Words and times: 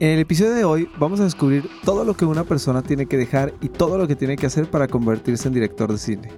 En 0.00 0.10
el 0.10 0.20
episodio 0.20 0.54
de 0.54 0.64
hoy 0.64 0.88
vamos 0.96 1.18
a 1.18 1.24
descubrir 1.24 1.68
todo 1.84 2.04
lo 2.04 2.14
que 2.14 2.24
una 2.24 2.44
persona 2.44 2.82
tiene 2.82 3.06
que 3.06 3.16
dejar 3.16 3.52
y 3.60 3.68
todo 3.68 3.98
lo 3.98 4.06
que 4.06 4.14
tiene 4.14 4.36
que 4.36 4.46
hacer 4.46 4.70
para 4.70 4.86
convertirse 4.86 5.48
en 5.48 5.54
director 5.54 5.90
de 5.90 5.98
cine. 5.98 6.30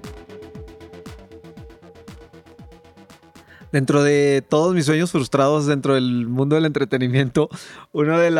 Dentro 3.71 4.03
de 4.03 4.43
todos 4.49 4.75
mis 4.75 4.87
sueños 4.87 5.13
frustrados 5.13 5.67
dentro 5.67 5.95
del 5.95 6.27
mundo 6.27 6.55
del 6.55 6.65
entretenimiento, 6.65 7.51
uno 7.93 8.19
de, 8.19 8.31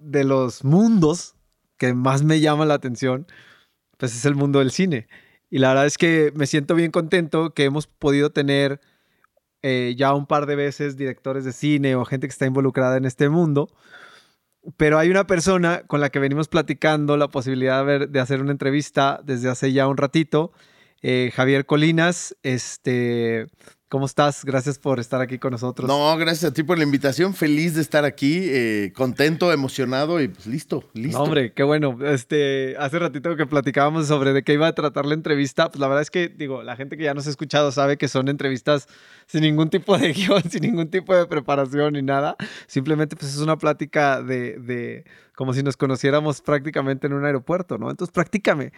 de 0.00 0.24
los 0.24 0.64
mundos 0.64 1.36
que 1.76 1.94
más 1.94 2.24
me 2.24 2.40
llama 2.40 2.66
la 2.66 2.74
atención, 2.74 3.28
pues 3.96 4.12
es 4.16 4.24
el 4.24 4.34
mundo 4.34 4.58
del 4.58 4.72
cine. 4.72 5.06
Y 5.50 5.58
la 5.58 5.68
verdad 5.68 5.86
es 5.86 5.96
que 5.96 6.32
me 6.34 6.48
siento 6.48 6.74
bien 6.74 6.90
contento 6.90 7.54
que 7.54 7.62
hemos 7.62 7.86
podido 7.86 8.30
tener 8.30 8.80
eh, 9.62 9.94
ya 9.96 10.14
un 10.14 10.26
par 10.26 10.46
de 10.46 10.56
veces 10.56 10.96
directores 10.96 11.44
de 11.44 11.52
cine 11.52 11.94
o 11.94 12.04
gente 12.04 12.26
que 12.26 12.32
está 12.32 12.46
involucrada 12.46 12.96
en 12.96 13.04
este 13.04 13.28
mundo 13.28 13.68
pero 14.76 14.98
hay 14.98 15.10
una 15.10 15.26
persona 15.26 15.82
con 15.86 16.00
la 16.00 16.10
que 16.10 16.18
venimos 16.18 16.48
platicando 16.48 17.16
la 17.16 17.28
posibilidad 17.28 17.84
de, 18.08 18.20
hacer 18.20 18.40
una 18.40 18.52
entrevista 18.52 19.20
desde 19.24 19.48
hace 19.48 19.72
ya 19.72 19.86
un 19.88 19.96
ratito. 19.96 20.52
Eh, 21.00 21.30
Javier 21.34 21.64
Colinas, 21.64 22.36
este, 22.42 23.46
¿Cómo 23.90 24.04
estás? 24.04 24.44
Gracias 24.44 24.78
por 24.78 25.00
estar 25.00 25.22
aquí 25.22 25.38
con 25.38 25.52
nosotros. 25.52 25.88
No, 25.88 26.14
gracias 26.18 26.50
a 26.50 26.52
ti 26.52 26.62
por 26.62 26.76
la 26.76 26.84
invitación. 26.84 27.32
Feliz 27.32 27.74
de 27.74 27.80
estar 27.80 28.04
aquí, 28.04 28.42
eh, 28.42 28.92
contento, 28.94 29.50
emocionado 29.50 30.20
y 30.20 30.28
pues 30.28 30.46
listo, 30.46 30.84
listo. 30.92 31.22
hombre, 31.22 31.54
qué 31.54 31.62
bueno. 31.62 31.96
Este, 32.04 32.76
hace 32.78 32.98
ratito 32.98 33.34
que 33.34 33.46
platicábamos 33.46 34.06
sobre 34.06 34.34
de 34.34 34.42
qué 34.42 34.52
iba 34.52 34.66
a 34.66 34.74
tratar 34.74 35.06
la 35.06 35.14
entrevista. 35.14 35.70
Pues 35.70 35.80
la 35.80 35.88
verdad 35.88 36.02
es 36.02 36.10
que, 36.10 36.28
digo, 36.28 36.62
la 36.62 36.76
gente 36.76 36.98
que 36.98 37.04
ya 37.04 37.14
nos 37.14 37.26
ha 37.28 37.30
escuchado 37.30 37.72
sabe 37.72 37.96
que 37.96 38.08
son 38.08 38.28
entrevistas 38.28 38.88
sin 39.26 39.40
ningún 39.40 39.70
tipo 39.70 39.96
de 39.96 40.12
guion, 40.12 40.42
sin 40.50 40.64
ningún 40.64 40.90
tipo 40.90 41.16
de 41.16 41.24
preparación 41.24 41.94
ni 41.94 42.02
nada. 42.02 42.36
Simplemente, 42.66 43.16
pues 43.16 43.32
es 43.32 43.40
una 43.40 43.56
plática 43.56 44.22
de, 44.22 44.58
de 44.58 45.04
como 45.34 45.54
si 45.54 45.62
nos 45.62 45.78
conociéramos 45.78 46.42
prácticamente 46.42 47.06
en 47.06 47.14
un 47.14 47.24
aeropuerto, 47.24 47.78
¿no? 47.78 47.88
Entonces, 47.88 48.12
prácticame 48.12 48.70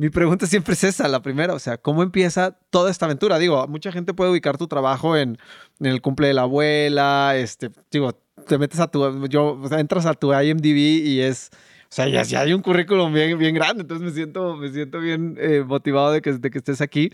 mi 0.00 0.08
pregunta 0.08 0.46
siempre 0.46 0.72
es 0.72 0.82
esa, 0.82 1.08
la 1.08 1.20
primera, 1.20 1.52
o 1.52 1.58
sea, 1.58 1.76
¿cómo 1.76 2.02
empieza 2.02 2.58
toda 2.70 2.90
esta 2.90 3.04
aventura? 3.04 3.38
Digo, 3.38 3.68
mucha 3.68 3.92
gente 3.92 4.14
puede 4.14 4.30
ubicar 4.30 4.56
tu 4.56 4.66
trabajo 4.66 5.14
en, 5.14 5.36
el 5.78 6.00
cumple 6.00 6.28
de 6.28 6.32
la 6.32 6.42
abuela, 6.42 7.34
este, 7.36 7.68
digo, 7.90 8.18
te 8.48 8.56
metes 8.56 8.80
a 8.80 8.90
tu, 8.90 9.26
yo, 9.26 9.60
entras 9.72 10.06
a 10.06 10.14
tu 10.14 10.32
IMDb 10.32 11.04
y 11.04 11.20
es, 11.20 11.50
o 11.82 11.88
sea, 11.90 12.08
ya, 12.08 12.40
hay 12.40 12.54
un 12.54 12.62
currículum 12.62 13.12
bien, 13.12 13.36
bien 13.36 13.54
grande, 13.54 13.82
entonces 13.82 14.02
me 14.02 14.10
siento, 14.14 14.56
me 14.56 14.70
siento 14.70 15.00
bien 15.00 15.36
eh, 15.38 15.64
motivado 15.66 16.12
de 16.12 16.22
que, 16.22 16.32
de 16.32 16.50
que 16.50 16.56
estés 16.56 16.80
aquí. 16.80 17.12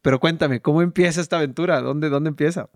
Pero 0.00 0.20
cuéntame, 0.20 0.60
¿cómo 0.60 0.82
empieza 0.82 1.20
esta 1.20 1.38
aventura? 1.38 1.80
¿Dónde, 1.80 2.10
dónde 2.10 2.28
empieza? 2.28 2.70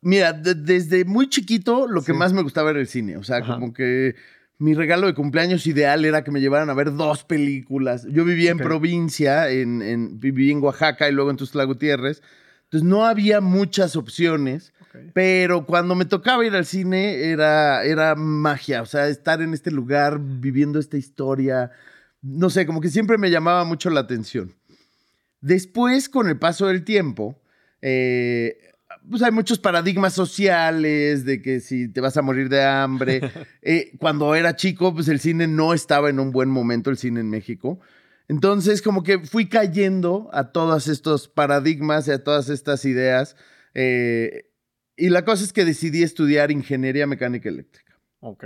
Mira, 0.00 0.32
desde 0.32 1.04
muy 1.04 1.28
chiquito 1.28 1.86
lo 1.86 2.02
que 2.02 2.12
más 2.12 2.32
me 2.32 2.42
gustaba 2.42 2.70
era 2.70 2.80
el 2.80 2.88
cine, 2.88 3.18
o 3.18 3.22
sea, 3.22 3.40
como 3.42 3.72
que 3.72 4.16
mi 4.62 4.74
regalo 4.74 5.08
de 5.08 5.14
cumpleaños 5.14 5.66
ideal 5.66 6.04
era 6.04 6.22
que 6.22 6.30
me 6.30 6.40
llevaran 6.40 6.70
a 6.70 6.74
ver 6.74 6.94
dos 6.94 7.24
películas. 7.24 8.06
Yo 8.08 8.24
vivía 8.24 8.52
en 8.52 8.58
provincia, 8.58 9.50
en, 9.50 10.20
viví 10.20 10.52
en 10.52 10.62
Oaxaca 10.62 11.08
y 11.08 11.12
luego 11.12 11.30
en 11.30 11.36
Tuxtla 11.36 11.64
Gutiérrez. 11.64 12.22
Entonces 12.62 12.88
no 12.88 13.04
había 13.04 13.40
muchas 13.40 13.96
opciones, 13.96 14.72
pero 15.14 15.66
cuando 15.66 15.96
me 15.96 16.04
tocaba 16.04 16.46
ir 16.46 16.54
al 16.54 16.64
cine 16.64 17.24
era, 17.32 17.82
era 17.82 18.14
magia, 18.14 18.82
o 18.82 18.86
sea, 18.86 19.08
estar 19.08 19.42
en 19.42 19.52
este 19.52 19.72
lugar 19.72 20.20
viviendo 20.20 20.78
esta 20.78 20.96
historia, 20.96 21.72
no 22.22 22.48
sé, 22.48 22.64
como 22.64 22.80
que 22.80 22.88
siempre 22.88 23.18
me 23.18 23.32
llamaba 23.32 23.64
mucho 23.64 23.90
la 23.90 24.00
atención. 24.00 24.54
Después, 25.40 26.08
con 26.08 26.28
el 26.28 26.38
paso 26.38 26.68
del 26.68 26.84
tiempo, 26.84 27.36
eh, 27.80 28.71
pues 29.10 29.22
hay 29.22 29.32
muchos 29.32 29.58
paradigmas 29.58 30.12
sociales 30.12 31.24
de 31.24 31.42
que 31.42 31.60
si 31.60 31.88
te 31.88 32.00
vas 32.00 32.16
a 32.16 32.22
morir 32.22 32.48
de 32.48 32.64
hambre. 32.64 33.20
Eh, 33.64 33.92
cuando 33.98 34.34
era 34.34 34.56
chico, 34.56 34.92
pues 34.92 35.06
el 35.06 35.20
cine 35.20 35.46
no 35.46 35.72
estaba 35.72 36.10
en 36.10 36.18
un 36.18 36.32
buen 36.32 36.48
momento, 36.48 36.90
el 36.90 36.96
cine 36.96 37.20
en 37.20 37.30
México. 37.30 37.78
Entonces, 38.26 38.82
como 38.82 39.04
que 39.04 39.20
fui 39.20 39.48
cayendo 39.48 40.28
a 40.32 40.50
todos 40.50 40.88
estos 40.88 41.28
paradigmas 41.28 42.08
y 42.08 42.10
a 42.10 42.24
todas 42.24 42.48
estas 42.48 42.84
ideas. 42.84 43.36
Eh, 43.74 44.50
y 44.96 45.10
la 45.10 45.24
cosa 45.24 45.44
es 45.44 45.52
que 45.52 45.64
decidí 45.64 46.02
estudiar 46.02 46.50
ingeniería 46.50 47.06
mecánica 47.06 47.48
eléctrica. 47.48 47.96
Ok. 48.18 48.44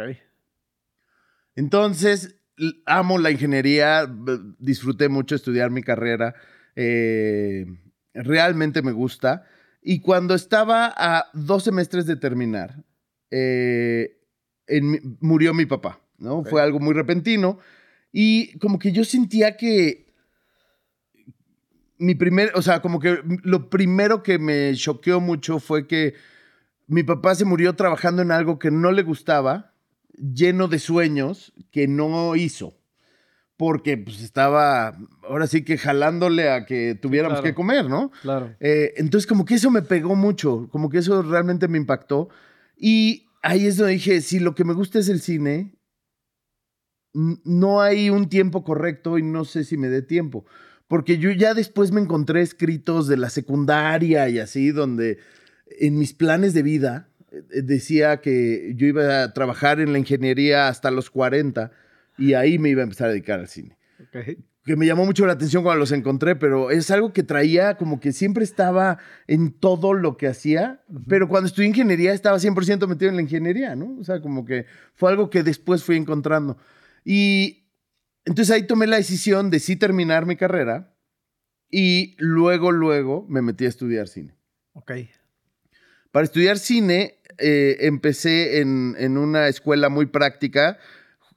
Entonces, 1.54 2.36
amo 2.84 3.18
la 3.18 3.30
ingeniería, 3.30 4.06
disfruté 4.58 5.08
mucho 5.08 5.34
estudiar 5.34 5.70
mi 5.70 5.82
carrera. 5.82 6.34
Eh, 6.74 7.66
realmente 8.12 8.82
me 8.82 8.92
gusta. 8.92 9.46
Y 9.88 10.00
cuando 10.00 10.34
estaba 10.34 10.92
a 10.96 11.30
dos 11.32 11.62
semestres 11.62 12.06
de 12.06 12.16
terminar, 12.16 12.82
eh, 13.30 14.18
murió 15.20 15.54
mi 15.54 15.64
papá, 15.64 16.00
¿no? 16.18 16.42
Fue 16.42 16.60
algo 16.60 16.80
muy 16.80 16.92
repentino. 16.92 17.60
Y 18.10 18.58
como 18.58 18.80
que 18.80 18.90
yo 18.90 19.04
sentía 19.04 19.56
que 19.56 20.12
mi 21.98 22.16
primer, 22.16 22.50
o 22.56 22.62
sea, 22.62 22.82
como 22.82 22.98
que 22.98 23.20
lo 23.44 23.70
primero 23.70 24.24
que 24.24 24.40
me 24.40 24.74
choqueó 24.74 25.20
mucho 25.20 25.60
fue 25.60 25.86
que 25.86 26.14
mi 26.88 27.04
papá 27.04 27.36
se 27.36 27.44
murió 27.44 27.76
trabajando 27.76 28.22
en 28.22 28.32
algo 28.32 28.58
que 28.58 28.72
no 28.72 28.90
le 28.90 29.04
gustaba, 29.04 29.72
lleno 30.18 30.66
de 30.66 30.80
sueños 30.80 31.52
que 31.70 31.86
no 31.86 32.34
hizo 32.34 32.76
porque 33.56 33.96
pues 33.96 34.20
estaba 34.20 34.96
ahora 35.22 35.46
sí 35.46 35.64
que 35.64 35.78
jalándole 35.78 36.50
a 36.50 36.66
que 36.66 36.94
tuviéramos 36.94 37.40
que 37.40 37.54
comer, 37.54 37.88
¿no? 37.88 38.10
Claro. 38.22 38.54
Eh, 38.60 38.92
entonces 38.96 39.26
como 39.26 39.44
que 39.44 39.54
eso 39.54 39.70
me 39.70 39.82
pegó 39.82 40.14
mucho, 40.14 40.68
como 40.70 40.90
que 40.90 40.98
eso 40.98 41.22
realmente 41.22 41.68
me 41.68 41.78
impactó. 41.78 42.28
Y 42.76 43.26
ahí 43.42 43.66
es 43.66 43.78
donde 43.78 43.94
dije, 43.94 44.20
si 44.20 44.40
lo 44.40 44.54
que 44.54 44.64
me 44.64 44.74
gusta 44.74 44.98
es 44.98 45.08
el 45.08 45.20
cine, 45.20 45.72
no 47.14 47.80
hay 47.80 48.10
un 48.10 48.28
tiempo 48.28 48.62
correcto 48.62 49.16
y 49.16 49.22
no 49.22 49.46
sé 49.46 49.64
si 49.64 49.78
me 49.78 49.88
dé 49.88 50.02
tiempo. 50.02 50.44
Porque 50.86 51.16
yo 51.18 51.30
ya 51.30 51.54
después 51.54 51.92
me 51.92 52.02
encontré 52.02 52.42
escritos 52.42 53.08
de 53.08 53.16
la 53.16 53.30
secundaria 53.30 54.28
y 54.28 54.38
así, 54.38 54.70
donde 54.70 55.18
en 55.80 55.98
mis 55.98 56.12
planes 56.12 56.52
de 56.52 56.62
vida 56.62 57.08
eh, 57.32 57.62
decía 57.62 58.20
que 58.20 58.74
yo 58.76 58.86
iba 58.86 59.22
a 59.22 59.32
trabajar 59.32 59.80
en 59.80 59.92
la 59.92 59.98
ingeniería 59.98 60.68
hasta 60.68 60.90
los 60.90 61.08
40 61.08 61.72
y 62.18 62.34
ahí 62.34 62.58
me 62.58 62.70
iba 62.70 62.82
a 62.82 62.84
empezar 62.84 63.08
a 63.08 63.10
dedicar 63.10 63.40
al 63.40 63.48
cine. 63.48 63.76
Que 64.64 64.76
me 64.76 64.86
llamó 64.86 65.04
mucho 65.04 65.26
la 65.26 65.34
atención 65.34 65.62
cuando 65.62 65.78
los 65.78 65.92
encontré, 65.92 66.34
pero 66.34 66.70
es 66.70 66.90
algo 66.90 67.12
que 67.12 67.22
traía 67.22 67.76
como 67.76 68.00
que 68.00 68.12
siempre 68.12 68.44
estaba 68.44 68.98
en 69.26 69.52
todo 69.52 69.94
lo 69.94 70.16
que 70.16 70.26
hacía, 70.26 70.82
pero 71.08 71.28
cuando 71.28 71.46
estudié 71.46 71.68
ingeniería 71.68 72.12
estaba 72.12 72.38
100% 72.38 72.86
metido 72.88 73.10
en 73.10 73.16
la 73.16 73.22
ingeniería, 73.22 73.76
¿no? 73.76 73.96
O 73.98 74.04
sea, 74.04 74.20
como 74.20 74.44
que 74.44 74.66
fue 74.94 75.10
algo 75.10 75.30
que 75.30 75.42
después 75.42 75.84
fui 75.84 75.96
encontrando. 75.96 76.58
Y 77.04 77.68
entonces 78.24 78.52
ahí 78.52 78.64
tomé 78.64 78.88
la 78.88 78.96
decisión 78.96 79.50
de 79.50 79.60
sí 79.60 79.76
terminar 79.76 80.26
mi 80.26 80.36
carrera 80.36 80.96
y 81.70 82.16
luego, 82.18 82.72
luego 82.72 83.24
me 83.28 83.42
metí 83.42 83.66
a 83.66 83.68
estudiar 83.68 84.08
cine. 84.08 84.34
Ok. 84.72 84.92
Para 86.10 86.24
estudiar 86.24 86.58
cine 86.58 87.20
eh, 87.38 87.76
empecé 87.80 88.60
en, 88.60 88.96
en 88.98 89.18
una 89.18 89.48
escuela 89.48 89.88
muy 89.88 90.06
práctica 90.06 90.78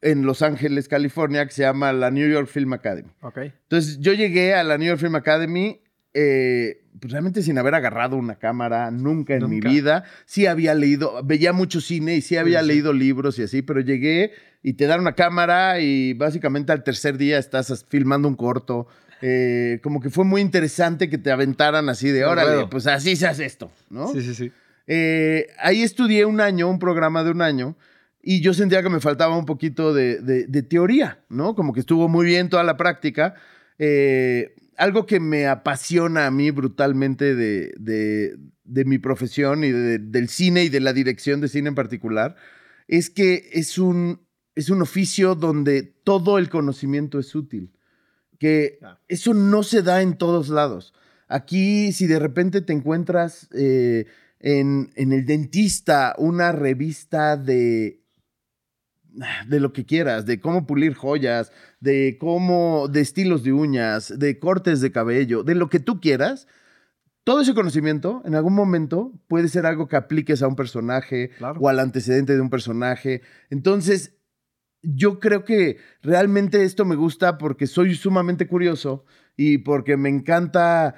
en 0.01 0.25
Los 0.25 0.41
Ángeles, 0.41 0.87
California, 0.87 1.45
que 1.45 1.51
se 1.51 1.63
llama 1.63 1.91
la 1.93 2.11
New 2.11 2.29
York 2.29 2.47
Film 2.47 2.73
Academy. 2.73 3.09
Okay. 3.21 3.53
Entonces, 3.63 3.99
yo 3.99 4.13
llegué 4.13 4.53
a 4.53 4.63
la 4.63 4.77
New 4.77 4.87
York 4.87 4.99
Film 4.99 5.15
Academy 5.15 5.81
eh, 6.13 6.81
pues, 6.99 7.11
realmente 7.11 7.43
sin 7.43 7.57
haber 7.57 7.75
agarrado 7.75 8.17
una 8.17 8.35
cámara 8.35 8.91
nunca 8.91 9.35
en 9.35 9.49
mi 9.49 9.59
vida. 9.59 10.03
Sí 10.25 10.47
había 10.47 10.73
leído, 10.73 11.21
veía 11.23 11.53
mucho 11.53 11.81
cine 11.81 12.15
y 12.15 12.21
sí 12.21 12.35
había 12.35 12.61
leído 12.61 12.93
libros 12.93 13.37
y 13.39 13.43
así, 13.43 13.61
pero 13.61 13.79
llegué 13.79 14.31
y 14.63 14.73
te 14.73 14.85
dan 14.87 15.01
una 15.01 15.13
cámara 15.13 15.79
y 15.79 16.13
básicamente 16.13 16.71
al 16.71 16.83
tercer 16.83 17.17
día 17.17 17.37
estás 17.37 17.85
filmando 17.87 18.27
un 18.27 18.35
corto. 18.35 18.87
Eh, 19.21 19.79
como 19.83 20.01
que 20.01 20.09
fue 20.09 20.23
muy 20.25 20.41
interesante 20.41 21.09
que 21.09 21.17
te 21.17 21.31
aventaran 21.31 21.89
así 21.89 22.09
de, 22.09 22.25
órale, 22.25 22.67
pues 22.67 22.87
así 22.87 23.15
se 23.15 23.27
hace 23.27 23.45
esto, 23.45 23.71
¿no? 23.89 24.07
Sí, 24.07 24.21
sí, 24.21 24.33
sí. 24.33 24.51
Eh, 24.87 25.47
ahí 25.59 25.83
estudié 25.83 26.25
un 26.25 26.41
año, 26.41 26.69
un 26.69 26.79
programa 26.79 27.23
de 27.23 27.31
un 27.31 27.41
año, 27.41 27.75
y 28.31 28.41
yo 28.41 28.53
sentía 28.53 28.83
que 28.83 28.91
me 28.91 28.99
faltaba 28.99 29.35
un 29.35 29.47
poquito 29.47 29.91
de, 29.91 30.63
teoría, 30.69 31.25
¿no? 31.29 31.55
Como 31.55 31.73
que 31.73 31.79
estuvo 31.79 32.07
muy 32.07 32.27
bien 32.27 32.47
toda 32.47 32.63
la 32.63 32.77
práctica. 32.77 33.33
Eh, 33.79 34.53
algo 34.77 35.07
que 35.07 35.19
me 35.19 35.47
apasiona 35.47 36.27
a 36.27 36.31
mí 36.31 36.51
brutalmente 36.51 37.33
de, 37.33 37.73
de, 37.79 38.85
mi 38.85 38.99
profesión 38.99 39.63
y 39.63 39.71
del 39.71 40.29
cine 40.29 40.63
y 40.63 40.69
de 40.69 40.79
la 40.79 40.93
dirección 40.93 41.41
de 41.41 41.47
cine 41.47 41.69
en 41.69 41.75
particular, 41.75 42.35
es 42.87 43.09
que 43.09 43.49
es 43.51 43.79
un, 43.79 44.21
es 44.53 44.69
un 44.69 44.83
oficio 44.83 45.33
donde 45.33 45.81
todo 45.81 46.37
el 46.37 46.49
conocimiento 46.49 47.17
es 47.17 47.33
útil, 47.33 47.73
que 48.37 48.77
eso 49.07 49.33
no 49.33 49.63
se 49.63 49.81
da 49.81 50.03
en 50.03 50.19
todos 50.19 50.49
lados. 50.49 50.93
Aquí, 51.27 51.93
si 51.93 52.05
de 52.05 52.19
repente 52.19 52.61
te 52.61 52.73
encuentras 52.73 53.49
eh, 53.55 54.05
en, 54.39 54.91
en 54.93 55.13
el 55.13 55.25
dentista 55.25 56.13
una 56.19 56.51
revista 56.51 57.35
de 57.35 57.98
de 59.47 59.59
lo 59.59 59.73
que 59.73 59.85
quieras, 59.85 60.25
de 60.25 60.39
cómo 60.39 60.65
pulir 60.65 60.93
joyas, 60.93 61.51
de 61.79 62.17
cómo, 62.19 62.87
de 62.87 63.01
estilos 63.01 63.43
de 63.43 63.53
uñas, 63.53 64.13
de 64.17 64.39
cortes 64.39 64.81
de 64.81 64.91
cabello, 64.91 65.43
de 65.43 65.55
lo 65.55 65.69
que 65.69 65.79
tú 65.79 65.99
quieras. 65.99 66.47
Todo 67.23 67.41
ese 67.41 67.53
conocimiento 67.53 68.21
en 68.25 68.35
algún 68.35 68.53
momento 68.53 69.13
puede 69.27 69.49
ser 69.49 69.65
algo 69.65 69.87
que 69.87 69.95
apliques 69.95 70.41
a 70.41 70.47
un 70.47 70.55
personaje 70.55 71.31
o 71.59 71.69
al 71.69 71.79
antecedente 71.79 72.33
de 72.33 72.41
un 72.41 72.49
personaje. 72.49 73.21
Entonces, 73.49 74.15
yo 74.81 75.19
creo 75.19 75.43
que 75.43 75.77
realmente 76.01 76.63
esto 76.63 76.85
me 76.85 76.95
gusta 76.95 77.37
porque 77.37 77.67
soy 77.67 77.95
sumamente 77.95 78.47
curioso 78.47 79.05
y 79.35 79.59
porque 79.59 79.97
me 79.97 80.09
encanta, 80.09 80.95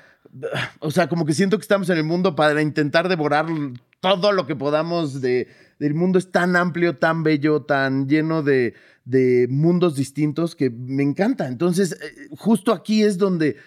o 0.79 0.91
sea, 0.91 1.09
como 1.09 1.25
que 1.25 1.33
siento 1.33 1.57
que 1.57 1.63
estamos 1.63 1.89
en 1.89 1.97
el 1.97 2.03
mundo 2.03 2.35
para 2.35 2.61
intentar 2.61 3.09
devorar 3.09 3.47
todo 3.99 4.31
lo 4.31 4.47
que 4.47 4.55
podamos 4.55 5.21
de, 5.21 5.47
el 5.81 5.95
mundo 5.95 6.19
es 6.19 6.31
tan 6.31 6.55
amplio, 6.55 6.97
tan 6.97 7.23
bello, 7.23 7.63
tan 7.63 8.07
lleno 8.07 8.43
de, 8.43 8.75
mundos 9.49 9.95
distintos 9.95 10.55
que 10.55 10.69
me 10.69 11.03
encanta. 11.03 11.47
Entonces, 11.47 11.93
eh, 11.93 12.27
justo 12.37 12.71
aquí 12.71 13.03
es 13.03 13.17
donde 13.17 13.57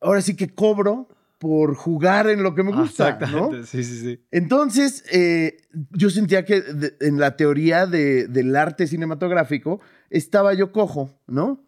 ahora 0.00 0.22
sí 0.22 0.34
que 0.34 0.54
cobro 0.54 1.08
por 1.38 1.74
jugar 1.74 2.28
en 2.30 2.42
lo 2.42 2.54
que 2.54 2.62
me 2.62 2.72
gusta. 2.72 3.10
Exactamente, 3.10 3.66
sí, 3.66 3.84
sí, 3.84 4.00
sí. 4.00 4.24
Entonces, 4.30 5.04
eh, 5.12 5.58
yo 5.90 6.08
sentía 6.08 6.46
que 6.46 6.62
en 7.00 7.20
la 7.20 7.36
teoría 7.36 7.86
del 7.86 8.56
arte 8.56 8.86
cinematográfico 8.86 9.80
estaba 10.08 10.54
yo 10.54 10.72
cojo, 10.72 11.10
¿no? 11.26 11.62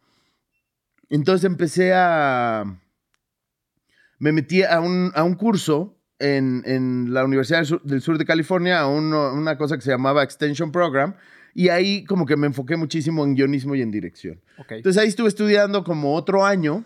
Entonces 1.10 1.44
empecé 1.44 1.92
a... 1.94 2.80
Me 4.18 4.32
metí 4.32 4.62
a 4.62 4.80
un, 4.80 5.12
a 5.14 5.22
un 5.22 5.34
curso 5.34 5.97
en, 6.18 7.12
la 7.12 7.24
Universidad 7.24 7.64
del 7.84 8.00
Sur, 8.00 8.18
de 8.18 8.24
California 8.24 8.80
a 8.80 8.88
una 8.88 9.56
cosa 9.56 9.76
que 9.76 9.82
se 9.82 9.90
llamaba 9.90 10.22
Extension 10.22 10.72
Program. 10.72 11.14
Y 11.54 11.70
ahí 11.70 12.04
como 12.04 12.26
que 12.26 12.36
me 12.36 12.46
enfoqué 12.46 12.76
muchísimo 12.76 13.24
en 13.24 13.34
guionismo 13.34 13.74
y 13.74 13.82
en 13.82 13.90
dirección. 13.90 14.40
Entonces 14.68 15.00
ahí 15.00 15.08
estuve 15.08 15.28
estudiando 15.28 15.82
como 15.82 16.14
otro 16.14 16.44
año. 16.44 16.84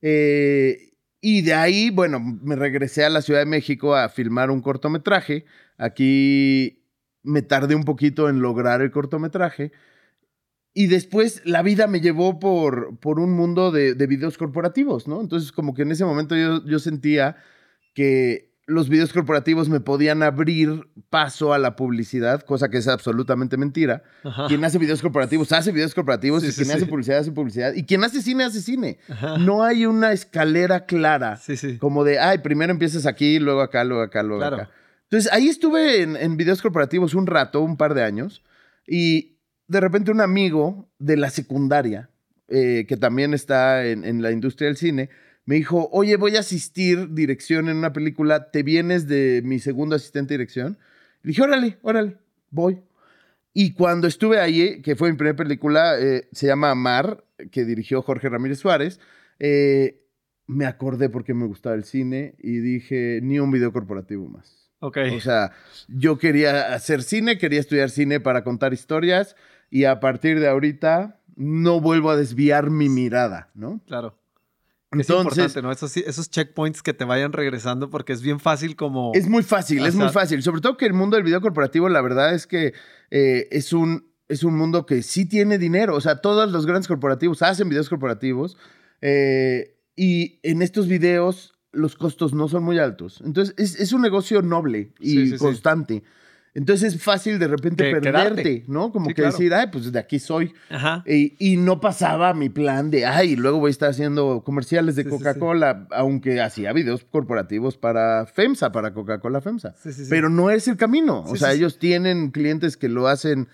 Eh, 0.00 0.92
y 1.20 1.42
de 1.42 1.54
ahí, 1.54 1.90
bueno, 1.90 2.20
me 2.20 2.56
regresé 2.56 3.04
a 3.04 3.10
la 3.10 3.20
Ciudad 3.20 3.40
de 3.40 3.46
México 3.46 3.94
a 3.94 4.08
filmar 4.08 4.50
un 4.50 4.62
cortometraje. 4.62 5.44
Aquí 5.76 6.82
me 7.22 7.42
tardé 7.42 7.74
un 7.74 7.84
poquito 7.84 8.28
en 8.28 8.40
lograr 8.40 8.80
el 8.80 8.90
cortometraje. 8.90 9.72
Y 10.72 10.86
después 10.86 11.42
la 11.44 11.62
vida 11.62 11.86
me 11.86 12.00
llevó 12.00 12.38
por, 12.38 12.98
por 13.00 13.18
un 13.18 13.32
mundo 13.32 13.70
de, 13.70 13.94
de 13.94 14.06
videos 14.06 14.38
corporativos, 14.38 15.08
¿no? 15.08 15.20
Entonces 15.20 15.50
como 15.50 15.74
que 15.74 15.82
en 15.82 15.90
ese 15.90 16.04
momento 16.04 16.36
yo, 16.36 16.64
yo 16.64 16.78
sentía 16.78 17.36
que 17.94 18.45
los 18.66 18.88
videos 18.88 19.12
corporativos 19.12 19.68
me 19.68 19.78
podían 19.78 20.24
abrir 20.24 20.88
paso 21.08 21.52
a 21.52 21.58
la 21.58 21.76
publicidad, 21.76 22.42
cosa 22.42 22.68
que 22.68 22.78
es 22.78 22.88
absolutamente 22.88 23.56
mentira. 23.56 24.02
Quien 24.48 24.64
hace 24.64 24.78
videos 24.78 25.00
corporativos 25.00 25.52
hace 25.52 25.70
videos 25.70 25.94
corporativos 25.94 26.42
y 26.42 26.52
quien 26.52 26.72
hace 26.72 26.86
publicidad 26.86 27.20
hace 27.20 27.30
publicidad 27.30 27.74
y 27.74 27.84
quien 27.84 28.02
hace 28.02 28.20
cine 28.22 28.44
hace 28.44 28.60
cine. 28.60 28.98
No 29.38 29.62
hay 29.62 29.86
una 29.86 30.12
escalera 30.12 30.84
clara 30.84 31.38
como 31.78 32.02
de, 32.02 32.18
ay, 32.18 32.38
primero 32.38 32.72
empiezas 32.72 33.06
aquí, 33.06 33.38
luego 33.38 33.60
acá, 33.60 33.84
luego 33.84 34.02
acá, 34.02 34.24
luego 34.24 34.44
acá. 34.44 34.70
Entonces 35.04 35.32
ahí 35.32 35.48
estuve 35.48 36.02
en, 36.02 36.36
videos 36.36 36.60
corporativos 36.60 37.14
un 37.14 37.28
rato, 37.28 37.60
un 37.60 37.76
par 37.76 37.94
de 37.94 38.02
años, 38.02 38.42
y 38.84 39.38
de 39.68 39.80
repente 39.80 40.10
un 40.10 40.20
amigo 40.20 40.90
de 40.98 41.16
la 41.16 41.30
secundaria, 41.30 42.10
eh, 42.48 42.84
que 42.88 42.96
también 42.96 43.32
está 43.32 43.86
en, 43.86 44.04
en 44.04 44.22
la 44.22 44.32
industria 44.32 44.66
del 44.66 44.76
cine, 44.76 45.10
me 45.46 45.54
dijo, 45.54 45.88
oye, 45.92 46.16
voy 46.16 46.36
a 46.36 46.40
asistir 46.40 47.14
dirección 47.14 47.68
en 47.68 47.76
una 47.76 47.92
película, 47.92 48.50
¿te 48.50 48.64
vienes 48.64 49.06
de 49.06 49.42
mi 49.44 49.60
segundo 49.60 49.94
asistente 49.94 50.34
de 50.34 50.38
dirección? 50.38 50.78
Le 51.22 51.28
dije, 51.28 51.42
órale, 51.42 51.78
órale, 51.82 52.16
voy. 52.50 52.82
Y 53.54 53.72
cuando 53.72 54.08
estuve 54.08 54.40
ahí, 54.40 54.82
que 54.82 54.96
fue 54.96 55.10
mi 55.10 55.16
primera 55.16 55.36
película, 55.36 55.98
eh, 56.00 56.28
se 56.32 56.48
llama 56.48 56.74
Mar, 56.74 57.24
que 57.52 57.64
dirigió 57.64 58.02
Jorge 58.02 58.28
Ramírez 58.28 58.58
Suárez, 58.58 59.00
eh, 59.38 60.02
me 60.48 60.66
acordé 60.66 61.08
porque 61.08 61.32
me 61.32 61.46
gustaba 61.46 61.76
el 61.76 61.84
cine 61.84 62.34
y 62.38 62.58
dije, 62.58 63.20
ni 63.22 63.38
un 63.38 63.52
video 63.52 63.72
corporativo 63.72 64.28
más. 64.28 64.72
Ok. 64.80 64.98
O 65.16 65.20
sea, 65.20 65.52
yo 65.88 66.18
quería 66.18 66.74
hacer 66.74 67.02
cine, 67.02 67.38
quería 67.38 67.60
estudiar 67.60 67.90
cine 67.90 68.18
para 68.18 68.42
contar 68.42 68.74
historias 68.74 69.36
y 69.70 69.84
a 69.84 70.00
partir 70.00 70.40
de 70.40 70.48
ahorita 70.48 71.20
no 71.36 71.80
vuelvo 71.80 72.10
a 72.10 72.16
desviar 72.16 72.70
mi 72.70 72.88
mirada, 72.88 73.50
¿no? 73.54 73.80
Claro 73.86 74.18
es 74.92 75.10
importante, 75.10 75.62
¿no? 75.62 75.72
Esos, 75.72 75.96
esos 75.96 76.30
checkpoints 76.30 76.82
que 76.82 76.94
te 76.94 77.04
vayan 77.04 77.32
regresando 77.32 77.90
porque 77.90 78.12
es 78.12 78.22
bien 78.22 78.38
fácil 78.38 78.76
como... 78.76 79.12
Es 79.14 79.28
muy 79.28 79.42
fácil, 79.42 79.84
es 79.84 79.94
muy 79.94 80.08
fácil. 80.10 80.42
Sobre 80.42 80.60
todo 80.60 80.76
que 80.76 80.86
el 80.86 80.92
mundo 80.92 81.16
del 81.16 81.24
video 81.24 81.40
corporativo, 81.40 81.88
la 81.88 82.00
verdad 82.00 82.34
es 82.34 82.46
que 82.46 82.72
eh, 83.10 83.48
es, 83.50 83.72
un, 83.72 84.08
es 84.28 84.44
un 84.44 84.56
mundo 84.56 84.86
que 84.86 85.02
sí 85.02 85.26
tiene 85.26 85.58
dinero. 85.58 85.96
O 85.96 86.00
sea, 86.00 86.20
todos 86.20 86.50
los 86.50 86.66
grandes 86.66 86.88
corporativos 86.88 87.42
hacen 87.42 87.68
videos 87.68 87.88
corporativos 87.88 88.56
eh, 89.00 89.76
y 89.96 90.38
en 90.42 90.62
estos 90.62 90.86
videos 90.86 91.54
los 91.72 91.96
costos 91.96 92.32
no 92.32 92.48
son 92.48 92.62
muy 92.62 92.78
altos. 92.78 93.20
Entonces, 93.24 93.78
es, 93.78 93.92
un 93.92 94.02
negocio 94.02 94.40
noble 94.40 94.92
y 95.00 95.36
constante. 95.36 96.04
Entonces 96.56 96.94
es 96.94 97.02
fácil 97.02 97.38
de 97.38 97.48
repente 97.48 97.90
perderte, 97.92 98.64
¿no? 98.66 98.90
Como 98.90 99.12
que 99.12 99.20
decir, 99.20 99.52
ay, 99.52 99.66
pues 99.70 99.92
de 99.92 99.98
aquí 99.98 100.18
soy. 100.18 100.54
Ajá. 100.70 101.04
Y, 101.06 101.58
no 101.58 101.80
pasaba 101.80 102.32
mi 102.32 102.48
plan 102.48 102.90
de, 102.90 103.04
ay, 103.04 103.36
luego 103.36 103.58
voy 103.58 103.68
a 103.68 103.72
estar 103.72 103.90
haciendo 103.90 104.42
comerciales 104.42 104.96
de 104.96 105.04
Coca-Cola, 105.04 105.86
aunque 105.90 106.40
hacía 106.40 106.72
videos 106.72 107.04
corporativos 107.04 107.76
para 107.76 108.24
FEMSA, 108.24 108.72
para 108.72 108.94
Coca-Cola 108.94 109.42
FEMSA. 109.42 109.74
Pero 110.08 110.30
no 110.30 110.48
es 110.48 110.66
el 110.66 110.78
camino. 110.78 111.24
o 111.24 111.36
sea, 111.36 111.52
ellos 111.52 111.78
tienen 111.78 112.30
clientes 112.30 112.78
que 112.78 112.88
lo 112.88 113.06
hacen, 113.06 113.48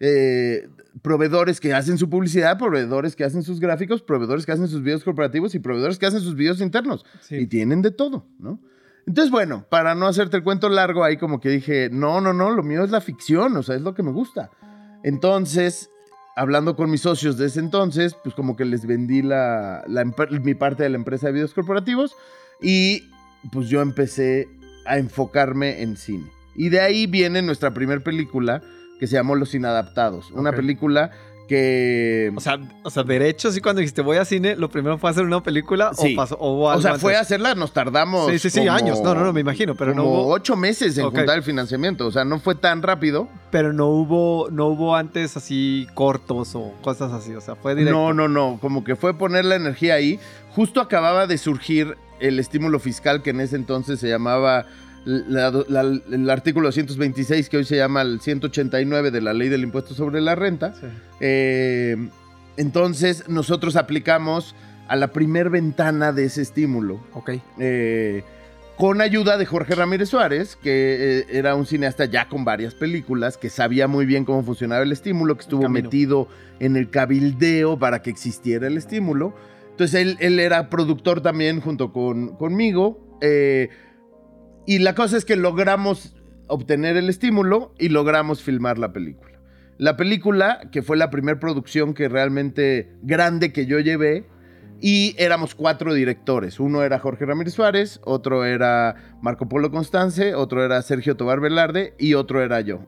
eh, 0.00 0.68
proveedores 1.00 1.60
que 1.60 1.74
hacen 1.74 1.96
su 1.96 2.10
publicidad, 2.10 2.58
proveedores 2.58 3.14
que 3.14 3.22
hacen 3.22 3.44
sus 3.44 3.60
gráficos, 3.60 4.02
proveedores 4.02 4.46
que 4.46 4.50
hacen 4.50 4.66
sus 4.66 4.82
videos 4.82 5.04
corporativos 5.04 5.54
y 5.54 5.60
proveedores 5.60 5.96
que 5.96 6.06
hacen 6.06 6.20
sus 6.20 6.34
videos 6.34 6.60
internos. 6.60 7.06
Y 7.30 7.46
tienen 7.46 7.82
de 7.82 7.92
todo, 7.92 8.26
¿no? 8.40 8.60
Entonces, 9.08 9.30
bueno, 9.30 9.64
para 9.70 9.94
no 9.94 10.06
hacerte 10.06 10.36
el 10.36 10.42
cuento 10.42 10.68
largo, 10.68 11.02
ahí 11.02 11.16
como 11.16 11.40
que 11.40 11.48
dije, 11.48 11.88
no, 11.90 12.20
no, 12.20 12.34
no, 12.34 12.50
lo 12.50 12.62
mío 12.62 12.84
es 12.84 12.90
la 12.90 13.00
ficción, 13.00 13.56
o 13.56 13.62
sea, 13.62 13.74
es 13.74 13.80
lo 13.80 13.94
que 13.94 14.02
me 14.02 14.12
gusta. 14.12 14.50
Entonces, 15.02 15.88
hablando 16.36 16.76
con 16.76 16.90
mis 16.90 17.00
socios 17.00 17.38
de 17.38 17.46
ese 17.46 17.60
entonces, 17.60 18.14
pues 18.22 18.34
como 18.34 18.54
que 18.54 18.66
les 18.66 18.86
vendí 18.86 19.22
la, 19.22 19.82
mi 20.42 20.52
parte 20.52 20.82
de 20.82 20.90
la 20.90 20.96
empresa 20.96 21.28
de 21.28 21.32
videos 21.32 21.54
corporativos 21.54 22.16
y 22.60 23.08
pues 23.50 23.70
yo 23.70 23.80
empecé 23.80 24.46
a 24.84 24.98
enfocarme 24.98 25.80
en 25.80 25.96
cine. 25.96 26.30
Y 26.54 26.68
de 26.68 26.82
ahí 26.82 27.06
viene 27.06 27.40
nuestra 27.40 27.72
primera 27.72 28.02
película 28.02 28.60
que 29.00 29.06
se 29.06 29.14
llamó 29.14 29.36
Los 29.36 29.54
Inadaptados, 29.54 30.30
una 30.32 30.52
película 30.52 31.12
que... 31.48 32.32
O 32.36 32.40
sea, 32.40 32.60
o 32.84 32.90
sea, 32.90 33.02
derechos 33.02 33.56
y 33.56 33.60
cuando 33.60 33.80
dijiste 33.80 34.02
voy 34.02 34.18
a 34.18 34.24
cine, 34.24 34.54
lo 34.54 34.68
primero 34.68 34.98
fue 34.98 35.10
hacer 35.10 35.24
una 35.24 35.42
película 35.42 35.90
o 35.96 36.04
pasó 36.14 36.36
o, 36.36 36.72
o 36.72 36.80
sea, 36.80 36.98
fue 36.98 37.16
hacerla, 37.16 37.54
nos 37.56 37.72
tardamos. 37.72 38.30
Sí, 38.30 38.38
sí, 38.38 38.50
sí, 38.50 38.68
años. 38.68 39.00
No, 39.02 39.14
no, 39.14 39.24
no, 39.24 39.32
me 39.32 39.40
imagino, 39.40 39.74
pero 39.74 39.94
no 39.94 40.04
hubo... 40.04 40.28
ocho 40.28 40.54
meses 40.54 40.96
en 40.98 41.10
juntar 41.10 41.38
el 41.38 41.42
financiamiento, 41.42 42.06
o 42.06 42.12
sea, 42.12 42.24
no 42.24 42.38
fue 42.38 42.54
tan 42.54 42.82
rápido. 42.82 43.28
Pero 43.50 43.72
no 43.72 43.88
hubo, 43.88 44.48
no 44.50 44.66
hubo 44.66 44.94
antes 44.94 45.36
así 45.36 45.88
cortos 45.94 46.54
o 46.54 46.74
cosas 46.82 47.12
así, 47.12 47.34
o 47.34 47.40
sea, 47.40 47.56
fue 47.56 47.74
directo. 47.74 47.98
No, 47.98 48.12
no, 48.12 48.28
no, 48.28 48.58
como 48.60 48.84
que 48.84 48.94
fue 48.94 49.14
poner 49.14 49.44
la 49.44 49.56
energía 49.56 49.94
ahí. 49.94 50.20
Justo 50.50 50.80
acababa 50.80 51.26
de 51.26 51.38
surgir 51.38 51.96
el 52.20 52.38
estímulo 52.38 52.78
fiscal 52.78 53.22
que 53.22 53.30
en 53.30 53.40
ese 53.40 53.56
entonces 53.56 54.00
se 54.00 54.08
llamaba 54.08 54.66
el 55.08 56.30
artículo 56.30 56.70
126, 56.70 57.48
que 57.48 57.56
hoy 57.56 57.64
se 57.64 57.76
llama 57.76 58.02
el 58.02 58.20
189 58.20 59.10
de 59.10 59.20
la 59.20 59.32
ley 59.32 59.48
del 59.48 59.62
impuesto 59.62 59.94
sobre 59.94 60.20
la 60.20 60.34
renta. 60.34 60.74
Eh, 61.20 61.96
entonces, 62.56 63.28
nosotros 63.28 63.76
aplicamos 63.76 64.54
a 64.86 64.96
la 64.96 65.08
primer 65.08 65.48
ventana 65.48 66.12
de 66.12 66.24
ese 66.24 66.42
estímulo. 66.42 67.00
Ok. 67.14 67.30
Eh, 67.58 68.22
con 68.76 69.00
ayuda 69.00 69.38
de 69.38 69.46
Jorge 69.46 69.74
Ramírez 69.74 70.10
Suárez, 70.10 70.56
que 70.56 71.20
eh, 71.20 71.26
era 71.30 71.54
un 71.54 71.66
cineasta 71.66 72.04
ya 72.04 72.28
con 72.28 72.44
varias 72.44 72.74
películas, 72.74 73.36
que 73.36 73.50
sabía 73.50 73.88
muy 73.88 74.06
bien 74.06 74.24
cómo 74.24 74.42
funcionaba 74.44 74.82
el 74.82 74.92
estímulo, 74.92 75.36
que 75.36 75.42
estuvo 75.42 75.68
metido 75.68 76.28
en 76.60 76.76
el 76.76 76.90
cabildeo 76.90 77.78
para 77.78 78.02
que 78.02 78.10
existiera 78.10 78.66
el 78.66 78.76
estímulo. 78.76 79.34
Entonces 79.70 80.16
él, 80.20 80.38
era 80.38 80.70
productor 80.70 81.22
también 81.22 81.60
junto 81.60 81.92
con, 81.92 82.36
conmigo. 82.36 83.18
Y 84.68 84.80
la 84.80 84.94
cosa 84.94 85.16
es 85.16 85.24
que 85.24 85.34
logramos 85.34 86.14
obtener 86.46 86.98
el 86.98 87.08
estímulo 87.08 87.72
y 87.78 87.88
logramos 87.88 88.42
filmar 88.42 88.76
la 88.76 88.92
película. 88.92 89.40
La 89.78 89.96
película, 89.96 90.60
que 90.70 90.82
fue 90.82 90.98
la 90.98 91.08
primera 91.08 91.40
producción 91.40 91.94
que 91.94 92.06
realmente 92.06 92.92
grande 93.00 93.50
que 93.50 93.64
yo 93.64 93.80
llevé, 93.80 94.26
Y 94.80 95.16
éramos 95.18 95.54
cuatro 95.54 95.94
directores. 95.94 96.60
Uno 96.60 96.82
era 96.82 96.98
Jorge 97.00 97.24
Ramírez 97.24 97.54
Suárez, 97.54 97.98
otro 98.04 98.44
era 98.44 99.16
Marco 99.22 99.48
Polo 99.48 99.70
Constance, 99.70 100.34
otro 100.34 100.62
era 100.62 100.82
Sergio 100.82 101.16
Tobar 101.16 101.40
Velarde 101.40 101.94
y 101.98 102.12
otro 102.12 102.42
era 102.42 102.60
yo. 102.60 102.86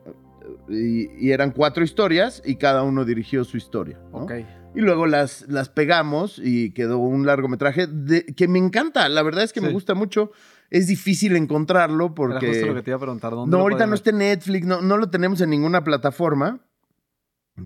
Y, 0.69 1.31
eran 1.33 1.51
cuatro 1.51 1.83
historias 1.83 2.43
y 2.45 2.57
cada 2.57 2.83
uno 2.83 3.07
dirigió 3.07 3.43
su 3.45 3.57
historia. 3.57 3.99
Y 4.75 4.81
luego 4.83 5.07
las, 5.07 5.47
las 5.49 5.71
pegamos 5.71 6.39
y 6.39 6.73
quedó 6.73 6.99
un 6.99 7.27
largometraje 7.27 7.87
de, 7.89 8.27
que 8.27 8.47
me 8.47 8.59
encanta. 8.59 9.09
La 9.09 9.23
verdad 9.23 9.43
es 9.43 9.53
que 9.53 9.63
me 9.63 9.73
gusta 9.73 9.95
mucho. 9.95 10.31
Es 10.71 10.87
difícil 10.87 11.37
encontrarlo 11.37 12.15
porque... 12.15 12.47
Era 12.47 12.55
justo 12.55 12.67
lo 12.67 12.75
que 12.77 12.83
te 12.83 12.91
iba 12.91 12.97
a 12.97 13.01
preguntar. 13.01 13.33
¿dónde 13.33 13.57
no, 13.57 13.63
ahorita 13.63 13.87
no 13.87 13.95
está 13.95 14.11
en 14.11 14.19
Netflix, 14.19 14.67
no, 14.67 14.81
no 14.81 14.97
lo 14.97 15.11
tenemos 15.11 15.41
en 15.41 15.51
ninguna 15.51 15.85
plataforma. 15.85 16.61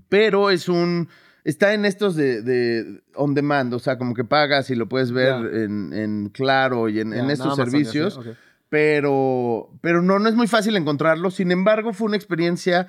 Pero 0.08 0.50
es 0.50 0.68
un 0.68 1.08
está 1.44 1.75
en 1.75 1.84
estos 1.84 2.16
de, 2.16 3.02
on 3.14 3.34
demand, 3.34 3.73
o 3.75 3.78
sea, 3.78 3.99
como 3.99 4.14
que 4.14 4.25
pagas 4.25 4.70
y 4.70 4.75
lo 4.75 4.88
puedes 4.88 5.12
ver 5.12 5.34
en, 5.54 6.30
Claro 6.30 6.88
y 6.88 7.00
en, 7.00 7.12
estos 7.30 7.54
servicios. 7.56 8.18
Pero, 8.70 9.70
pero 9.82 10.02
no, 10.02 10.18
no 10.18 10.28
es 10.28 10.34
muy 10.34 10.49
fácil 10.49 10.76
encontrarlo. 10.76 11.30
Sin 11.30 11.52
embargo, 11.52 11.92
fue 11.92 12.08
una 12.08 12.16
experiencia. 12.16 12.88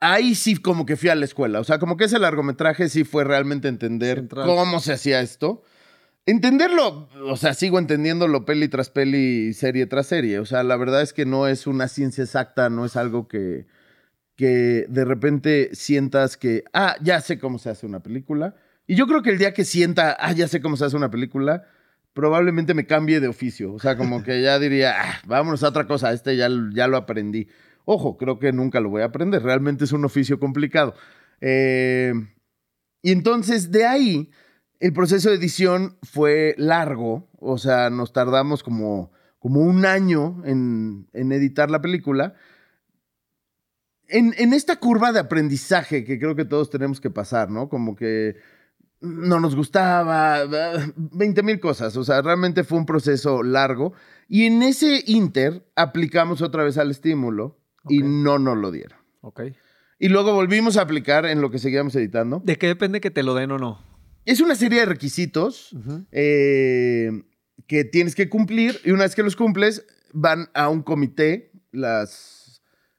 Ahí 0.00 0.34
sí, 0.34 0.56
como 0.56 0.86
que 0.86 0.96
fui 0.96 1.10
a 1.10 1.14
la 1.14 1.26
escuela. 1.26 1.60
O 1.60 1.64
sea, 1.64 1.78
como 1.78 1.96
que 1.96 2.04
ese 2.04 2.18
largometraje 2.18 2.88
sí 2.88 3.04
fue 3.04 3.24
realmente 3.24 3.68
entender 3.68 4.26
cómo 4.28 4.80
se 4.80 4.92
hacía 4.92 5.20
esto. 5.20 5.62
Entenderlo, 6.26 7.08
o 7.24 7.36
sea, 7.36 7.54
sigo 7.54 7.78
entendiéndolo 7.78 8.44
peli 8.44 8.68
tras 8.68 8.90
peli, 8.90 9.54
serie 9.54 9.86
tras 9.86 10.06
serie. 10.08 10.38
O 10.38 10.44
sea, 10.44 10.62
la 10.62 10.76
verdad 10.76 11.00
es 11.02 11.12
que 11.12 11.24
no 11.24 11.46
es 11.46 11.66
una 11.66 11.88
ciencia 11.88 12.22
exacta, 12.22 12.68
no 12.68 12.84
es 12.84 12.96
algo 12.96 13.28
que, 13.28 13.66
que 14.36 14.84
de 14.88 15.04
repente 15.04 15.70
sientas 15.72 16.36
que, 16.36 16.64
ah, 16.72 16.96
ya 17.02 17.20
sé 17.20 17.38
cómo 17.38 17.58
se 17.58 17.70
hace 17.70 17.86
una 17.86 18.02
película. 18.02 18.56
Y 18.86 18.94
yo 18.94 19.06
creo 19.06 19.22
que 19.22 19.30
el 19.30 19.38
día 19.38 19.54
que 19.54 19.64
sienta, 19.64 20.16
ah, 20.20 20.32
ya 20.32 20.48
sé 20.48 20.60
cómo 20.60 20.76
se 20.76 20.84
hace 20.84 20.96
una 20.96 21.10
película, 21.10 21.66
probablemente 22.12 22.74
me 22.74 22.86
cambie 22.86 23.20
de 23.20 23.28
oficio. 23.28 23.72
O 23.72 23.78
sea, 23.78 23.96
como 23.96 24.22
que 24.22 24.42
ya 24.42 24.58
diría, 24.58 24.94
ah, 24.96 25.20
vámonos 25.26 25.62
a 25.62 25.68
otra 25.68 25.86
cosa, 25.86 26.12
este 26.12 26.36
ya, 26.36 26.48
ya 26.74 26.88
lo 26.88 26.96
aprendí. 26.96 27.48
Ojo, 27.84 28.16
creo 28.16 28.38
que 28.38 28.52
nunca 28.52 28.80
lo 28.80 28.90
voy 28.90 29.02
a 29.02 29.06
aprender, 29.06 29.42
realmente 29.42 29.84
es 29.84 29.92
un 29.92 30.04
oficio 30.04 30.38
complicado. 30.38 30.94
Eh, 31.40 32.12
y 33.02 33.12
entonces 33.12 33.70
de 33.70 33.86
ahí, 33.86 34.30
el 34.80 34.92
proceso 34.92 35.30
de 35.30 35.36
edición 35.36 35.98
fue 36.02 36.54
largo, 36.58 37.28
o 37.38 37.58
sea, 37.58 37.90
nos 37.90 38.12
tardamos 38.12 38.62
como, 38.62 39.12
como 39.38 39.60
un 39.60 39.84
año 39.84 40.42
en, 40.44 41.08
en 41.12 41.32
editar 41.32 41.70
la 41.70 41.80
película 41.80 42.34
en, 44.08 44.52
esta 44.52 44.76
curva 44.76 45.12
de 45.12 45.20
aprendizaje 45.20 46.04
que 46.04 46.18
creo 46.18 46.34
que 46.34 46.44
todos 46.44 46.70
tenemos 46.70 47.00
que 47.00 47.10
pasar, 47.10 47.50
¿no? 47.50 47.68
Como 47.68 47.94
que 47.94 48.36
no 49.00 49.38
nos 49.38 49.54
gustaba, 49.54 50.40
20 50.96 51.42
mil 51.42 51.60
cosas. 51.60 51.96
O 51.96 52.04
sea, 52.04 52.22
realmente 52.22 52.64
fue 52.64 52.78
un 52.78 52.86
proceso 52.86 53.42
largo. 53.42 53.92
Y 54.28 54.44
en 54.44 54.62
ese 54.62 55.04
inter 55.06 55.66
aplicamos 55.76 56.42
otra 56.42 56.64
vez 56.64 56.78
al 56.78 56.90
estímulo 56.90 57.58
y 57.88 58.00
no 58.02 58.38
nos 58.38 58.56
lo 58.56 58.70
dieron. 58.70 58.98
Ok. 59.20 59.42
Y 60.00 60.08
luego 60.08 60.32
volvimos 60.32 60.76
a 60.76 60.82
aplicar 60.82 61.26
en 61.26 61.40
lo 61.40 61.50
que 61.50 61.58
seguíamos 61.58 61.94
editando. 61.96 62.40
¿De 62.44 62.56
qué 62.56 62.68
depende 62.68 63.00
que 63.00 63.10
te 63.10 63.22
lo 63.22 63.34
den 63.34 63.52
o 63.52 63.58
no? 63.58 63.87
Es 64.28 64.42
una 64.42 64.56
serie 64.56 64.80
de 64.80 64.84
requisitos 64.84 65.74
eh, 66.12 67.10
que 67.66 67.84
tienes 67.84 68.14
que 68.14 68.28
cumplir 68.28 68.78
y 68.84 68.90
una 68.90 69.04
vez 69.04 69.14
que 69.14 69.22
los 69.22 69.36
cumples 69.36 69.86
van 70.12 70.50
a 70.52 70.68
un 70.68 70.82
comité 70.82 71.50
las 71.72 72.38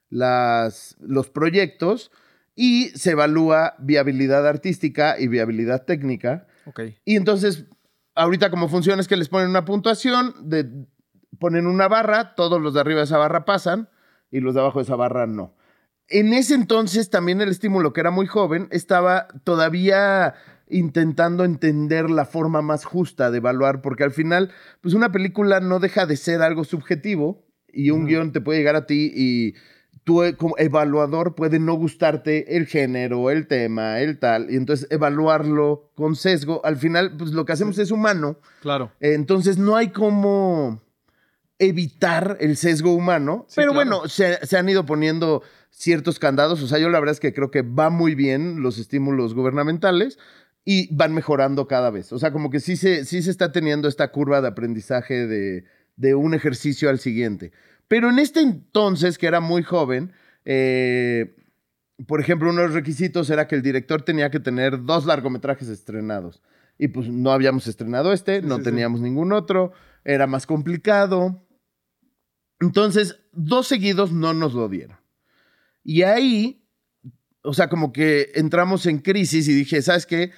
las, 0.09 0.95
los 1.00 1.29
proyectos 1.29 2.12
y 2.55 2.89
se 2.95 3.12
evalúa 3.12 3.75
viabilidad 3.77 4.48
artística 4.48 5.19
y 5.19 5.27
viabilidad 5.27 5.86
técnica. 5.86 6.48
Okay. 6.65 6.98
Y 7.05 7.15
entonces, 7.15 7.65
ahorita 8.15 8.50
como 8.50 8.67
funciona 8.67 9.00
es 9.00 9.07
que 9.07 9.15
les 9.15 9.29
ponen 9.29 9.50
una 9.50 9.65
puntuación, 9.65 10.33
de, 10.41 10.67
ponen 11.38 11.67
una 11.67 11.88
barra, 11.88 12.33
todos 12.33 12.59
los 12.59 12.74
de 12.74 12.79
arriba 12.79 13.01
de 13.01 13.05
esa 13.05 13.19
barra 13.19 13.45
pasan 13.45 13.88
y 14.31 14.39
los 14.39 14.55
de 14.55 14.62
abajo 14.62 14.79
de 14.79 14.83
esa 14.86 14.95
barra 14.95 15.27
no. 15.27 15.55
En 16.07 16.33
ese 16.33 16.55
entonces 16.55 17.12
también 17.12 17.39
el 17.39 17.50
estímulo, 17.50 17.93
que 17.93 18.01
era 18.01 18.09
muy 18.09 18.25
joven, 18.25 18.67
estaba 18.71 19.27
todavía 19.43 20.33
intentando 20.69 21.43
entender 21.43 22.09
la 22.09 22.25
forma 22.25 22.61
más 22.61 22.85
justa 22.85 23.31
de 23.31 23.38
evaluar, 23.38 23.81
porque 23.81 24.03
al 24.03 24.11
final, 24.11 24.51
pues 24.81 24.93
una 24.93 25.11
película 25.11 25.59
no 25.59 25.79
deja 25.79 26.05
de 26.05 26.17
ser 26.17 26.41
algo 26.41 26.63
subjetivo 26.63 27.45
y 27.67 27.91
un 27.91 28.05
guion 28.05 28.31
te 28.31 28.41
puede 28.41 28.59
llegar 28.59 28.75
a 28.75 28.85
ti 28.85 29.11
y 29.15 29.55
tú 30.03 30.23
eh, 30.23 30.35
como 30.35 30.55
evaluador 30.57 31.35
puede 31.35 31.59
no 31.59 31.73
gustarte 31.75 32.57
el 32.57 32.65
género, 32.65 33.29
el 33.29 33.47
tema, 33.47 33.99
el 33.99 34.19
tal, 34.19 34.49
y 34.49 34.55
entonces 34.55 34.88
evaluarlo 34.89 35.91
con 35.95 36.15
sesgo, 36.15 36.61
al 36.63 36.77
final, 36.77 37.15
pues 37.17 37.31
lo 37.31 37.45
que 37.45 37.53
hacemos 37.53 37.77
es 37.77 37.91
humano. 37.91 38.39
Claro. 38.61 38.91
entonces 38.99 39.57
no 39.57 39.75
hay 39.75 39.89
como 39.89 40.81
evitar 41.59 42.38
el 42.39 42.55
sesgo 42.55 42.93
humano, 42.93 43.45
pero 43.55 43.73
bueno, 43.73 44.07
se, 44.07 44.39
han 44.57 44.69
ido 44.69 44.85
poniendo 44.85 45.43
ciertos 45.69 46.17
candados, 46.17 46.63
o 46.63 46.67
sea, 46.67 46.79
yo 46.79 46.89
la 46.89 46.99
verdad 46.99 47.13
es 47.13 47.19
que 47.19 47.33
creo 47.33 47.51
que 47.51 47.61
va 47.61 47.89
muy 47.89 48.15
bien 48.15 48.63
los 48.63 48.77
estímulos 48.77 49.33
gubernamentales 49.33 50.17
y 50.71 50.88
van 50.93 51.15
mejorando 51.15 51.67
cada 51.67 51.89
vez, 51.89 52.13
o 52.13 52.19
sea, 52.19 52.31
como 52.31 52.51
que 52.51 52.59
sí 52.59 52.77
se, 52.77 53.03
sí 53.03 53.23
se 53.23 53.31
está 53.31 53.51
teniendo 53.51 53.88
esta 53.88 54.11
curva 54.11 54.39
de 54.39 54.49
aprendizaje 54.49 55.25
de, 55.25 55.63
de 55.95 56.13
un 56.13 56.35
ejercicio 56.35 56.91
al 56.91 56.99
siguiente. 56.99 57.51
Pero 57.88 58.11
en 58.11 58.19
este 58.19 58.41
entonces, 58.41 59.17
que 59.17 59.25
era 59.25 59.39
muy 59.39 59.63
joven, 59.63 60.13
eh, 60.45 61.35
por 62.05 62.21
ejemplo, 62.21 62.51
uno 62.51 62.61
de 62.61 62.67
los 62.67 62.75
requisitos 62.75 63.31
era 63.31 63.47
que 63.47 63.55
el 63.55 63.63
director 63.63 64.03
tenía 64.03 64.29
que 64.29 64.39
tener 64.39 64.83
dos 64.83 65.07
largometrajes 65.07 65.69
estrenados. 65.69 66.43
Y 66.77 66.89
pues 66.89 67.09
no 67.09 67.31
habíamos 67.31 67.65
estrenado 67.65 68.13
este, 68.13 68.43
no 68.43 68.61
teníamos 68.61 69.01
ningún 69.01 69.33
otro, 69.33 69.73
era 70.03 70.27
más 70.27 70.45
complicado. 70.45 71.47
Entonces, 72.59 73.19
dos 73.31 73.65
seguidos 73.65 74.11
no 74.11 74.35
nos 74.35 74.53
lo 74.53 74.69
dieron. 74.69 74.99
Y 75.83 76.03
ahí, 76.03 76.63
o 77.41 77.55
sea, 77.55 77.69
como 77.69 77.91
que 77.91 78.33
entramos 78.35 78.85
en 78.85 78.99
crisis 78.99 79.47
y 79.47 79.53
dije, 79.55 79.81
¿sabes 79.81 80.05
qué? 80.05 80.31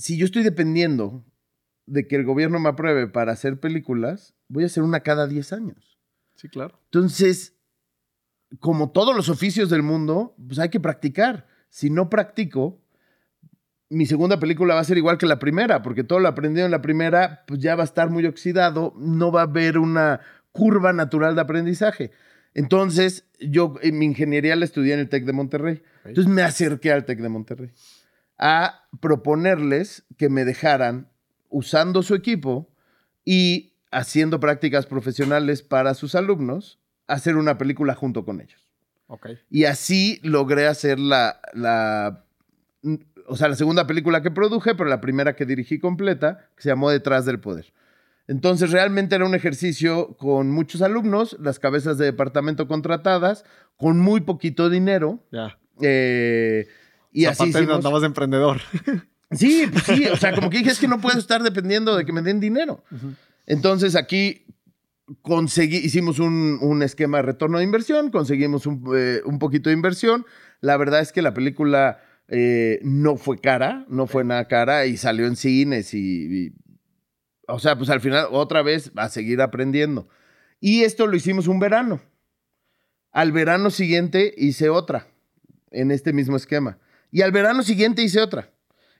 Si 0.00 0.16
yo 0.16 0.24
estoy 0.24 0.42
dependiendo 0.42 1.26
de 1.84 2.08
que 2.08 2.16
el 2.16 2.24
gobierno 2.24 2.58
me 2.58 2.70
apruebe 2.70 3.06
para 3.06 3.32
hacer 3.32 3.60
películas, 3.60 4.34
voy 4.48 4.62
a 4.62 4.66
hacer 4.66 4.82
una 4.82 5.00
cada 5.00 5.26
10 5.26 5.52
años. 5.52 5.98
Sí, 6.36 6.48
claro. 6.48 6.80
Entonces, 6.84 7.54
como 8.60 8.92
todos 8.92 9.14
los 9.14 9.28
oficios 9.28 9.68
del 9.68 9.82
mundo, 9.82 10.34
pues 10.48 10.58
hay 10.58 10.70
que 10.70 10.80
practicar. 10.80 11.46
Si 11.68 11.90
no 11.90 12.08
practico, 12.08 12.80
mi 13.90 14.06
segunda 14.06 14.40
película 14.40 14.74
va 14.74 14.80
a 14.80 14.84
ser 14.84 14.96
igual 14.96 15.18
que 15.18 15.26
la 15.26 15.38
primera, 15.38 15.82
porque 15.82 16.02
todo 16.02 16.18
lo 16.18 16.28
aprendido 16.28 16.64
en 16.64 16.72
la 16.72 16.80
primera, 16.80 17.44
pues 17.46 17.60
ya 17.60 17.76
va 17.76 17.82
a 17.82 17.84
estar 17.84 18.08
muy 18.08 18.24
oxidado, 18.24 18.94
no 18.96 19.30
va 19.30 19.40
a 19.42 19.44
haber 19.44 19.76
una 19.76 20.20
curva 20.50 20.94
natural 20.94 21.34
de 21.34 21.42
aprendizaje. 21.42 22.10
Entonces, 22.54 23.26
yo 23.38 23.74
en 23.82 23.98
mi 23.98 24.06
ingeniería 24.06 24.56
la 24.56 24.64
estudié 24.64 24.94
en 24.94 25.00
el 25.00 25.10
TEC 25.10 25.26
de 25.26 25.32
Monterrey. 25.34 25.82
Entonces 26.06 26.32
me 26.32 26.40
acerqué 26.40 26.90
al 26.90 27.04
TEC 27.04 27.20
de 27.20 27.28
Monterrey 27.28 27.70
a 28.40 28.88
proponerles 29.00 30.04
que 30.16 30.30
me 30.30 30.44
dejaran 30.44 31.08
usando 31.50 32.02
su 32.02 32.14
equipo 32.14 32.68
y 33.24 33.74
haciendo 33.92 34.40
prácticas 34.40 34.86
profesionales 34.86 35.62
para 35.62 35.92
sus 35.94 36.14
alumnos, 36.14 36.80
hacer 37.06 37.36
una 37.36 37.58
película 37.58 37.94
junto 37.94 38.24
con 38.24 38.40
ellos. 38.40 38.66
Okay. 39.08 39.38
Y 39.50 39.64
así 39.64 40.20
logré 40.22 40.66
hacer 40.68 40.98
la, 40.98 41.40
la, 41.52 42.24
o 43.26 43.36
sea, 43.36 43.48
la 43.48 43.56
segunda 43.56 43.86
película 43.86 44.22
que 44.22 44.30
produje, 44.30 44.74
pero 44.74 44.88
la 44.88 45.02
primera 45.02 45.36
que 45.36 45.44
dirigí 45.44 45.78
completa, 45.78 46.48
que 46.56 46.62
se 46.62 46.68
llamó 46.70 46.90
Detrás 46.90 47.26
del 47.26 47.40
Poder. 47.40 47.72
Entonces, 48.26 48.70
realmente 48.70 49.16
era 49.16 49.26
un 49.26 49.34
ejercicio 49.34 50.16
con 50.16 50.50
muchos 50.50 50.82
alumnos, 50.82 51.36
las 51.40 51.58
cabezas 51.58 51.98
de 51.98 52.06
departamento 52.06 52.68
contratadas, 52.68 53.44
con 53.76 53.98
muy 53.98 54.20
poquito 54.20 54.70
dinero. 54.70 55.18
Ya. 55.32 55.58
Eh, 55.82 56.68
y 57.12 57.24
así 57.26 57.48
hicimos... 57.48 57.76
andabas 57.76 58.02
de 58.02 58.06
emprendedor. 58.06 58.60
Sí, 59.32 59.64
pues 59.70 59.84
sí, 59.84 60.06
o 60.06 60.16
sea, 60.16 60.34
como 60.34 60.50
que 60.50 60.58
dije, 60.58 60.70
es 60.70 60.80
que 60.80 60.88
no 60.88 61.00
puedo 61.00 61.16
estar 61.16 61.40
dependiendo 61.42 61.96
de 61.96 62.04
que 62.04 62.12
me 62.12 62.20
den 62.20 62.40
dinero. 62.40 62.82
Entonces 63.46 63.94
aquí 63.94 64.44
conseguí, 65.22 65.76
hicimos 65.76 66.18
un, 66.18 66.82
esquema 66.82 67.18
de 67.18 67.22
retorno 67.22 67.58
de 67.58 67.64
inversión, 67.64 68.10
conseguimos 68.10 68.66
eh, 68.96 69.22
un, 69.24 69.38
poquito 69.38 69.70
de 69.70 69.74
inversión. 69.74 70.26
La 70.60 70.76
verdad 70.76 71.00
es 71.00 71.12
que 71.12 71.22
la 71.22 71.32
película 71.32 72.00
eh, 72.28 72.80
no 72.82 73.16
fue 73.16 73.38
cara, 73.38 73.84
no 73.88 74.06
fue 74.06 74.24
nada 74.24 74.48
cara 74.48 74.86
y 74.86 74.96
salió 74.96 75.26
en 75.26 75.36
cines 75.36 75.94
y, 75.94 76.52
o 77.46 77.58
sea, 77.58 77.76
pues 77.78 77.90
al 77.90 78.00
final 78.00 78.26
otra 78.30 78.62
vez 78.62 78.90
a 78.96 79.08
seguir 79.08 79.40
aprendiendo. 79.42 80.08
Y 80.60 80.82
esto 80.82 81.06
lo 81.06 81.16
hicimos 81.16 81.48
un 81.48 81.60
verano. 81.60 82.00
Al 83.12 83.32
verano 83.32 83.70
siguiente 83.70 84.34
hice 84.36 84.68
otra 84.68 85.08
en 85.70 85.90
este 85.90 86.12
mismo 86.12 86.36
esquema. 86.36 86.78
Y 87.10 87.22
al 87.22 87.32
verano 87.32 87.62
siguiente 87.62 88.02
hice 88.02 88.20
otra. 88.20 88.50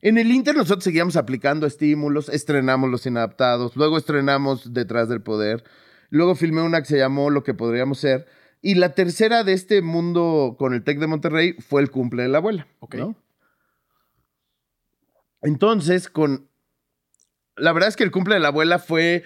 En 0.02 0.19
el 0.19 0.33
Inter 0.33 0.57
nosotros 0.57 0.85
seguíamos 0.85 1.17
aplicando 1.17 1.67
estímulos, 1.67 2.29
estrenamos 2.29 2.90
Los 2.90 3.07
Inadaptados, 3.07 3.76
luego 3.76 3.99
estrenamos 3.99 4.73
Detrás 4.73 5.09
del 5.09 5.21
Poder, 5.21 5.62
luego 6.09 6.35
filmé 6.35 6.62
una 6.62 6.81
que 6.81 6.87
se 6.87 6.99
llamó 6.99 7.29
Lo 7.29 7.45
que 7.45 7.52
podríamos 7.52 7.99
ser, 7.99 8.26
y 8.62 8.76
la 8.76 8.95
tercera 8.95 9.45
de 9.45 9.52
este 9.52 9.83
mundo 9.83 10.57
con 10.59 10.73
el 10.73 10.83
TEC 10.85 10.99
de 11.00 11.07
Monterrey 11.07 11.52
fue 11.59 11.83
el 11.83 11.90
cumple 11.90 12.23
de 12.23 12.29
la 12.31 12.38
abuela. 12.38 12.67
Ok. 12.81 12.97
Entonces, 15.43 16.09
con 16.09 16.50
la 17.57 17.73
verdad 17.73 17.88
es 17.88 17.97
que 17.97 18.05
El 18.05 18.11
cumple 18.11 18.35
de 18.35 18.40
la 18.40 18.49
abuela 18.49 18.79
fue 18.79 19.25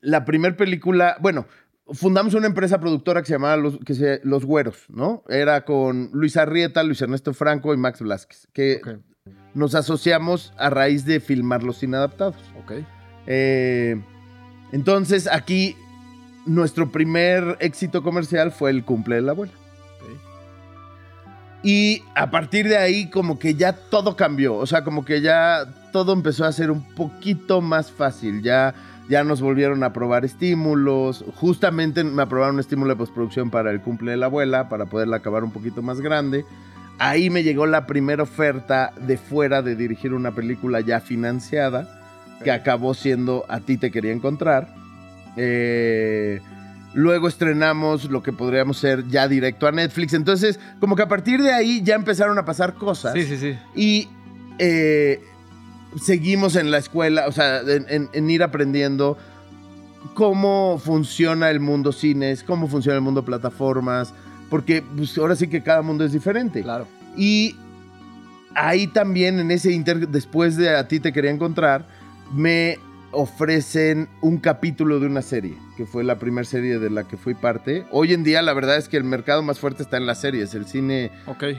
la 0.00 0.24
primera 0.24 0.56
película, 0.56 1.16
bueno, 1.20 1.46
fundamos 1.90 2.34
una 2.34 2.46
empresa 2.46 2.80
productora 2.80 3.20
que 3.22 3.26
se 3.26 3.34
llamaba 3.34 3.56
Los, 3.56 3.78
que 3.78 4.20
Los 4.24 4.44
Güeros, 4.44 4.84
¿no? 4.88 5.22
Era 5.28 5.64
con 5.64 6.10
Luis 6.12 6.36
Arrieta, 6.36 6.82
Luis 6.82 7.00
Ernesto 7.02 7.34
Franco 7.34 7.74
y 7.74 7.76
Max 7.76 8.00
Blasquez, 8.00 8.48
que 8.52 8.80
nos 9.54 9.74
asociamos 9.74 10.52
a 10.56 10.70
raíz 10.70 11.04
de 11.04 11.20
filmar 11.20 11.62
Los 11.62 11.82
Inadaptados. 11.82 12.42
Ok. 12.62 12.72
Eh, 13.26 14.00
entonces, 14.72 15.28
aquí 15.30 15.76
nuestro 16.46 16.90
primer 16.90 17.56
éxito 17.60 18.02
comercial 18.02 18.52
fue 18.52 18.70
El 18.70 18.84
cumple 18.84 19.16
de 19.16 19.22
la 19.22 19.32
abuela. 19.32 19.52
Y 21.64 22.02
a 22.16 22.30
partir 22.30 22.68
de 22.68 22.76
ahí 22.76 23.08
como 23.08 23.38
que 23.38 23.54
ya 23.54 23.72
todo 23.72 24.16
cambió, 24.16 24.56
o 24.56 24.66
sea, 24.66 24.82
como 24.82 25.04
que 25.04 25.20
ya 25.20 25.64
todo 25.92 26.12
empezó 26.12 26.44
a 26.44 26.50
ser 26.50 26.72
un 26.72 26.82
poquito 26.82 27.60
más 27.60 27.92
fácil, 27.92 28.42
ya, 28.42 28.74
ya 29.08 29.24
nos 29.24 29.40
volvieron 29.40 29.82
a 29.82 29.86
aprobar 29.86 30.24
estímulos, 30.24 31.24
justamente 31.34 32.04
me 32.04 32.22
aprobaron 32.22 32.56
un 32.56 32.60
estímulo 32.60 32.90
de 32.90 32.96
postproducción 32.96 33.50
para 33.50 33.70
el 33.70 33.80
cumple 33.80 34.12
de 34.12 34.16
la 34.16 34.26
abuela, 34.26 34.68
para 34.68 34.86
poderla 34.86 35.16
acabar 35.16 35.44
un 35.44 35.50
poquito 35.50 35.82
más 35.82 36.00
grande. 36.00 36.44
Ahí 36.98 37.30
me 37.30 37.42
llegó 37.42 37.66
la 37.66 37.86
primera 37.86 38.22
oferta 38.22 38.92
de 39.00 39.16
fuera 39.16 39.62
de 39.62 39.76
dirigir 39.76 40.14
una 40.14 40.32
película 40.32 40.80
ya 40.80 41.00
financiada, 41.00 41.88
que 42.44 42.50
acabó 42.50 42.94
siendo 42.94 43.44
A 43.48 43.60
ti 43.60 43.76
te 43.76 43.90
quería 43.90 44.12
encontrar. 44.12 44.74
Eh, 45.36 46.40
Luego 46.94 47.26
estrenamos 47.26 48.10
lo 48.10 48.22
que 48.22 48.32
podríamos 48.32 48.76
ser 48.78 49.08
ya 49.08 49.26
directo 49.26 49.66
a 49.66 49.72
Netflix. 49.72 50.12
Entonces, 50.12 50.60
como 50.78 50.94
que 50.94 51.02
a 51.02 51.08
partir 51.08 51.42
de 51.42 51.52
ahí 51.52 51.82
ya 51.82 51.94
empezaron 51.94 52.38
a 52.38 52.44
pasar 52.44 52.74
cosas. 52.74 53.14
Sí, 53.14 53.24
sí, 53.24 53.38
sí. 53.38 53.58
Y 53.74 54.08
eh, 54.58 55.22
seguimos 56.00 56.56
en 56.56 56.70
la 56.70 56.78
escuela, 56.78 57.26
o 57.28 57.32
sea, 57.32 57.60
en, 57.60 58.30
ir 58.30 58.42
aprendiendo 58.42 59.16
cómo 60.14 60.80
funciona 60.82 61.50
el 61.50 61.60
mundo 61.60 61.92
cines, 61.92 62.42
cómo 62.42 62.68
funciona 62.68 62.96
el 62.96 63.02
mundo 63.02 63.24
plataformas, 63.24 64.12
porque 64.50 64.82
pues, 64.96 65.16
ahora 65.18 65.36
sí 65.36 65.48
que 65.48 65.62
cada 65.62 65.82
mundo 65.82 66.04
es 66.04 66.12
diferente. 66.12 66.62
Claro. 66.62 66.86
Y 67.16 67.56
ahí 68.54 68.86
también, 68.86 69.38
en 69.38 69.50
ese 69.50 69.72
inter, 69.72 70.08
después 70.08 70.56
de 70.56 70.76
A 70.76 70.88
ti 70.88 71.00
te 71.00 71.12
quería 71.12 71.30
encontrar, 71.30 71.86
me 72.34 72.78
ofrecen 73.12 74.08
un 74.20 74.38
capítulo 74.38 74.98
de 74.98 75.06
una 75.06 75.22
serie, 75.22 75.56
que 75.76 75.86
fue 75.86 76.02
la 76.04 76.18
primera 76.18 76.44
serie 76.44 76.78
de 76.78 76.90
la 76.90 77.06
que 77.06 77.16
fui 77.16 77.34
parte. 77.34 77.86
Hoy 77.90 78.12
en 78.12 78.24
día 78.24 78.42
la 78.42 78.52
verdad 78.52 78.76
es 78.76 78.88
que 78.88 78.96
el 78.96 79.04
mercado 79.04 79.42
más 79.42 79.60
fuerte 79.60 79.82
está 79.82 79.96
en 79.96 80.06
las 80.06 80.20
series. 80.20 80.54
El 80.54 80.66
cine, 80.66 81.10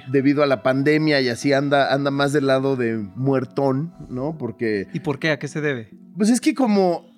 debido 0.07 0.43
a 0.43 0.47
la 0.47 0.63
pandemia 0.63 1.21
y 1.21 1.29
así 1.29 1.53
anda, 1.53 1.93
anda 1.93 2.11
más 2.11 2.33
del 2.33 2.47
lado 2.47 2.75
de 2.75 2.97
muertón, 3.15 3.93
¿no? 4.09 4.37
Porque... 4.37 4.87
¿Y 4.93 4.99
por 4.99 5.19
qué? 5.19 5.31
¿A 5.31 5.39
qué 5.39 5.47
se 5.47 5.61
debe? 5.61 5.91
Pues 6.17 6.29
es 6.29 6.41
que 6.41 6.53
como... 6.53 7.11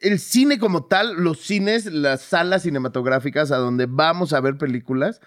El 0.00 0.20
cine 0.20 0.58
como 0.58 0.84
tal, 0.84 1.16
los 1.22 1.40
cines, 1.40 1.86
las 1.86 2.22
salas 2.22 2.62
cinematográficas 2.62 3.50
a 3.50 3.56
donde 3.56 3.86
vamos 3.86 4.32
a 4.32 4.40
ver 4.40 4.56
películas, 4.56 5.20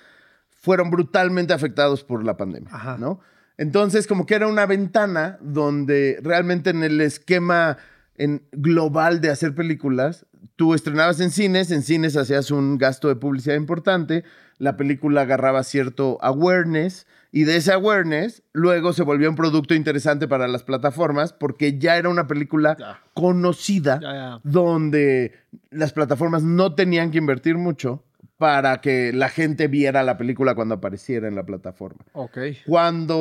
fueron 0.49 0.89
brutalmente 0.89 1.53
afectados 1.53 2.03
por 2.03 2.23
la 2.23 2.37
pandemia, 2.37 2.71
¿no? 2.97 3.19
Entonces, 3.57 4.07
como 4.07 4.25
que 4.25 4.35
era 4.35 4.47
una 4.47 4.65
ventana 4.65 5.37
donde 5.41 6.19
realmente 6.21 6.69
en 6.69 6.83
el 6.83 6.99
esquema 7.01 7.77
en 8.17 8.43
global 8.51 9.21
de 9.21 9.29
hacer 9.29 9.55
películas, 9.55 10.25
tú 10.55 10.73
estrenabas 10.73 11.19
en 11.19 11.31
cines, 11.31 11.71
en 11.71 11.83
cines 11.83 12.15
hacías 12.15 12.51
un 12.51 12.77
gasto 12.77 13.07
de 13.07 13.15
publicidad 13.15 13.55
importante, 13.55 14.23
la 14.57 14.77
película 14.77 15.21
agarraba 15.21 15.63
cierto 15.63 16.17
awareness 16.21 17.07
y 17.31 17.43
de 17.43 17.57
ese 17.57 17.73
awareness 17.73 18.43
luego 18.53 18.93
se 18.93 19.03
volvió 19.03 19.29
un 19.29 19.35
producto 19.35 19.75
interesante 19.75 20.29
para 20.29 20.47
las 20.47 20.63
plataformas 20.63 21.33
porque 21.33 21.77
ya 21.77 21.97
era 21.97 22.07
una 22.07 22.27
película 22.27 23.01
conocida 23.13 24.39
donde 24.43 25.33
las 25.71 25.91
plataformas 25.91 26.43
no 26.43 26.73
tenían 26.73 27.11
que 27.11 27.17
invertir 27.17 27.57
mucho 27.57 28.04
para 28.37 28.81
que 28.81 29.13
la 29.13 29.29
gente 29.29 29.67
viera 29.67 30.03
la 30.03 30.17
película 30.17 30.55
cuando 30.55 30.75
apareciera 30.75 31.27
en 31.27 31.35
la 31.35 31.45
plataforma. 31.45 32.05
Ok. 32.13 32.37
Cuando 32.65 33.17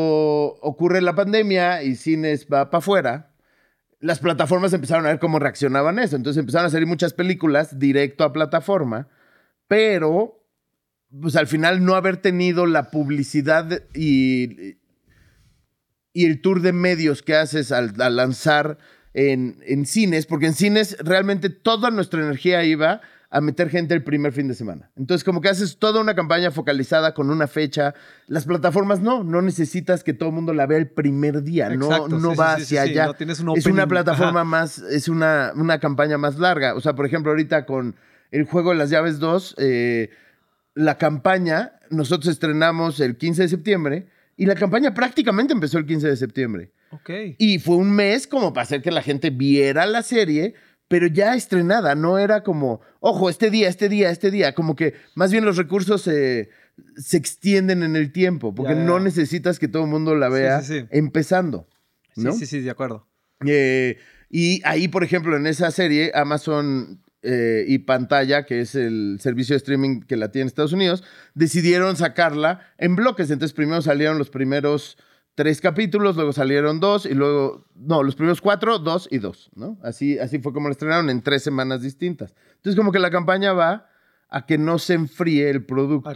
ocurre 0.60 1.00
la 1.00 1.14
pandemia 1.14 1.82
y 1.82 1.94
cines 1.94 2.46
va 2.52 2.70
para 2.70 2.78
afuera, 2.78 3.30
las 4.00 4.18
plataformas 4.18 4.72
empezaron 4.72 5.06
a 5.06 5.10
ver 5.10 5.18
cómo 5.18 5.38
reaccionaban 5.38 5.98
eso. 5.98 6.16
Entonces 6.16 6.40
empezaron 6.40 6.66
a 6.66 6.70
salir 6.70 6.86
muchas 6.86 7.12
películas 7.12 7.78
directo 7.78 8.24
a 8.24 8.32
plataforma, 8.32 9.08
pero 9.68 10.44
pues 11.20 11.36
al 11.36 11.46
final 11.46 11.84
no 11.84 11.94
haber 11.94 12.16
tenido 12.16 12.66
la 12.66 12.90
publicidad 12.90 13.82
y, 13.94 14.78
y 16.12 16.26
el 16.26 16.40
tour 16.40 16.60
de 16.60 16.72
medios 16.72 17.22
que 17.22 17.36
haces 17.36 17.70
al, 17.70 17.94
lanzar 17.96 18.78
en, 19.12 19.58
en 19.64 19.86
cines, 19.86 20.26
porque 20.26 20.46
en 20.46 20.54
cines 20.54 20.96
realmente 20.98 21.50
toda 21.50 21.92
nuestra 21.92 22.20
energía 22.20 22.64
iba 22.64 23.00
a 23.34 23.40
meter 23.40 23.68
gente 23.68 23.94
el 23.94 24.04
primer 24.04 24.32
fin 24.32 24.46
de 24.46 24.54
semana. 24.54 24.92
Entonces, 24.94 25.24
como 25.24 25.40
que 25.40 25.48
haces 25.48 25.76
toda 25.78 26.00
una 26.00 26.14
campaña 26.14 26.52
focalizada 26.52 27.14
con 27.14 27.30
una 27.30 27.48
fecha. 27.48 27.92
Las 28.28 28.44
plataformas 28.44 29.00
no, 29.00 29.24
no 29.24 29.42
necesitas 29.42 30.04
que 30.04 30.12
todo 30.14 30.28
el 30.28 30.36
mundo 30.36 30.54
la 30.54 30.66
vea 30.66 30.78
el 30.78 30.88
primer 30.88 31.42
día, 31.42 31.68
no, 31.70 32.06
no 32.06 32.36
va 32.36 32.54
hacia 32.54 32.82
allá. 32.82 33.12
es 33.56 33.66
una 33.66 33.88
plataforma 33.88 34.44
más, 34.44 34.78
es 34.78 35.08
una, 35.08 35.52
una 35.56 35.80
campaña 35.80 36.16
más 36.16 36.38
larga. 36.38 36.76
O 36.76 36.80
sea, 36.80 36.94
por 36.94 37.06
ejemplo, 37.06 37.32
ahorita 37.32 37.66
con 37.66 37.96
el 38.30 38.44
juego 38.44 38.70
de 38.70 38.76
las 38.76 38.90
llaves 38.90 39.18
2, 39.18 39.56
eh, 39.58 40.10
la 40.76 40.96
campaña, 40.96 41.72
nosotros 41.90 42.32
estrenamos 42.32 43.00
el 43.00 43.16
15 43.16 43.42
de 43.42 43.48
septiembre 43.48 44.06
y 44.36 44.46
la 44.46 44.54
campaña 44.54 44.94
prácticamente 44.94 45.52
empezó 45.52 45.78
el 45.78 45.86
15 45.86 46.06
de 46.06 46.16
septiembre. 46.16 46.70
Ok. 46.90 47.10
Y 47.38 47.58
fue 47.58 47.74
un 47.74 47.90
mes 47.90 48.28
como 48.28 48.52
para 48.52 48.62
hacer 48.62 48.80
que 48.80 48.92
la 48.92 49.02
gente 49.02 49.30
viera 49.30 49.86
la 49.86 50.02
serie 50.02 50.54
pero 50.88 51.06
ya 51.06 51.34
estrenada, 51.34 51.94
no 51.94 52.18
era 52.18 52.42
como, 52.42 52.80
ojo, 53.00 53.30
este 53.30 53.50
día, 53.50 53.68
este 53.68 53.88
día, 53.88 54.10
este 54.10 54.30
día, 54.30 54.54
como 54.54 54.76
que 54.76 54.94
más 55.14 55.32
bien 55.32 55.44
los 55.44 55.56
recursos 55.56 56.02
se, 56.02 56.50
extienden 57.12 57.82
en 57.82 57.96
el 57.96 58.12
tiempo, 58.12 58.54
porque 58.54 58.74
no 58.74 59.00
necesitas 59.00 59.58
que 59.58 59.68
todo 59.68 59.84
el 59.84 59.90
mundo 59.90 60.14
la 60.14 60.28
vea 60.28 60.62
empezando. 60.90 61.68
¿no? 62.16 62.32
Sí, 62.32 62.40
sí, 62.40 62.46
sí, 62.46 62.60
de 62.60 62.70
acuerdo. 62.70 63.06
Eh, 63.46 63.98
y 64.30 64.60
ahí, 64.64 64.88
por 64.88 65.04
ejemplo, 65.04 65.36
en 65.36 65.46
esa 65.46 65.70
serie, 65.70 66.10
Amazon 66.14 67.00
eh, 67.22 67.64
y 67.66 67.78
Pantalla, 67.78 68.44
que 68.44 68.60
es 68.60 68.74
el 68.74 69.18
servicio 69.20 69.54
de 69.54 69.58
streaming 69.58 70.00
que 70.00 70.16
la 70.16 70.30
tiene 70.30 70.42
en 70.42 70.46
Estados 70.48 70.72
Unidos, 70.72 71.04
decidieron 71.34 71.96
sacarla 71.96 72.60
en 72.78 72.96
bloques. 72.96 73.30
Entonces, 73.30 73.54
primero 73.54 73.80
salieron 73.80 74.18
los 74.18 74.30
primeros 74.30 74.98
tres 75.34 75.60
capítulos, 75.60 76.16
luego 76.16 76.32
salieron 76.32 76.80
dos 76.80 77.06
y 77.06 77.14
luego, 77.14 77.66
no, 77.74 78.02
los 78.02 78.14
primeros 78.14 78.40
cuatro, 78.40 78.78
dos 78.78 79.08
y 79.10 79.18
dos, 79.18 79.50
¿no? 79.54 79.78
Así, 79.82 80.18
así 80.18 80.38
fue 80.38 80.52
como 80.52 80.68
lo 80.68 80.72
estrenaron 80.72 81.10
en 81.10 81.22
tres 81.22 81.42
semanas 81.42 81.82
distintas. 81.82 82.34
Entonces 82.56 82.76
como 82.76 82.92
que 82.92 82.98
la 82.98 83.10
campaña 83.10 83.52
va 83.52 83.88
a 84.28 84.46
que 84.46 84.58
no 84.58 84.78
se 84.78 84.94
enfríe 84.94 85.50
el 85.50 85.64
producto. 85.64 86.12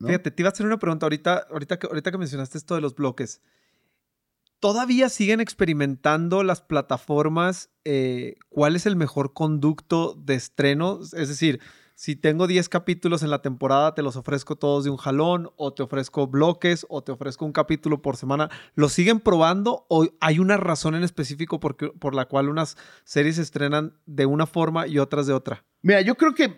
Fíjate, 0.00 0.30
te 0.30 0.42
iba 0.42 0.48
a 0.48 0.52
hacer 0.52 0.66
una 0.66 0.78
pregunta 0.78 1.06
ahorita, 1.06 1.46
ahorita, 1.50 1.78
que, 1.78 1.86
ahorita 1.86 2.10
que 2.10 2.18
mencionaste 2.18 2.58
esto 2.58 2.74
de 2.74 2.80
los 2.80 2.94
bloques. 2.94 3.40
¿Todavía 4.60 5.08
siguen 5.08 5.40
experimentando 5.40 6.42
las 6.42 6.60
plataformas 6.62 7.70
eh, 7.84 8.36
cuál 8.48 8.76
es 8.76 8.86
el 8.86 8.96
mejor 8.96 9.32
conducto 9.32 10.14
de 10.14 10.34
estreno? 10.34 11.00
Es 11.02 11.28
decir, 11.28 11.60
si 11.94 12.16
tengo 12.16 12.46
10 12.46 12.68
capítulos 12.68 13.22
en 13.22 13.30
la 13.30 13.40
temporada, 13.40 13.94
te 13.94 14.02
los 14.02 14.16
ofrezco 14.16 14.56
todos 14.56 14.84
de 14.84 14.90
un 14.90 14.96
jalón, 14.96 15.50
o 15.56 15.72
te 15.72 15.82
ofrezco 15.82 16.26
bloques, 16.26 16.84
o 16.88 17.02
te 17.02 17.12
ofrezco 17.12 17.44
un 17.44 17.52
capítulo 17.52 18.02
por 18.02 18.16
semana. 18.16 18.50
¿Lo 18.74 18.88
siguen 18.88 19.20
probando 19.20 19.86
o 19.88 20.06
hay 20.20 20.38
una 20.40 20.56
razón 20.56 20.94
en 20.94 21.04
específico 21.04 21.60
por, 21.60 21.76
por 21.76 22.14
la 22.14 22.26
cual 22.26 22.48
unas 22.48 22.76
series 23.04 23.36
se 23.36 23.42
estrenan 23.42 23.94
de 24.06 24.26
una 24.26 24.46
forma 24.46 24.86
y 24.88 24.98
otras 24.98 25.26
de 25.26 25.32
otra? 25.32 25.64
Mira, 25.82 26.00
yo 26.00 26.16
creo 26.16 26.34
que, 26.34 26.56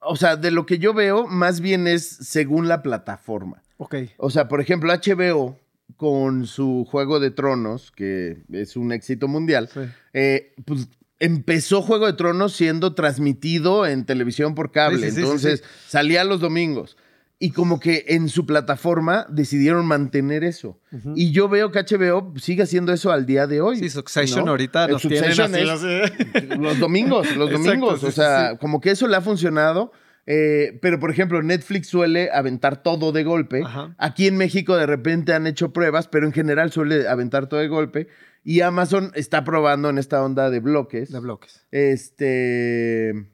o 0.00 0.14
sea, 0.14 0.36
de 0.36 0.50
lo 0.50 0.64
que 0.64 0.78
yo 0.78 0.94
veo, 0.94 1.26
más 1.26 1.60
bien 1.60 1.88
es 1.88 2.08
según 2.08 2.68
la 2.68 2.82
plataforma. 2.82 3.62
Ok. 3.78 3.96
O 4.16 4.30
sea, 4.30 4.46
por 4.46 4.60
ejemplo, 4.60 4.92
HBO 4.92 5.58
con 5.96 6.46
su 6.46 6.86
Juego 6.88 7.18
de 7.18 7.30
Tronos, 7.30 7.90
que 7.90 8.42
es 8.52 8.76
un 8.76 8.92
éxito 8.92 9.26
mundial, 9.26 9.68
eh, 10.12 10.54
pues 10.64 10.88
empezó 11.20 11.82
Juego 11.82 12.06
de 12.06 12.12
Tronos 12.12 12.52
siendo 12.52 12.94
transmitido 12.94 13.86
en 13.86 14.04
televisión 14.04 14.54
por 14.54 14.70
cable. 14.70 15.08
Entonces 15.08 15.62
salía 15.86 16.24
los 16.24 16.40
domingos. 16.40 16.96
Y 17.40 17.52
como 17.52 17.78
que 17.78 18.04
en 18.08 18.28
su 18.28 18.46
plataforma 18.46 19.24
decidieron 19.28 19.86
mantener 19.86 20.42
eso. 20.42 20.80
Y 21.14 21.30
yo 21.30 21.48
veo 21.48 21.70
que 21.70 21.78
HBO 21.78 22.34
sigue 22.36 22.64
haciendo 22.64 22.92
eso 22.92 23.12
al 23.12 23.26
día 23.26 23.46
de 23.46 23.60
hoy. 23.60 23.78
Sí, 23.78 23.90
Succession 23.90 24.48
ahorita 24.48 24.88
los 24.88 25.02
tienen 25.02 25.36
Los 26.60 26.78
domingos, 26.80 27.36
los 27.36 27.50
domingos. 27.50 28.02
o 28.02 28.10
sea, 28.10 28.56
como 28.58 28.80
que 28.80 28.90
eso 28.90 29.06
le 29.06 29.16
ha 29.16 29.20
funcionado. 29.20 29.92
Eh, 30.30 30.78
pero, 30.82 31.00
por 31.00 31.10
ejemplo, 31.10 31.40
Netflix 31.40 31.88
suele 31.88 32.28
aventar 32.30 32.82
todo 32.82 33.12
de 33.12 33.24
golpe. 33.24 33.62
Aquí 33.96 34.26
en 34.26 34.36
México 34.36 34.76
de 34.76 34.84
repente 34.84 35.32
han 35.32 35.46
hecho 35.46 35.72
pruebas, 35.72 36.06
pero 36.06 36.26
en 36.26 36.32
general 36.32 36.70
suele 36.70 37.08
aventar 37.08 37.48
todo 37.48 37.60
de 37.60 37.68
golpe. 37.68 38.08
Y 38.48 38.62
Amazon 38.62 39.12
está 39.14 39.44
probando 39.44 39.90
en 39.90 39.98
esta 39.98 40.24
onda 40.24 40.48
de 40.48 40.60
bloques. 40.60 41.12
De 41.12 41.20
bloques. 41.20 41.66
Este. 41.70 43.30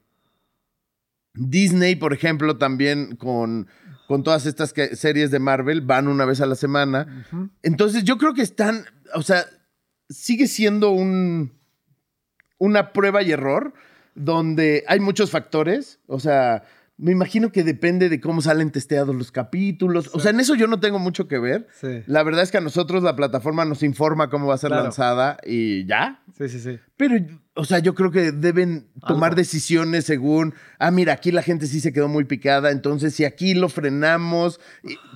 Disney, 1.34 1.94
por 1.94 2.12
ejemplo, 2.12 2.58
también 2.58 3.14
con, 3.14 3.68
con 4.08 4.24
todas 4.24 4.44
estas 4.44 4.74
series 4.94 5.30
de 5.30 5.38
Marvel, 5.38 5.82
van 5.82 6.08
una 6.08 6.24
vez 6.24 6.40
a 6.40 6.46
la 6.46 6.56
semana. 6.56 7.28
Entonces, 7.62 8.02
yo 8.02 8.18
creo 8.18 8.34
que 8.34 8.42
están. 8.42 8.86
O 9.14 9.22
sea, 9.22 9.44
sigue 10.08 10.48
siendo 10.48 10.90
un, 10.90 11.60
una 12.58 12.92
prueba 12.92 13.22
y 13.22 13.30
error 13.30 13.72
donde 14.16 14.82
hay 14.88 14.98
muchos 14.98 15.30
factores. 15.30 16.00
O 16.08 16.18
sea, 16.18 16.64
me 16.96 17.10
imagino 17.10 17.50
que 17.50 17.64
depende 17.64 18.08
de 18.08 18.20
cómo 18.20 18.40
salen 18.40 18.70
testeados 18.70 19.14
los 19.16 19.32
capítulos. 19.32 20.10
O 20.12 20.20
sea, 20.20 20.30
en 20.30 20.38
eso 20.38 20.54
yo 20.54 20.68
no 20.68 20.78
tengo 20.78 21.00
mucho 21.00 21.26
que 21.26 21.38
ver. 21.38 21.66
La 22.06 22.22
verdad 22.22 22.42
es 22.42 22.52
que 22.52 22.58
a 22.58 22.60
nosotros 22.60 23.02
la 23.02 23.16
plataforma 23.16 23.64
nos 23.64 23.82
informa 23.82 24.30
cómo 24.30 24.46
va 24.46 24.54
a 24.54 24.58
ser 24.58 24.70
lanzada 24.70 25.38
y 25.44 25.86
ya. 25.86 26.22
Sí, 26.38 26.48
sí, 26.48 26.60
sí. 26.60 26.78
Pero, 26.96 27.16
o 27.54 27.64
sea, 27.64 27.80
yo 27.80 27.94
creo 27.96 28.12
que 28.12 28.30
deben 28.30 28.86
tomar 29.06 29.34
decisiones 29.34 30.04
según, 30.04 30.54
ah, 30.78 30.92
mira, 30.92 31.14
aquí 31.14 31.32
la 31.32 31.42
gente 31.42 31.66
sí 31.66 31.80
se 31.80 31.92
quedó 31.92 32.06
muy 32.06 32.24
picada, 32.24 32.70
entonces 32.70 33.14
si 33.14 33.24
aquí 33.24 33.54
lo 33.54 33.68
frenamos, 33.68 34.60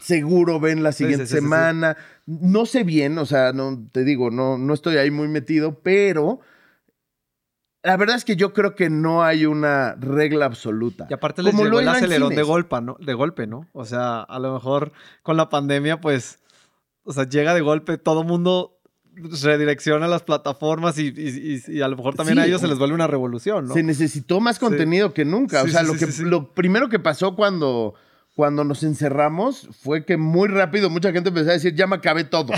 seguro 0.01 0.59
ven 0.59 0.83
la 0.83 0.91
siguiente 0.91 1.27
semana. 1.27 1.97
No 2.27 2.67
sé 2.67 2.83
bien, 2.83 3.19
o 3.19 3.27
sea, 3.27 3.53
no 3.53 3.89
te 3.93 4.03
digo, 4.03 4.33
no, 4.33 4.59
no 4.59 4.75
estoy 4.75 4.97
ahí 4.97 5.13
muy 5.13 5.29
metido, 5.29 5.81
pero 5.81 6.41
la 7.83 7.97
verdad 7.97 8.17
es 8.17 8.25
que 8.25 8.37
yo 8.37 8.53
creo 8.53 8.75
que 8.75 8.91
no 8.91 9.23
hay 9.23 9.47
una 9.47 9.95
regla 9.95 10.47
absoluta. 10.47 11.07
Y 11.09 11.15
aparte 11.15 11.43
les 11.43 11.55
llegó 11.55 11.81
el 11.81 11.89
acelerón 11.89 12.35
de 12.35 12.43
golpe, 12.43 12.81
¿no? 12.81 12.97
De 13.01 13.15
golpe, 13.15 13.47
¿no? 13.47 13.69
O 13.73 13.85
sea, 13.85 14.21
a 14.21 14.39
lo 14.39 14.53
mejor 14.53 14.93
con 15.23 15.37
la 15.37 15.49
pandemia, 15.49 16.01
pues, 16.01 16.41
o 17.05 17.13
sea, 17.13 17.29
llega 17.29 17.55
de 17.55 17.61
golpe, 17.61 17.97
todo 17.97 18.25
mundo 18.25 18.75
redirecciona 19.43 20.07
las 20.07 20.23
plataformas 20.23 20.97
y, 20.99 21.81
a 21.81 21.89
lo 21.89 21.97
mejor 21.97 22.15
también 22.15 22.39
a 22.39 22.47
ellos 22.47 22.61
se 22.61 22.69
les 22.69 22.79
vuelve 22.79 22.95
una 22.95 23.07
revolución, 23.07 23.67
¿no? 23.67 23.75
Se 23.75 23.83
necesitó 23.83 24.41
más 24.41 24.59
contenido 24.59 25.13
que 25.13 25.25
nunca. 25.25 25.63
o 25.63 25.69
sea, 25.69 25.83
lo, 25.83 25.95
que, 25.95 26.07
lo 26.21 26.53
primero 26.55 26.89
que 26.89 26.99
pasó 26.99 27.35
cuando, 27.35 27.95
cuando 28.35 28.65
nos 28.65 28.83
encerramos 28.83 29.69
fue 29.83 30.05
que 30.05 30.17
muy 30.17 30.49
rápido 30.49 30.91
mucha 30.91 31.13
gente 31.13 31.31
empezó 31.31 31.51
a 31.51 31.55
decir, 31.55 31.75
ya 31.75 31.87
me 31.87 31.97
acabé 31.97 32.25
todo. 32.25 32.53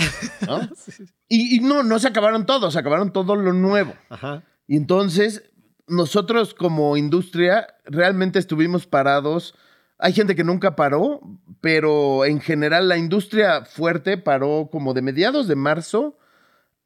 ¿no? 0.46 0.60
y, 1.28 1.56
y, 1.56 1.60
no, 1.60 1.82
no 1.82 1.98
se 1.98 2.08
acabaron 2.08 2.46
todos, 2.46 2.72
se 2.72 2.78
acabaron 2.78 3.12
todo 3.12 3.36
lo 3.36 3.52
nuevo. 3.52 3.94
Ajá. 4.08 4.44
Y 4.70 4.76
entonces, 4.76 5.50
nosotros 5.88 6.54
como 6.54 6.96
industria 6.96 7.74
realmente 7.86 8.38
estuvimos 8.38 8.86
parados. 8.86 9.56
Hay 9.98 10.12
gente 10.12 10.36
que 10.36 10.44
nunca 10.44 10.76
paró, 10.76 11.20
pero 11.60 12.24
en 12.24 12.40
general 12.40 12.88
la 12.88 12.96
industria 12.96 13.64
fuerte 13.64 14.16
paró 14.16 14.68
como 14.70 14.94
de 14.94 15.02
mediados 15.02 15.48
de 15.48 15.56
marzo 15.56 16.16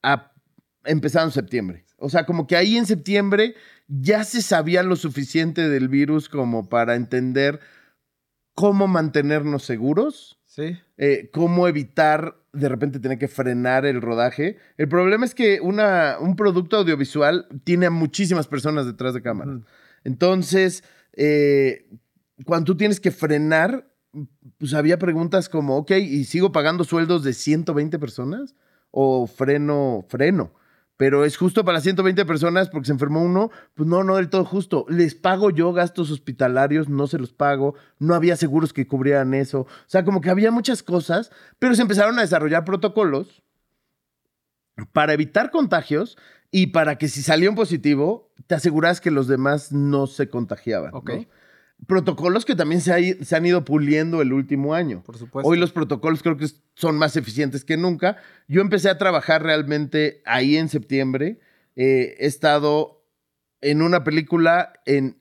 a 0.02 0.32
empezando 0.84 1.26
en 1.26 1.32
septiembre. 1.32 1.84
O 1.98 2.08
sea, 2.08 2.24
como 2.24 2.46
que 2.46 2.56
ahí 2.56 2.78
en 2.78 2.86
septiembre 2.86 3.54
ya 3.86 4.24
se 4.24 4.40
sabía 4.40 4.82
lo 4.82 4.96
suficiente 4.96 5.68
del 5.68 5.88
virus 5.88 6.30
como 6.30 6.70
para 6.70 6.94
entender 6.94 7.60
cómo 8.54 8.88
mantenernos 8.88 9.62
seguros, 9.62 10.40
¿Sí? 10.46 10.78
Eh, 10.96 11.28
cómo 11.34 11.68
evitar 11.68 12.38
de 12.54 12.68
repente 12.68 13.00
tener 13.00 13.18
que 13.18 13.28
frenar 13.28 13.84
el 13.84 14.00
rodaje. 14.00 14.56
El 14.76 14.88
problema 14.88 15.24
es 15.24 15.34
que 15.34 15.60
una, 15.60 16.16
un 16.20 16.36
producto 16.36 16.76
audiovisual 16.76 17.48
tiene 17.64 17.86
a 17.86 17.90
muchísimas 17.90 18.46
personas 18.46 18.86
detrás 18.86 19.14
de 19.14 19.22
cámara. 19.22 19.60
Entonces, 20.04 20.84
eh, 21.12 21.86
cuando 22.46 22.66
tú 22.66 22.76
tienes 22.76 23.00
que 23.00 23.10
frenar, 23.10 23.90
pues 24.58 24.74
había 24.74 24.98
preguntas 24.98 25.48
como, 25.48 25.76
ok, 25.76 25.92
¿y 25.92 26.24
sigo 26.24 26.52
pagando 26.52 26.84
sueldos 26.84 27.24
de 27.24 27.32
120 27.32 27.98
personas? 27.98 28.54
¿O 28.90 29.26
freno, 29.26 30.04
freno? 30.08 30.54
Pero 30.96 31.24
es 31.24 31.36
justo 31.36 31.64
para 31.64 31.80
120 31.80 32.24
personas 32.24 32.68
porque 32.68 32.86
se 32.86 32.92
enfermó 32.92 33.22
uno, 33.22 33.50
pues 33.74 33.88
no, 33.88 34.04
no 34.04 34.16
del 34.16 34.28
todo 34.28 34.44
justo. 34.44 34.86
Les 34.88 35.14
pago 35.14 35.50
yo 35.50 35.72
gastos 35.72 36.10
hospitalarios, 36.10 36.88
no 36.88 37.06
se 37.06 37.18
los 37.18 37.32
pago, 37.32 37.74
no 37.98 38.14
había 38.14 38.36
seguros 38.36 38.72
que 38.72 38.86
cubrieran 38.86 39.34
eso. 39.34 39.60
O 39.60 39.68
sea, 39.86 40.04
como 40.04 40.20
que 40.20 40.30
había 40.30 40.50
muchas 40.50 40.82
cosas, 40.82 41.30
pero 41.58 41.74
se 41.74 41.82
empezaron 41.82 42.18
a 42.18 42.22
desarrollar 42.22 42.64
protocolos 42.64 43.42
para 44.92 45.12
evitar 45.12 45.50
contagios 45.50 46.16
y 46.50 46.68
para 46.68 46.96
que 46.98 47.08
si 47.08 47.22
salió 47.22 47.50
un 47.50 47.56
positivo, 47.56 48.32
te 48.46 48.54
aseguras 48.54 49.00
que 49.00 49.10
los 49.10 49.26
demás 49.26 49.72
no 49.72 50.06
se 50.06 50.28
contagiaban. 50.28 50.94
Ok 50.94 51.10
protocolos 51.86 52.44
que 52.44 52.56
también 52.56 52.80
se, 52.80 52.92
han 52.92 53.46
ido 53.46 53.64
puliendo 53.64 54.22
el 54.22 54.32
último 54.32 54.74
año. 54.74 55.02
Por 55.02 55.18
supuesto. 55.18 55.48
Hoy 55.48 55.58
los 55.58 55.72
protocolos 55.72 56.22
creo 56.22 56.36
que 56.36 56.46
son 56.74 56.96
más 56.96 57.16
eficientes 57.16 57.64
que 57.64 57.76
nunca. 57.76 58.16
Yo 58.48 58.60
empecé 58.60 58.88
a 58.88 58.98
trabajar 58.98 59.42
realmente 59.42 60.22
ahí 60.24 60.56
en 60.56 60.68
septiembre. 60.68 61.40
Eh, 61.76 62.16
he 62.18 62.26
estado 62.26 63.04
en 63.60 63.82
una 63.82 64.04
película, 64.04 64.72
en 64.86 65.20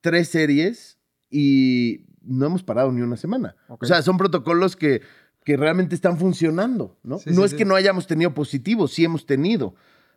tres 0.00 0.28
series 0.28 0.98
y 1.30 2.06
no 2.22 2.46
hemos 2.46 2.62
parado 2.62 2.92
ni 2.92 3.02
una 3.02 3.16
semana. 3.16 3.56
O 3.68 3.84
sea, 3.84 4.02
son 4.02 4.16
protocolos 4.16 4.76
que, 4.76 5.02
que 5.44 5.56
realmente 5.56 5.94
están 5.94 6.18
funcionando, 6.18 6.98
¿no? 7.02 7.18
no 7.26 7.44
es 7.44 7.54
que 7.54 7.64
no 7.64 7.74
hayamos 7.74 8.06
tenido 8.06 8.32
positivos, 8.34 8.92
sí 8.92 9.04
hemos 9.04 9.26
tenido, 9.26 9.74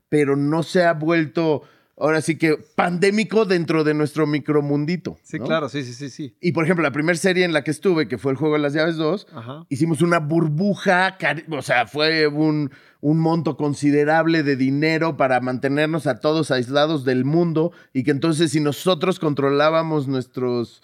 pero 0.09 0.35
no 0.35 0.61
se 0.63 0.83
ha 0.83 0.93
vuelto 0.93 1.63
ahora 1.97 2.21
sí 2.21 2.38
que 2.38 2.58
pandémico 2.75 3.45
dentro 3.45 3.84
de 3.84 3.93
nuestro 3.93 4.27
micromundito. 4.27 5.17
Sí, 5.23 5.39
claro, 5.39 5.69
sí, 5.69 5.84
sí, 5.84 5.93
sí, 5.93 6.10
sí. 6.10 6.36
Y 6.41 6.51
por 6.51 6.65
ejemplo, 6.65 6.84
la 6.84 6.91
primera 6.91 7.17
serie 7.17 7.45
en 7.45 7.53
la 7.53 7.63
que 7.63 7.71
estuve, 7.71 8.08
que 8.08 8.17
fue 8.17 8.31
el 8.31 8.38
Juego 8.38 8.55
de 8.55 8.62
las 8.62 8.73
Llaves 8.73 8.97
2, 8.97 9.27
hicimos 9.69 10.01
una 10.01 10.19
burbuja, 10.19 11.17
o 11.49 11.62
sea, 11.62 11.88
fue 11.88 12.27
un, 12.27 12.71
un, 13.01 13.19
monto 13.19 13.58
considerable 13.58 14.43
de 14.43 14.55
dinero 14.55 15.17
para 15.17 15.39
mantenernos 15.39 16.08
a 16.08 16.19
todos 16.19 16.51
aislados 16.51 17.05
del 17.05 17.25
mundo 17.25 17.71
y 17.93 18.03
que 18.03 18.12
entonces 18.12 18.51
si 18.51 18.60
nosotros 18.60 19.19
controlábamos 19.19 20.08
nuestros... 20.08 20.81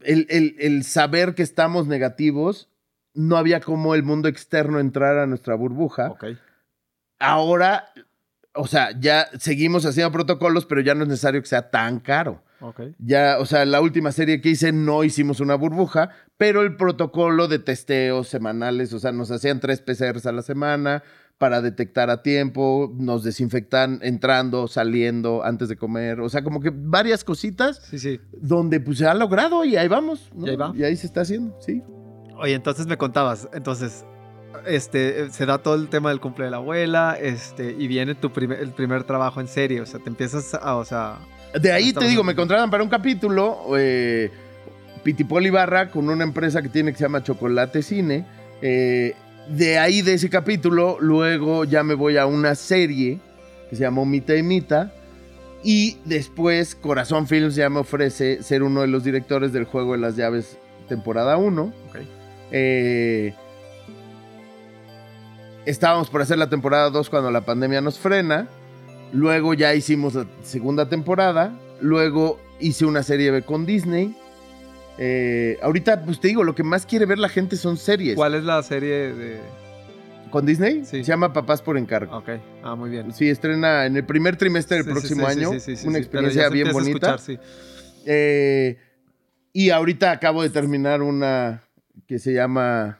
El, 0.00 0.26
el 0.28 0.84
saber 0.84 1.34
que 1.34 1.42
estamos 1.42 1.86
negativos, 1.86 2.68
no 3.14 3.38
había 3.38 3.60
como 3.60 3.94
el 3.94 4.02
mundo 4.02 4.28
externo 4.28 4.78
entrar 4.78 5.16
a 5.16 5.26
nuestra 5.26 5.54
burbuja. 5.54 6.10
Ok. 6.10 6.24
Ahora 7.18 7.90
o 8.54 8.66
sea, 8.66 8.98
ya 8.98 9.28
seguimos 9.38 9.84
haciendo 9.84 10.12
protocolos, 10.12 10.66
pero 10.66 10.80
ya 10.80 10.94
no 10.94 11.02
es 11.02 11.08
necesario 11.08 11.40
que 11.40 11.48
sea 11.48 11.70
tan 11.70 12.00
caro. 12.00 12.42
Okay. 12.60 12.94
Ya, 12.98 13.36
o 13.40 13.46
sea, 13.46 13.64
la 13.66 13.80
última 13.80 14.10
serie 14.10 14.40
que 14.40 14.50
hice 14.50 14.72
no 14.72 15.04
hicimos 15.04 15.40
una 15.40 15.54
burbuja, 15.54 16.10
pero 16.38 16.62
el 16.62 16.76
protocolo 16.76 17.46
de 17.46 17.58
testeos 17.58 18.28
semanales, 18.28 18.92
o 18.92 18.98
sea, 18.98 19.12
nos 19.12 19.30
hacían 19.30 19.60
tres 19.60 19.82
PCRs 19.82 20.24
a 20.26 20.32
la 20.32 20.42
semana 20.42 21.02
para 21.36 21.60
detectar 21.60 22.10
a 22.10 22.22
tiempo, 22.22 22.92
nos 22.96 23.24
desinfectan 23.24 23.98
entrando, 24.02 24.68
saliendo, 24.68 25.44
antes 25.44 25.68
de 25.68 25.76
comer, 25.76 26.20
o 26.20 26.28
sea, 26.28 26.42
como 26.42 26.60
que 26.60 26.72
varias 26.72 27.24
cositas 27.24 27.82
sí, 27.90 27.98
sí. 27.98 28.20
donde 28.40 28.80
pues 28.80 28.98
se 28.98 29.06
ha 29.06 29.14
logrado 29.14 29.64
y 29.64 29.76
ahí 29.76 29.88
vamos. 29.88 30.30
Y 30.38 30.48
ahí 30.48 30.56
va. 30.56 30.72
Y 30.74 30.84
ahí 30.84 30.96
se 30.96 31.06
está 31.06 31.22
haciendo, 31.22 31.58
sí. 31.60 31.82
Oye, 32.36 32.54
entonces 32.54 32.86
me 32.86 32.96
contabas, 32.96 33.48
entonces 33.52 34.04
este, 34.66 35.30
se 35.30 35.46
da 35.46 35.58
todo 35.58 35.74
el 35.74 35.88
tema 35.88 36.10
del 36.10 36.20
cumple 36.20 36.46
de 36.46 36.50
la 36.50 36.58
abuela, 36.58 37.16
este, 37.20 37.74
y 37.78 37.86
viene 37.86 38.14
tu 38.14 38.32
primer, 38.32 38.60
el 38.60 38.70
primer 38.70 39.04
trabajo 39.04 39.40
en 39.40 39.48
serie, 39.48 39.80
o 39.80 39.86
sea, 39.86 40.00
te 40.00 40.08
empiezas 40.08 40.54
a, 40.54 40.76
o 40.76 40.84
sea... 40.84 41.18
De 41.60 41.72
ahí 41.72 41.92
te 41.92 42.08
digo, 42.08 42.24
me 42.24 42.34
contratan 42.34 42.70
para 42.70 42.82
un 42.82 42.88
capítulo, 42.88 43.76
eh, 43.78 44.30
Pitipoli 45.04 45.50
Barra, 45.50 45.90
con 45.90 46.08
una 46.08 46.24
empresa 46.24 46.62
que 46.62 46.68
tiene 46.68 46.92
que 46.92 46.98
se 46.98 47.04
llama 47.04 47.22
Chocolate 47.22 47.82
Cine, 47.82 48.26
eh, 48.60 49.14
de 49.48 49.78
ahí 49.78 50.02
de 50.02 50.14
ese 50.14 50.30
capítulo, 50.30 50.96
luego 51.00 51.64
ya 51.64 51.82
me 51.82 51.94
voy 51.94 52.16
a 52.16 52.26
una 52.26 52.54
serie 52.54 53.20
que 53.68 53.76
se 53.76 53.82
llamó 53.82 54.04
Mita 54.04 54.34
y 54.36 54.42
Mita, 54.42 54.92
y 55.62 55.98
después 56.04 56.74
Corazón 56.74 57.26
Films 57.26 57.54
ya 57.54 57.70
me 57.70 57.80
ofrece 57.80 58.42
ser 58.42 58.62
uno 58.62 58.82
de 58.82 58.86
los 58.86 59.02
directores 59.02 59.52
del 59.52 59.64
Juego 59.64 59.92
de 59.92 59.98
las 59.98 60.16
Llaves 60.16 60.58
temporada 60.88 61.38
1. 61.38 61.72
Okay. 61.88 62.08
Eh, 62.50 63.34
estábamos 65.66 66.10
por 66.10 66.22
hacer 66.22 66.38
la 66.38 66.48
temporada 66.48 66.90
2 66.90 67.10
cuando 67.10 67.30
la 67.30 67.42
pandemia 67.42 67.80
nos 67.80 67.98
frena. 67.98 68.48
Luego 69.12 69.54
ya 69.54 69.74
hicimos 69.74 70.14
la 70.14 70.26
segunda 70.42 70.88
temporada. 70.88 71.52
Luego 71.80 72.40
hice 72.60 72.84
una 72.84 73.02
serie 73.02 73.30
B 73.30 73.42
con 73.42 73.66
Disney. 73.66 74.16
Eh, 74.98 75.58
ahorita, 75.62 76.04
pues 76.04 76.20
te 76.20 76.28
digo, 76.28 76.44
lo 76.44 76.54
que 76.54 76.62
más 76.62 76.86
quiere 76.86 77.06
ver 77.06 77.18
la 77.18 77.28
gente 77.28 77.56
son 77.56 77.76
series. 77.76 78.16
¿Cuál 78.16 78.34
es 78.34 78.44
la 78.44 78.62
serie 78.62 79.12
de...? 79.12 79.40
¿Con 80.30 80.46
Disney? 80.46 80.84
Sí. 80.84 80.98
Se 80.98 81.04
llama 81.04 81.32
Papás 81.32 81.62
por 81.62 81.78
Encargo. 81.78 82.16
Ok, 82.16 82.28
ah, 82.64 82.74
muy 82.74 82.90
bien. 82.90 83.12
Sí, 83.12 83.28
estrena 83.28 83.86
en 83.86 83.96
el 83.96 84.04
primer 84.04 84.36
trimestre 84.36 84.78
del 84.78 84.86
próximo 84.86 85.26
año. 85.26 85.50
una 85.84 85.98
experiencia 85.98 86.48
bien 86.48 86.72
bonita. 86.72 87.16
Eh, 88.04 88.78
y 89.52 89.70
ahorita 89.70 90.10
acabo 90.10 90.42
de 90.42 90.50
terminar 90.50 91.02
una 91.02 91.62
que 92.08 92.18
se 92.18 92.32
llama... 92.32 92.98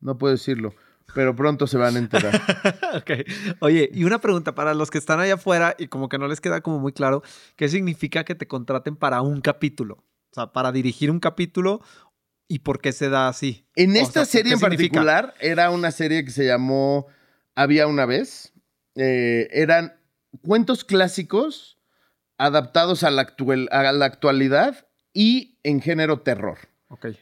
No 0.00 0.18
puedo 0.18 0.34
decirlo 0.34 0.74
pero 1.14 1.34
pronto 1.34 1.66
se 1.66 1.78
van 1.78 1.96
a 1.96 1.98
enterar. 1.98 2.40
Oye, 3.60 3.90
y 3.92 4.04
una 4.04 4.20
pregunta 4.20 4.54
para 4.54 4.74
los 4.74 4.90
que 4.90 4.98
están 4.98 5.20
allá 5.20 5.34
afuera 5.34 5.74
y 5.78 5.88
como 5.88 6.08
que 6.08 6.18
no 6.18 6.28
les 6.28 6.40
queda 6.40 6.60
como 6.60 6.78
muy 6.78 6.92
claro, 6.92 7.22
¿qué 7.56 7.68
significa 7.68 8.24
que 8.24 8.34
te 8.34 8.46
contraten 8.46 8.96
para 8.96 9.22
un 9.22 9.40
capítulo? 9.40 10.04
O 10.30 10.34
sea, 10.34 10.52
para 10.52 10.72
dirigir 10.72 11.10
un 11.10 11.20
capítulo 11.20 11.80
y 12.48 12.60
por 12.60 12.80
qué 12.80 12.92
se 12.92 13.08
da 13.08 13.28
así. 13.28 13.66
En 13.74 13.96
esta 13.96 14.24
serie 14.24 14.52
en 14.52 14.60
particular 14.60 15.34
era 15.40 15.70
una 15.70 15.90
serie 15.90 16.24
que 16.24 16.30
se 16.30 16.46
llamó 16.46 17.06
Había 17.54 17.86
una 17.86 18.06
vez. 18.06 18.52
Eh, 18.94 19.48
eran 19.52 19.98
cuentos 20.42 20.84
clásicos 20.84 21.78
adaptados 22.38 23.02
a 23.02 23.10
la, 23.10 23.22
actual, 23.22 23.68
a 23.72 23.92
la 23.92 24.04
actualidad 24.04 24.86
y 25.12 25.58
en 25.62 25.80
género 25.80 26.20
terror. 26.20 26.58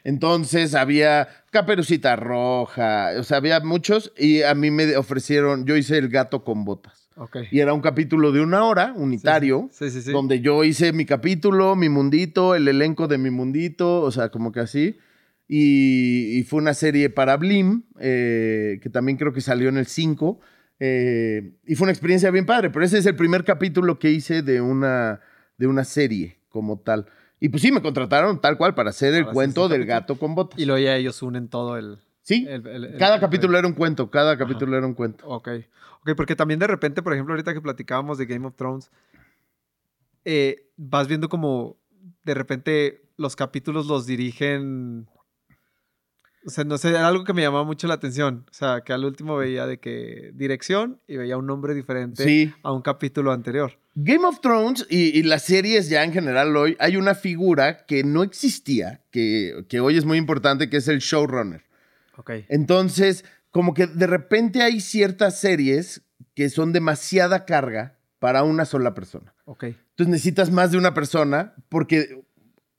Entonces 0.04 0.74
había 0.74 1.28
Caperucita 1.50 2.16
Roja, 2.16 3.12
o 3.18 3.22
sea, 3.22 3.38
había 3.38 3.60
muchos 3.60 4.12
y 4.16 4.42
a 4.42 4.54
mí 4.54 4.70
me 4.70 4.96
ofrecieron, 4.96 5.64
yo 5.64 5.76
hice 5.76 5.98
El 5.98 6.08
gato 6.08 6.44
con 6.44 6.64
botas. 6.64 7.04
Y 7.52 7.60
era 7.60 7.72
un 7.72 7.80
capítulo 7.80 8.32
de 8.32 8.40
una 8.40 8.64
hora, 8.64 8.92
unitario, 8.96 9.70
donde 10.10 10.40
yo 10.40 10.64
hice 10.64 10.92
mi 10.92 11.04
capítulo, 11.04 11.76
mi 11.76 11.88
mundito, 11.88 12.56
el 12.56 12.66
elenco 12.66 13.06
de 13.06 13.18
mi 13.18 13.30
mundito, 13.30 14.00
o 14.00 14.10
sea, 14.10 14.30
como 14.30 14.50
que 14.50 14.60
así. 14.60 14.98
Y, 15.46 16.42
fue 16.48 16.60
una 16.60 16.74
serie 16.74 17.10
para 17.10 17.36
Blim, 17.36 17.84
eh, 18.00 18.80
que 18.82 18.90
también 18.90 19.16
creo 19.16 19.32
que 19.32 19.40
salió 19.40 19.68
en 19.68 19.76
el 19.76 19.86
5. 19.86 20.40
Eh, 20.80 21.56
y 21.64 21.76
fue 21.76 21.84
una 21.84 21.92
experiencia 21.92 22.30
bien 22.30 22.46
padre, 22.46 22.70
pero 22.70 22.84
ese 22.84 22.98
es 22.98 23.06
el 23.06 23.14
primer 23.14 23.44
capítulo 23.44 24.00
que 24.00 24.10
hice 24.10 24.42
de 24.42 24.60
una, 24.60 25.20
de 25.56 25.68
una 25.68 25.84
serie 25.84 26.40
como 26.48 26.80
tal. 26.80 27.06
Y 27.44 27.50
pues 27.50 27.60
sí, 27.60 27.70
me 27.70 27.82
contrataron 27.82 28.40
tal 28.40 28.56
cual 28.56 28.74
para 28.74 28.88
hacer 28.88 29.12
el 29.12 29.26
cuento 29.26 29.68
del 29.68 29.84
gato 29.84 30.18
con 30.18 30.34
botas. 30.34 30.58
Y 30.58 30.64
luego 30.64 30.82
ya 30.82 30.96
ellos 30.96 31.20
unen 31.20 31.48
todo 31.48 31.76
el... 31.76 31.98
Sí, 32.22 32.48
cada 32.98 33.20
capítulo 33.20 33.58
era 33.58 33.68
un 33.68 33.74
cuento, 33.74 34.10
cada 34.10 34.38
capítulo 34.38 34.78
era 34.78 34.86
un 34.86 34.94
cuento. 34.94 35.28
Ok, 35.28 35.50
ok, 36.00 36.12
porque 36.16 36.36
también 36.36 36.58
de 36.58 36.66
repente, 36.66 37.02
por 37.02 37.12
ejemplo, 37.12 37.34
ahorita 37.34 37.52
que 37.52 37.60
platicábamos 37.60 38.16
de 38.16 38.24
Game 38.24 38.46
of 38.46 38.54
Thrones, 38.56 38.90
eh, 40.24 40.70
vas 40.78 41.06
viendo 41.06 41.28
como 41.28 41.76
de 42.22 42.32
repente 42.32 43.02
los 43.18 43.36
capítulos 43.36 43.88
los 43.88 44.06
dirigen 44.06 45.06
o 46.46 46.50
sea, 46.50 46.64
no 46.64 46.78
sé, 46.78 46.88
era 46.88 47.06
algo 47.06 47.24
que 47.24 47.34
me 47.34 47.42
llamaba 47.42 47.64
mucho 47.64 47.86
la 47.88 47.94
atención. 47.94 48.46
O 48.50 48.54
sea, 48.54 48.80
que 48.80 48.94
al 48.94 49.04
último 49.04 49.36
veía 49.36 49.66
de 49.66 49.80
que 49.80 50.30
dirección 50.32 50.98
y 51.06 51.18
veía 51.18 51.36
un 51.36 51.44
nombre 51.44 51.74
diferente 51.74 52.54
a 52.62 52.72
un 52.72 52.80
capítulo 52.80 53.32
anterior. 53.32 53.78
Game 53.94 54.26
of 54.26 54.40
Thrones 54.40 54.86
y, 54.90 55.22
las 55.22 55.44
series 55.44 55.88
ya 55.88 56.02
en 56.02 56.12
general 56.12 56.56
hoy, 56.56 56.76
hay 56.80 56.96
una 56.96 57.14
figura 57.14 57.86
que 57.86 58.02
no 58.02 58.22
existía, 58.22 59.02
que, 59.10 59.64
que 59.68 59.80
hoy 59.80 59.96
es 59.96 60.04
muy 60.04 60.18
importante, 60.18 60.68
que 60.68 60.78
es 60.78 60.88
el 60.88 60.98
showrunner. 60.98 61.62
Ok. 62.16 62.30
Entonces, 62.48 63.24
como 63.50 63.72
que 63.72 63.86
de 63.86 64.06
repente 64.06 64.62
hay 64.62 64.80
ciertas 64.80 65.38
series 65.38 66.02
que 66.34 66.48
son 66.50 66.72
demasiada 66.72 67.44
carga 67.44 67.98
para 68.18 68.42
una 68.42 68.64
sola 68.64 68.94
persona. 68.94 69.32
Ok. 69.44 69.64
Entonces 69.64 70.08
necesitas 70.08 70.50
más 70.50 70.72
de 70.72 70.78
una 70.78 70.92
persona 70.92 71.54
porque 71.68 72.24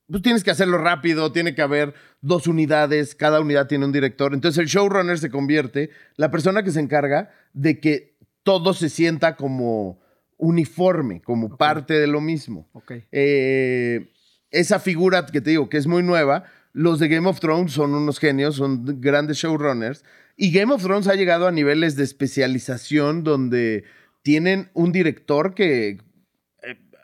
pues 0.08 0.22
tienes 0.22 0.44
que 0.44 0.52
hacerlo 0.52 0.78
rápido, 0.78 1.32
tiene 1.32 1.56
que 1.56 1.62
haber 1.62 1.94
dos 2.22 2.48
unidades, 2.48 3.16
cada 3.16 3.40
unidad 3.40 3.68
tiene 3.68 3.86
un 3.86 3.92
director. 3.92 4.34
Entonces 4.34 4.60
el 4.60 4.68
showrunner 4.68 5.18
se 5.18 5.30
convierte 5.30 5.92
la 6.18 6.30
persona 6.30 6.64
que 6.64 6.72
se 6.72 6.80
encarga 6.80 7.32
de 7.54 7.80
que 7.80 8.18
todo 8.44 8.74
se 8.74 8.90
sienta 8.90 9.36
como 9.36 10.00
uniforme, 10.38 11.22
como 11.22 11.58
parte 11.58 11.94
de 11.96 12.08
lo 12.08 12.22
mismo. 12.22 12.70
Eh, 13.12 14.12
esa 14.52 14.80
figura 14.80 15.26
que 15.26 15.42
te 15.42 15.52
digo 15.52 15.70
que 15.70 15.78
es 15.78 15.88
muy 15.88 16.04
nueva, 16.04 16.44
los 16.74 17.00
de 17.00 17.08
Game 17.08 17.28
of 17.28 17.40
Thrones 17.40 17.72
son 17.72 17.94
unos 17.94 18.20
genios, 18.20 18.56
son 18.56 19.02
grandes 19.02 19.38
showrunners. 19.38 20.04
Y 20.38 20.52
Game 20.52 20.74
of 20.74 20.84
Thrones 20.84 21.08
ha 21.08 21.16
llegado 21.16 21.48
a 21.48 21.52
niveles 21.52 21.96
de 21.96 22.04
especialización 22.04 23.24
donde 23.24 23.86
tienen 24.24 24.70
un 24.74 24.92
director 24.92 25.54
que 25.54 26.00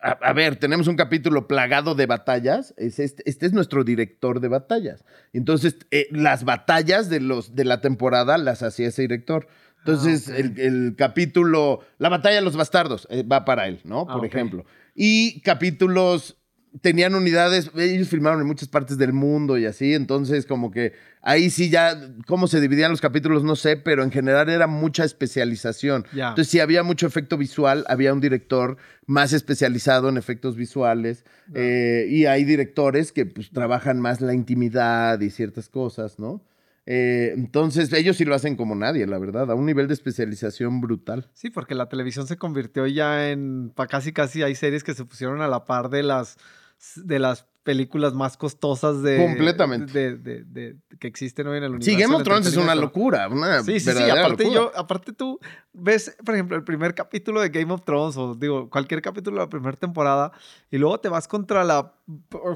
a, 0.02 0.34
ver, 0.34 0.56
tenemos 0.56 0.88
un 0.88 0.96
capítulo 0.96 1.48
plagado 1.48 1.94
de 1.94 2.08
batallas. 2.08 2.74
este, 2.78 3.24
es 3.26 3.54
nuestro 3.54 3.84
director 3.84 4.40
de 4.40 4.48
batallas. 4.48 5.06
Entonces, 5.32 5.78
eh, 5.92 6.08
las 6.12 6.44
batallas 6.44 7.08
de, 7.10 7.20
los, 7.20 7.56
de 7.56 7.66
la 7.66 7.82
temporada 7.82 8.38
las 8.40 8.64
hacía 8.64 8.88
ese 8.88 9.04
director. 9.04 9.48
Entonces, 9.86 10.30
ah, 10.30 10.38
el, 10.38 10.96
capítulo, 10.98 11.82
la 11.98 12.10
batalla 12.10 12.36
de 12.36 12.42
los 12.42 12.56
bastardos, 12.56 13.08
eh, 13.10 13.24
va 13.24 13.46
para 13.46 13.68
él, 13.68 13.80
¿no? 13.84 14.06
Ah, 14.08 14.14
Por 14.14 14.26
ejemplo. 14.26 14.66
Y 14.94 15.42
capítulos 15.42 16.38
tenían 16.80 17.16
unidades, 17.16 17.70
ellos 17.76 18.08
filmaron 18.08 18.40
en 18.40 18.48
muchas 18.48 18.70
partes 18.70 18.98
del 18.98 19.12
mundo 19.12 19.58
y 19.58 19.66
así, 19.66 19.94
entonces 19.94 20.46
como 20.46 20.72
que 20.72 20.94
ahí 21.22 21.50
sí 21.50 21.70
ya, 21.70 21.98
cómo 22.28 22.48
se 22.48 22.62
dividían 22.62 22.92
los 22.92 23.02
capítulos, 23.02 23.44
no 23.44 23.58
sé, 23.58 23.76
pero 23.76 24.04
en 24.04 24.12
general 24.12 24.48
era 24.48 24.68
mucha 24.68 25.04
especialización. 25.04 26.06
Entonces 26.14 26.48
si 26.48 26.62
había 26.62 26.84
mucho 26.84 27.08
efecto 27.08 27.38
visual, 27.38 27.84
había 27.90 28.14
un 28.14 28.22
director 28.22 28.78
más 29.06 29.34
especializado 29.34 30.08
en 30.08 30.18
efectos 30.18 30.56
visuales 30.56 31.26
eh, 31.54 32.06
y 32.10 32.26
hay 32.26 32.46
directores 32.46 33.12
que 33.12 33.26
pues 33.26 33.50
trabajan 33.52 34.00
más 34.00 34.22
la 34.22 34.34
intimidad 34.34 35.20
y 35.20 35.30
ciertas 35.30 35.68
cosas, 35.68 36.20
¿no? 36.20 36.42
Eh, 36.86 37.34
entonces, 37.36 37.94
ellos 37.94 38.18
sí 38.18 38.26
lo 38.26 38.34
hacen 38.34 38.56
como 38.56 38.76
nadie, 38.76 39.06
la 39.06 39.20
verdad, 39.20 39.52
a 39.52 39.56
un 39.56 39.66
nivel 39.66 39.88
de 39.88 39.94
especialización 39.94 40.82
brutal. 40.82 41.30
Sí, 41.34 41.50
porque 41.50 41.76
la 41.76 41.90
televisión 41.90 42.28
se 42.28 42.38
convirtió 42.38 42.88
ya 42.88 43.30
en, 43.30 43.74
casi 43.90 44.14
casi 44.14 44.44
hay 44.44 44.56
series 44.56 44.84
que 44.84 44.94
se 44.94 45.06
pusieron 45.06 45.42
a 45.42 45.48
la 45.48 45.66
par 45.66 45.90
de 45.90 46.04
las 46.04 46.38
de 46.96 47.20
las 47.20 47.46
películas 47.64 48.14
más 48.14 48.38
costosas 48.38 49.02
de. 49.04 49.18
Completamente. 49.18 50.16
De, 50.18 50.78
que 51.00 51.08
existen 51.08 51.48
hoy 51.48 51.58
en 51.58 51.64
el 51.64 51.72
universo. 51.72 51.92
Sí, 51.92 52.02
Game 52.02 52.16
of 52.16 52.24
Thrones 52.24 52.48
es 52.48 52.58
una 52.58 52.76
locura. 52.76 53.28
Una 53.28 53.64
sí, 53.64 53.80
sí, 53.80 53.92
sí. 53.92 54.10
Aparte, 54.10 54.52
yo, 54.52 54.72
aparte 54.76 55.14
tú 55.14 55.40
ves, 55.74 56.16
por 56.26 56.36
ejemplo, 56.36 56.58
el 56.58 56.64
primer 56.64 56.96
capítulo 56.96 57.42
de 57.42 57.50
Game 57.50 57.72
of 57.72 57.84
Thrones, 57.84 58.18
o 58.18 58.36
digo, 58.36 58.70
cualquier 58.70 59.02
capítulo 59.02 59.38
de 59.38 59.44
la 59.44 59.50
primera 59.50 59.78
temporada, 59.78 60.32
y 60.70 60.78
luego 60.78 61.00
te 61.00 61.10
vas 61.10 61.28
contra 61.28 61.64
la. 61.64 61.94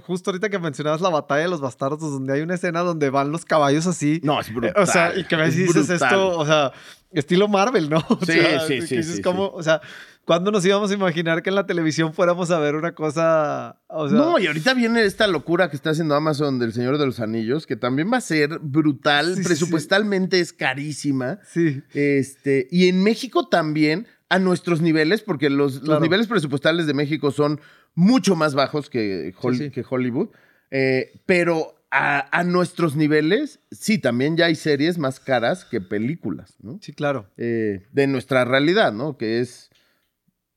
Justo 0.06 0.32
ahorita 0.32 0.50
que 0.50 0.60
mencionabas 0.60 1.02
la 1.02 1.10
batalla 1.10 1.44
de 1.44 1.50
los 1.50 1.62
bastardos, 1.62 2.00
donde 2.00 2.34
hay 2.34 2.42
una 2.42 2.56
escena 2.56 2.82
donde 2.82 3.10
van 3.10 3.32
los 3.32 3.46
caballos 3.46 3.86
así. 3.88 4.20
No, 4.24 4.40
es 4.40 4.54
brutal. 4.54 4.82
O 4.82 4.86
sea, 4.86 5.16
y 5.16 5.24
que 5.26 5.36
ves 5.36 5.56
y 5.56 5.64
dices 5.64 5.90
esto, 5.90 6.38
o 6.38 6.46
sea, 6.46 6.72
estilo 7.12 7.48
Marvel, 7.48 7.90
¿no? 7.90 8.02
sí, 8.26 8.40
sí, 8.68 8.82
sí, 8.82 9.04
sí, 9.04 9.22
como, 9.22 9.48
O 9.50 9.62
sea 9.62 9.82
¿Cuándo 10.26 10.52
nos 10.52 10.66
íbamos 10.66 10.90
a 10.90 10.96
imaginar 10.96 11.44
que 11.44 11.50
en 11.50 11.56
la 11.56 11.68
televisión 11.68 12.12
fuéramos 12.12 12.50
a 12.50 12.58
ver 12.58 12.74
una 12.76 12.96
cosa? 12.96 13.80
no, 13.90 14.40
y 14.40 14.48
ahorita 14.48 14.74
viene 14.74 15.06
esta 15.06 15.28
locura 15.28 15.70
que 15.70 15.76
está 15.76 15.92
haciendo 15.92 16.16
Amazon 16.16 16.58
del 16.58 16.74
Señor 16.74 16.98
de 16.98 17.06
los 17.06 17.20
Anillos, 17.20 17.68
que 17.68 17.76
también 17.76 18.12
va 18.12 18.18
a 18.18 18.22
ser 18.22 18.58
brutal, 18.60 19.36
presupuestalmente 19.44 20.40
es 20.40 20.52
carísima. 20.52 21.40
Sí. 21.46 21.84
Este, 21.94 22.68
y 22.72 22.88
en 22.88 23.04
México 23.04 23.48
también, 23.50 24.08
a 24.30 24.40
nuestros 24.40 24.82
niveles, 24.82 25.22
porque 25.22 25.52
los, 25.52 25.84
niveles 26.02 26.26
presupuestales 26.26 26.88
de 26.88 26.96
México 26.96 27.30
son 27.30 27.62
mucho 27.94 28.36
más 28.36 28.56
bajos 28.56 28.90
que, 28.90 29.32
que 29.40 29.86
Hollywood, 29.88 30.30
eh, 30.72 31.22
pero 31.28 31.76
a, 31.92 32.44
nuestros 32.44 32.96
niveles, 32.96 33.60
sí, 33.72 34.00
también 34.00 34.36
ya 34.36 34.48
hay 34.48 34.56
series 34.56 34.98
más 34.98 35.20
caras 35.20 35.64
que 35.64 35.80
películas, 35.80 36.56
¿no? 36.62 36.78
Sí, 36.82 36.94
claro. 36.94 37.30
Eh, 37.38 37.88
de 37.92 38.08
nuestra 38.08 38.44
realidad, 38.44 38.92
¿no? 38.92 39.18
Que 39.18 39.40
es 39.40 39.70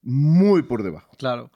muy 0.03 0.63
por 0.63 0.83
debajo. 0.83 1.11
Claro. 1.17 1.51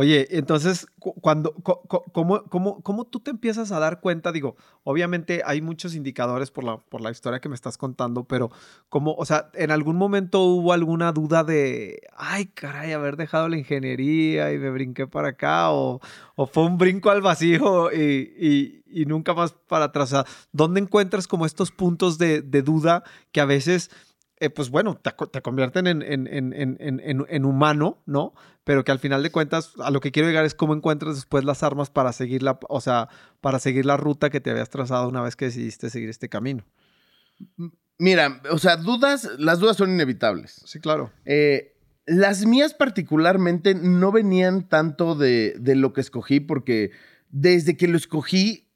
Oye, 0.00 0.28
entonces, 0.30 0.86
cuando, 0.98 1.54
cómo, 1.54 2.44
cómo, 2.44 2.82
cómo, 2.82 3.04
tú 3.04 3.18
te 3.18 3.32
empiezas 3.32 3.72
a 3.72 3.80
dar 3.80 4.00
cuenta? 4.00 4.30
Digo, 4.30 4.54
obviamente 4.84 5.42
hay 5.44 5.60
muchos 5.60 5.96
indicadores 5.96 6.52
por 6.52 6.62
la, 6.62 6.76
por 6.76 7.00
la 7.00 7.10
historia 7.10 7.40
que 7.40 7.48
me 7.48 7.56
estás 7.56 7.78
contando, 7.78 8.22
pero 8.22 8.48
como, 8.90 9.14
o 9.14 9.24
sea, 9.24 9.50
¿en 9.54 9.72
algún 9.72 9.96
momento 9.96 10.40
hubo 10.42 10.72
alguna 10.72 11.10
duda 11.10 11.42
de, 11.42 12.02
ay, 12.16 12.46
caray, 12.46 12.92
haber 12.92 13.16
dejado 13.16 13.48
la 13.48 13.56
ingeniería 13.56 14.52
y 14.52 14.58
me 14.58 14.70
brinqué 14.70 15.08
para 15.08 15.30
acá? 15.30 15.72
¿O, 15.72 16.00
o 16.36 16.46
fue 16.46 16.64
un 16.66 16.78
brinco 16.78 17.10
al 17.10 17.20
vacío 17.20 17.90
y, 17.92 18.84
y, 18.86 19.04
nunca 19.06 19.34
más 19.34 19.52
para 19.52 19.86
atrás? 19.86 20.12
O 20.12 20.22
sea, 20.22 20.32
¿dónde 20.52 20.80
encuentras 20.80 21.26
como 21.26 21.44
estos 21.44 21.72
puntos 21.72 22.18
de, 22.18 22.42
de 22.42 22.62
duda 22.62 23.02
que 23.32 23.40
a 23.40 23.46
veces 23.46 23.90
eh, 24.40 24.50
pues 24.50 24.70
bueno, 24.70 25.00
te, 25.00 25.42
convierten 25.42 25.86
en, 25.86 26.02
en, 26.02 27.44
humano, 27.44 28.02
¿no? 28.06 28.34
Pero 28.64 28.84
que 28.84 28.92
al 28.92 28.98
final 28.98 29.22
de 29.22 29.32
cuentas, 29.32 29.72
a 29.80 29.90
lo 29.90 30.00
que 30.00 30.12
quiero 30.12 30.28
llegar 30.28 30.44
es 30.44 30.54
cómo 30.54 30.74
encuentras 30.74 31.16
después 31.16 31.44
las 31.44 31.62
armas 31.62 31.90
para 31.90 32.12
seguir 32.12 32.42
la, 32.42 32.58
o 32.68 32.80
sea, 32.80 33.08
para 33.40 33.58
seguir 33.58 33.84
la 33.84 33.96
ruta 33.96 34.30
que 34.30 34.40
te 34.40 34.50
habías 34.50 34.70
trazado 34.70 35.08
una 35.08 35.22
vez 35.22 35.34
que 35.34 35.46
decidiste 35.46 35.90
seguir 35.90 36.08
este 36.08 36.28
camino. 36.28 36.64
Mira, 37.98 38.40
o 38.50 38.58
sea, 38.58 38.76
dudas, 38.76 39.28
las 39.38 39.58
dudas 39.58 39.76
son 39.76 39.90
inevitables. 39.90 40.62
Sí, 40.64 40.78
claro. 40.78 41.10
Eh, 41.24 41.74
las 42.06 42.46
mías 42.46 42.74
particularmente 42.74 43.74
no 43.74 44.12
venían 44.12 44.68
tanto 44.68 45.16
de, 45.16 45.56
de 45.58 45.74
lo 45.74 45.92
que 45.92 46.00
escogí, 46.00 46.38
porque 46.38 46.92
desde 47.28 47.76
que 47.76 47.88
lo 47.88 47.96
escogí 47.96 48.68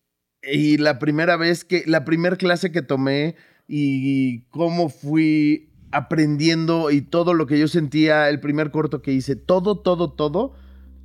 y 0.43 0.77
la 0.79 0.99
primera 0.99 1.37
vez 1.37 1.65
que, 1.65 1.85
la 1.87 2.05
primera 2.05 2.37
clase 2.37 2.73
que 2.73 2.83
tomé, 2.83 3.37
y 3.67 4.43
cómo 4.51 4.89
fui 4.89 5.71
aprendiendo 5.93 6.91
y 6.91 7.03
todo 7.03 7.35
lo 7.35 7.47
que 7.47 7.59
yo 7.59 7.69
sentía, 7.69 8.29
el 8.29 8.41
primer 8.41 8.71
corto 8.71 9.03
que 9.03 9.13
hice, 9.13 9.37
todo, 9.37 9.79
todo, 9.79 10.13
todo, 10.13 10.55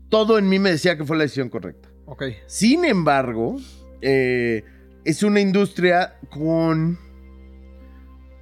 todo 0.09 0.37
en 0.37 0.49
mí 0.49 0.59
me 0.59 0.71
decía 0.71 0.97
que 0.97 1.05
fue 1.05 1.17
la 1.17 1.23
decisión 1.23 1.49
correcta. 1.49 1.89
Ok. 2.05 2.23
Sin 2.47 2.85
embargo, 2.85 3.57
eh, 4.01 4.63
es 5.03 5.23
una 5.23 5.41
industria 5.41 6.15
con... 6.29 6.97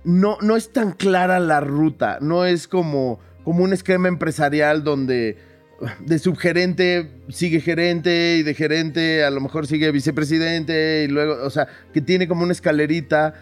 No, 0.03 0.37
no 0.41 0.55
es 0.55 0.71
tan 0.71 0.91
clara 0.91 1.39
la 1.39 1.61
ruta, 1.61 2.19
no 2.21 2.45
es 2.45 2.67
como, 2.67 3.19
como 3.43 3.63
un 3.63 3.73
esquema 3.73 4.07
empresarial 4.07 4.83
donde 4.83 5.37
de 5.99 6.19
subgerente 6.19 7.09
sigue 7.29 7.59
gerente 7.59 8.37
y 8.37 8.43
de 8.43 8.53
gerente 8.53 9.23
a 9.23 9.29
lo 9.29 9.41
mejor 9.41 9.67
sigue 9.67 9.91
vicepresidente 9.91 11.03
y 11.03 11.11
luego, 11.11 11.43
o 11.43 11.49
sea, 11.49 11.67
que 11.91 12.01
tiene 12.01 12.27
como 12.27 12.43
una 12.43 12.53
escalerita 12.53 13.33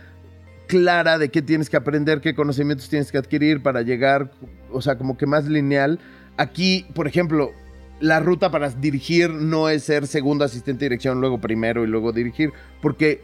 clara 0.74 1.20
de 1.20 1.30
qué 1.30 1.44
tienes 1.44 1.70
que 1.70 1.78
aprender, 1.78 2.20
qué 2.20 2.34
conocimientos 2.34 2.90
tienes 2.90 3.12
que 3.12 3.20
adquirir 3.20 3.62
para 3.62 3.84
llegar, 3.84 4.32
o 4.72 4.82
sea, 4.82 4.98
como 4.98 5.18
que 5.18 5.28
más 5.28 5.46
lineal. 5.46 6.00
Aquí, 6.36 6.88
por 6.96 7.08
ejemplo, 7.08 7.52
la 8.00 8.20
ruta 8.20 8.50
para 8.50 8.70
dirigir 8.72 9.30
no 9.30 9.70
es 9.70 9.84
ser 9.84 10.08
segundo 10.08 10.44
asistente 10.44 10.86
de 10.86 10.90
dirección, 10.90 11.22
luego 11.22 11.40
primero 11.40 11.84
y 11.84 11.88
luego 11.88 12.12
dirigir, 12.12 12.52
porque 12.82 13.22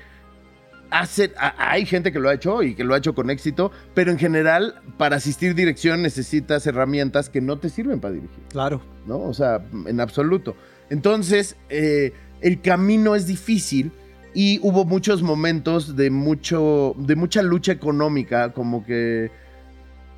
hace, 0.92 1.32
hay 1.58 1.88
gente 1.88 2.12
que 2.12 2.20
lo 2.20 2.30
ha 2.30 2.36
hecho 2.36 2.62
y 2.62 2.76
que 2.76 2.84
lo 2.84 2.94
ha 2.94 3.00
hecho 3.00 3.16
con 3.16 3.32
éxito, 3.32 3.72
pero 3.96 4.12
en 4.12 4.20
general 4.20 4.76
para 5.00 5.16
asistir 5.16 5.56
dirección 5.56 6.04
necesitas 6.04 6.68
herramientas 6.68 7.30
que 7.30 7.42
no 7.42 7.58
te 7.58 7.70
sirven 7.70 8.00
para 8.00 8.14
dirigir. 8.14 8.44
Claro. 8.50 8.80
¿No? 9.08 9.18
O 9.22 9.34
sea, 9.34 9.60
en 9.88 10.00
absoluto. 10.00 10.56
Entonces, 10.92 11.56
eh, 11.70 12.14
el 12.42 12.62
camino 12.62 13.16
es 13.16 13.26
difícil 13.26 13.92
y 14.34 14.60
hubo 14.62 14.86
muchos 14.86 15.22
momentos 15.22 15.96
de, 15.96 16.10
mucho, 16.10 16.96
de 16.98 17.16
mucha 17.16 17.42
lucha 17.42 17.72
económica, 17.72 18.54
como 18.54 18.86
que... 18.86 19.32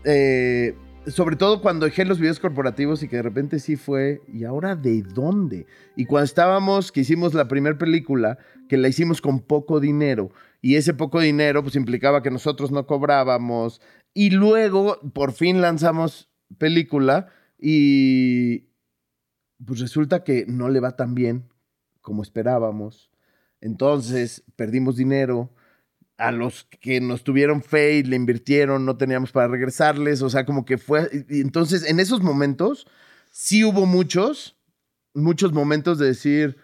Eh, 0.04 0.76
sobre 1.08 1.36
todo 1.36 1.62
cuando 1.62 1.86
dejé 1.86 2.06
los 2.06 2.20
videos 2.20 2.40
corporativos 2.40 3.02
y 3.02 3.08
que 3.08 3.16
de 3.16 3.22
repente 3.24 3.60
sí 3.60 3.76
fue, 3.76 4.22
¿y 4.32 4.44
ahora 4.44 4.76
de 4.76 5.02
dónde? 5.02 5.66
Y 5.96 6.06
cuando 6.06 6.26
estábamos, 6.26 6.92
que 6.92 7.02
hicimos 7.02 7.34
la 7.34 7.48
primera 7.48 7.78
película, 7.78 8.38
que 8.70 8.78
la 8.78 8.88
hicimos 8.88 9.20
con 9.20 9.40
poco 9.40 9.80
dinero, 9.80 10.30
y 10.62 10.76
ese 10.76 10.94
poco 10.94 11.20
dinero 11.20 11.64
pues 11.64 11.76
implicaba 11.76 12.22
que 12.22 12.30
nosotros 12.30 12.72
no 12.72 12.86
cobrábamos, 12.86 13.82
y 14.14 14.30
luego 14.30 15.00
por 15.14 15.32
fin 15.32 15.62
lanzamos 15.62 16.30
película 16.58 17.28
y 17.58 18.68
pues 19.66 19.80
resulta 19.80 20.24
que 20.24 20.46
no 20.48 20.70
le 20.70 20.80
va 20.80 20.96
tan 20.96 21.16
bien 21.16 21.50
como 22.02 22.24
esperábamos. 22.24 23.12
Entonces 23.62 24.44
perdimos 24.56 24.98
dinero. 24.98 25.50
A 26.18 26.32
los 26.32 26.66
que 26.80 27.02
nos 27.02 27.24
tuvieron 27.24 27.64
fe 27.64 27.94
y 27.94 28.04
le 28.04 28.16
invirtieron, 28.16 28.86
no 28.86 28.96
teníamos 28.96 29.32
para 29.32 29.48
regresarles. 29.48 30.22
O 30.22 30.30
sea, 30.30 30.46
como 30.46 30.66
que 30.66 30.78
fue. 30.78 31.10
entonces, 31.30 31.84
en 31.90 32.00
esos 32.00 32.22
momentos, 32.22 32.86
sí 33.32 33.64
hubo 33.64 33.88
muchos, 33.88 34.56
muchos 35.16 35.52
momentos 35.52 35.98
de 35.98 36.08
decir, 36.08 36.58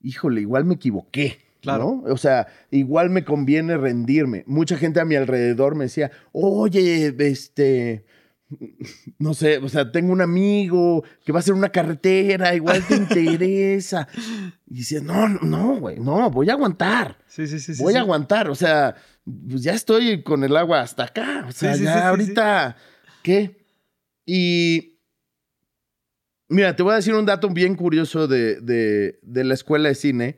híjole, 0.00 0.40
igual 0.40 0.64
me 0.64 0.74
equivoqué. 0.74 1.38
Claro. 1.60 2.02
O 2.06 2.16
sea, 2.16 2.48
igual 2.70 3.10
me 3.10 3.24
conviene 3.24 3.76
rendirme. 3.76 4.44
Mucha 4.46 4.76
gente 4.76 5.00
a 5.00 5.04
mi 5.04 5.14
alrededor 5.16 5.74
me 5.74 5.84
decía, 5.84 6.10
oye, 6.32 7.14
este, 7.18 8.04
no 9.18 9.34
sé, 9.34 9.58
o 9.58 9.68
sea, 9.68 9.90
tengo 9.90 10.12
un 10.12 10.20
amigo 10.20 11.04
que 11.24 11.32
va 11.32 11.38
a 11.38 11.40
hacer 11.40 11.54
una 11.54 11.70
carretera, 11.70 12.54
igual 12.54 12.84
te 12.86 12.96
interesa. 12.96 14.08
Y 14.66 14.78
decía, 14.78 15.00
no, 15.00 15.28
no, 15.28 15.76
güey, 15.76 15.98
no, 15.98 16.30
voy 16.30 16.50
a 16.50 16.54
aguantar. 16.54 17.18
Sí, 17.26 17.46
sí, 17.46 17.58
sí. 17.58 17.82
Voy 17.82 17.94
a 17.94 18.00
aguantar, 18.00 18.48
o 18.48 18.54
sea, 18.54 18.94
pues 19.24 19.62
ya 19.62 19.72
estoy 19.72 20.22
con 20.22 20.44
el 20.44 20.56
agua 20.56 20.80
hasta 20.80 21.04
acá. 21.04 21.46
O 21.48 21.52
sea, 21.52 21.76
ya 21.76 22.08
ahorita, 22.08 22.76
¿qué? 23.22 23.64
Y 24.24 24.98
mira, 26.48 26.74
te 26.76 26.82
voy 26.82 26.92
a 26.92 26.96
decir 26.96 27.14
un 27.14 27.26
dato 27.26 27.48
bien 27.50 27.74
curioso 27.74 28.28
de, 28.28 28.60
de, 28.60 29.18
de 29.22 29.44
la 29.44 29.54
escuela 29.54 29.88
de 29.88 29.94
cine, 29.94 30.36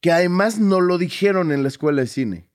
que 0.00 0.10
además 0.10 0.58
no 0.58 0.80
lo 0.80 0.98
dijeron 0.98 1.52
en 1.52 1.62
la 1.62 1.68
escuela 1.68 2.02
de 2.02 2.08
cine 2.08 2.51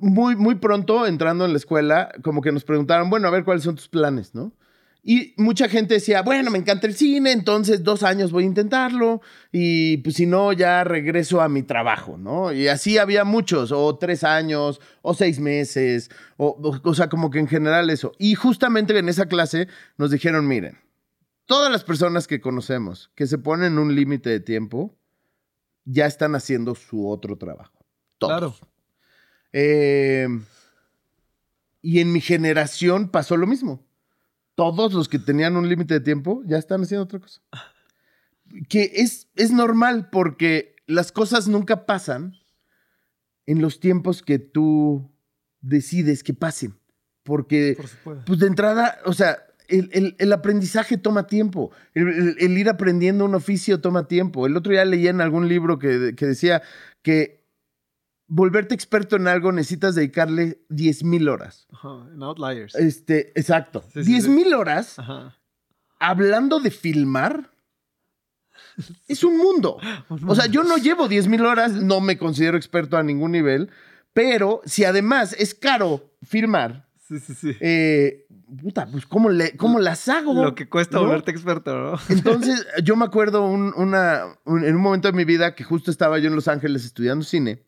muy, 0.00 0.36
muy 0.36 0.56
pronto, 0.56 1.06
entrando 1.06 1.44
en 1.44 1.52
la 1.52 1.58
escuela, 1.58 2.10
como 2.22 2.40
que 2.40 2.52
nos 2.52 2.64
preguntaron, 2.64 3.10
bueno, 3.10 3.28
a 3.28 3.30
ver 3.30 3.44
cuáles 3.44 3.64
son 3.64 3.76
tus 3.76 3.88
planes, 3.88 4.34
¿no? 4.34 4.52
Y 5.02 5.32
mucha 5.38 5.68
gente 5.68 5.94
decía, 5.94 6.20
bueno, 6.20 6.50
me 6.50 6.58
encanta 6.58 6.86
el 6.86 6.94
cine, 6.94 7.32
entonces 7.32 7.82
dos 7.82 8.02
años 8.02 8.32
voy 8.32 8.44
a 8.44 8.46
intentarlo 8.46 9.22
y 9.50 9.96
pues 9.98 10.16
si 10.16 10.26
no, 10.26 10.52
ya 10.52 10.84
regreso 10.84 11.40
a 11.40 11.48
mi 11.48 11.62
trabajo, 11.62 12.18
¿no? 12.18 12.52
Y 12.52 12.68
así 12.68 12.98
había 12.98 13.24
muchos, 13.24 13.72
o 13.72 13.96
tres 13.96 14.24
años, 14.24 14.78
o 15.00 15.14
seis 15.14 15.40
meses, 15.40 16.10
o, 16.36 16.80
o, 16.82 16.94
sea, 16.94 17.08
como 17.08 17.30
que 17.30 17.38
en 17.38 17.48
general 17.48 17.88
eso. 17.88 18.12
Y 18.18 18.34
justamente 18.34 18.98
en 18.98 19.08
esa 19.08 19.26
clase 19.26 19.68
nos 19.96 20.10
dijeron, 20.10 20.46
miren, 20.46 20.78
todas 21.46 21.72
las 21.72 21.82
personas 21.82 22.26
que 22.26 22.42
conocemos 22.42 23.10
que 23.14 23.26
se 23.26 23.38
ponen 23.38 23.78
un 23.78 23.94
límite 23.94 24.28
de 24.28 24.40
tiempo, 24.40 24.98
ya 25.86 26.04
están 26.04 26.34
haciendo 26.34 26.74
su 26.74 27.08
otro 27.08 27.38
trabajo. 27.38 27.86
Todos. 28.18 28.58
Claro. 28.58 28.69
Eh, 29.52 30.28
y 31.82 32.00
en 32.00 32.12
mi 32.12 32.20
generación 32.20 33.08
pasó 33.08 33.36
lo 33.36 33.46
mismo. 33.46 33.86
Todos 34.54 34.92
los 34.92 35.08
que 35.08 35.18
tenían 35.18 35.56
un 35.56 35.68
límite 35.68 35.94
de 35.94 36.00
tiempo 36.00 36.42
ya 36.46 36.58
están 36.58 36.82
haciendo 36.82 37.04
otra 37.04 37.20
cosa. 37.20 37.40
Que 38.68 38.90
es, 38.96 39.28
es 39.36 39.52
normal 39.52 40.10
porque 40.10 40.76
las 40.86 41.12
cosas 41.12 41.48
nunca 41.48 41.86
pasan 41.86 42.36
en 43.46 43.62
los 43.62 43.80
tiempos 43.80 44.22
que 44.22 44.38
tú 44.38 45.10
decides 45.60 46.22
que 46.22 46.34
pasen. 46.34 46.74
Porque, 47.22 47.76
pues 48.26 48.38
de 48.38 48.46
entrada, 48.46 48.98
o 49.04 49.12
sea, 49.12 49.38
el, 49.68 50.32
aprendizaje 50.32 50.98
toma 50.98 51.26
tiempo. 51.26 51.70
El, 51.94 52.58
ir 52.58 52.68
aprendiendo 52.68 53.24
un 53.24 53.34
oficio 53.34 53.80
toma 53.80 54.08
tiempo. 54.08 54.46
El 54.46 54.56
otro 54.56 54.72
día 54.72 54.84
leía 54.84 55.10
en 55.10 55.20
algún 55.20 55.48
libro 55.48 55.78
que, 55.78 56.14
que 56.16 56.26
decía 56.26 56.62
que 57.02 57.39
volverte 58.30 58.74
experto 58.74 59.16
en 59.16 59.28
algo 59.28 59.52
necesitas 59.52 59.96
dedicarle 59.96 60.60
10.000 60.70 61.28
horas. 61.28 61.66
en 62.14 62.22
Outliers. 62.22 62.74
Este, 62.76 63.32
exacto. 63.38 63.84
10.000 63.94 64.54
horas 64.56 64.96
hablando 65.98 66.60
de 66.60 66.70
filmar. 66.70 67.50
Es 69.08 69.24
un 69.24 69.36
mundo. 69.36 69.78
O 70.26 70.34
sea, 70.34 70.46
yo 70.46 70.62
no 70.62 70.76
llevo 70.76 71.08
10.000 71.08 71.44
horas, 71.44 71.72
no 71.72 72.00
me 72.00 72.16
considero 72.16 72.56
experto 72.56 72.96
a 72.96 73.02
ningún 73.02 73.32
nivel, 73.32 73.68
pero 74.14 74.62
si 74.64 74.84
además 74.84 75.34
es 75.38 75.54
caro 75.54 76.14
filmar, 76.22 76.88
sí, 76.96 77.18
sí, 77.18 77.34
sí. 77.34 77.56
Eh, 77.60 78.26
puta, 78.62 78.86
pues 78.90 79.06
¿cómo, 79.06 79.28
le, 79.28 79.56
cómo 79.56 79.80
las 79.80 80.08
hago? 80.08 80.44
Lo 80.44 80.54
que 80.54 80.68
cuesta 80.68 80.98
volverte 80.98 81.30
experto, 81.30 81.76
¿no? 81.76 81.98
Entonces, 82.08 82.66
yo 82.82 82.96
me 82.96 83.04
acuerdo 83.04 83.44
una, 83.44 84.36
en 84.46 84.76
un 84.76 84.82
momento 84.82 85.08
de 85.08 85.16
mi 85.16 85.24
vida 85.24 85.54
que 85.54 85.64
justo 85.64 85.90
estaba 85.90 86.18
yo 86.18 86.28
en 86.28 86.36
Los 86.36 86.48
Ángeles 86.48 86.84
estudiando 86.84 87.24
cine 87.24 87.64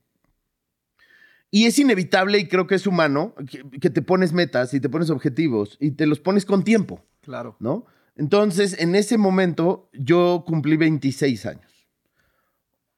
y 1.54 1.66
es 1.66 1.78
inevitable 1.78 2.38
y 2.38 2.48
creo 2.48 2.66
que 2.66 2.74
es 2.74 2.86
humano 2.86 3.34
que, 3.78 3.90
te 3.90 4.00
pones 4.00 4.32
metas 4.32 4.72
y 4.72 4.80
te 4.80 4.88
pones 4.88 5.10
objetivos 5.10 5.76
y 5.80 5.90
te 5.90 6.06
los 6.06 6.18
pones 6.18 6.46
con 6.46 6.64
tiempo. 6.64 7.04
Claro. 7.20 7.56
¿No? 7.60 7.84
Entonces, 8.16 8.80
en 8.80 8.94
ese 8.94 9.18
momento, 9.18 9.90
yo 9.92 10.44
cumplí 10.46 10.78
26 10.78 11.44
años. 11.44 11.86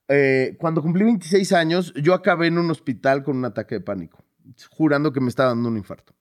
Eh, 0.07 0.57
cuando 0.61 0.83
cumplí 0.83 1.03
26 1.03 1.53
años, 1.53 1.93
yo 1.95 2.15
acabé 2.15 2.47
en 2.47 2.59
un 2.59 2.71
hospital 2.71 3.25
con 3.25 3.37
un 3.39 3.45
ataque 3.45 3.75
de 3.75 3.81
pánico, 3.81 4.25
jurando 4.71 5.13
que 5.13 5.21
me 5.21 5.31
estaba 5.31 5.49
dando 5.49 5.69
un 5.69 5.77
infarto. 5.77 6.15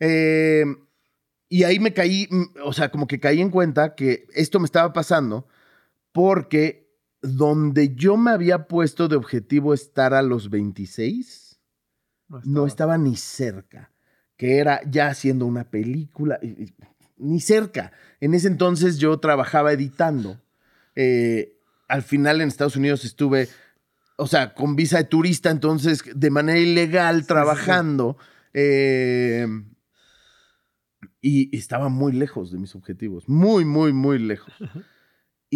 Eh, 0.00 0.64
y 1.50 1.64
ahí 1.64 1.78
me 1.78 1.92
caí, 1.92 2.28
o 2.64 2.72
sea, 2.72 2.90
como 2.90 3.06
que 3.06 3.20
caí 3.20 3.42
en 3.42 3.50
cuenta 3.50 3.94
que 3.94 4.26
esto 4.32 4.58
me 4.58 4.64
estaba 4.64 4.94
pasando 4.94 5.46
porque 6.12 6.85
donde 7.26 7.94
yo 7.94 8.16
me 8.16 8.30
había 8.30 8.66
puesto 8.66 9.08
de 9.08 9.16
objetivo 9.16 9.74
estar 9.74 10.14
a 10.14 10.22
los 10.22 10.50
26, 10.50 11.58
no 12.44 12.66
estaba, 12.66 12.98
ni 12.98 13.16
cerca, 13.16 13.92
que 14.36 14.58
era 14.58 14.80
ya 14.88 15.08
haciendo 15.08 15.46
una 15.46 15.70
película, 15.70 16.38
ni 17.16 17.40
cerca. 17.40 17.92
En 18.20 18.34
ese 18.34 18.48
entonces 18.48 18.98
yo 18.98 19.18
trabajaba 19.18 19.72
editando. 19.72 20.40
Eh, 20.94 21.58
al 21.88 22.02
final 22.02 22.40
en 22.40 22.48
Estados 22.48 22.76
Unidos 22.76 23.04
estuve, 23.04 23.48
o 24.16 24.26
sea, 24.26 24.54
con 24.54 24.76
visa 24.76 24.98
de 24.98 25.04
turista, 25.04 25.50
entonces 25.50 26.02
de 26.14 26.30
manera 26.30 26.58
ilegal 26.58 27.26
trabajando. 27.26 28.16
Eh, 28.52 29.46
y 31.20 31.56
estaba 31.56 31.88
muy 31.88 32.12
lejos 32.12 32.52
de 32.52 32.58
mis 32.58 32.74
objetivos, 32.74 33.28
muy, 33.28 33.64
muy, 33.64 33.92
muy 33.92 34.18
lejos 34.18 34.52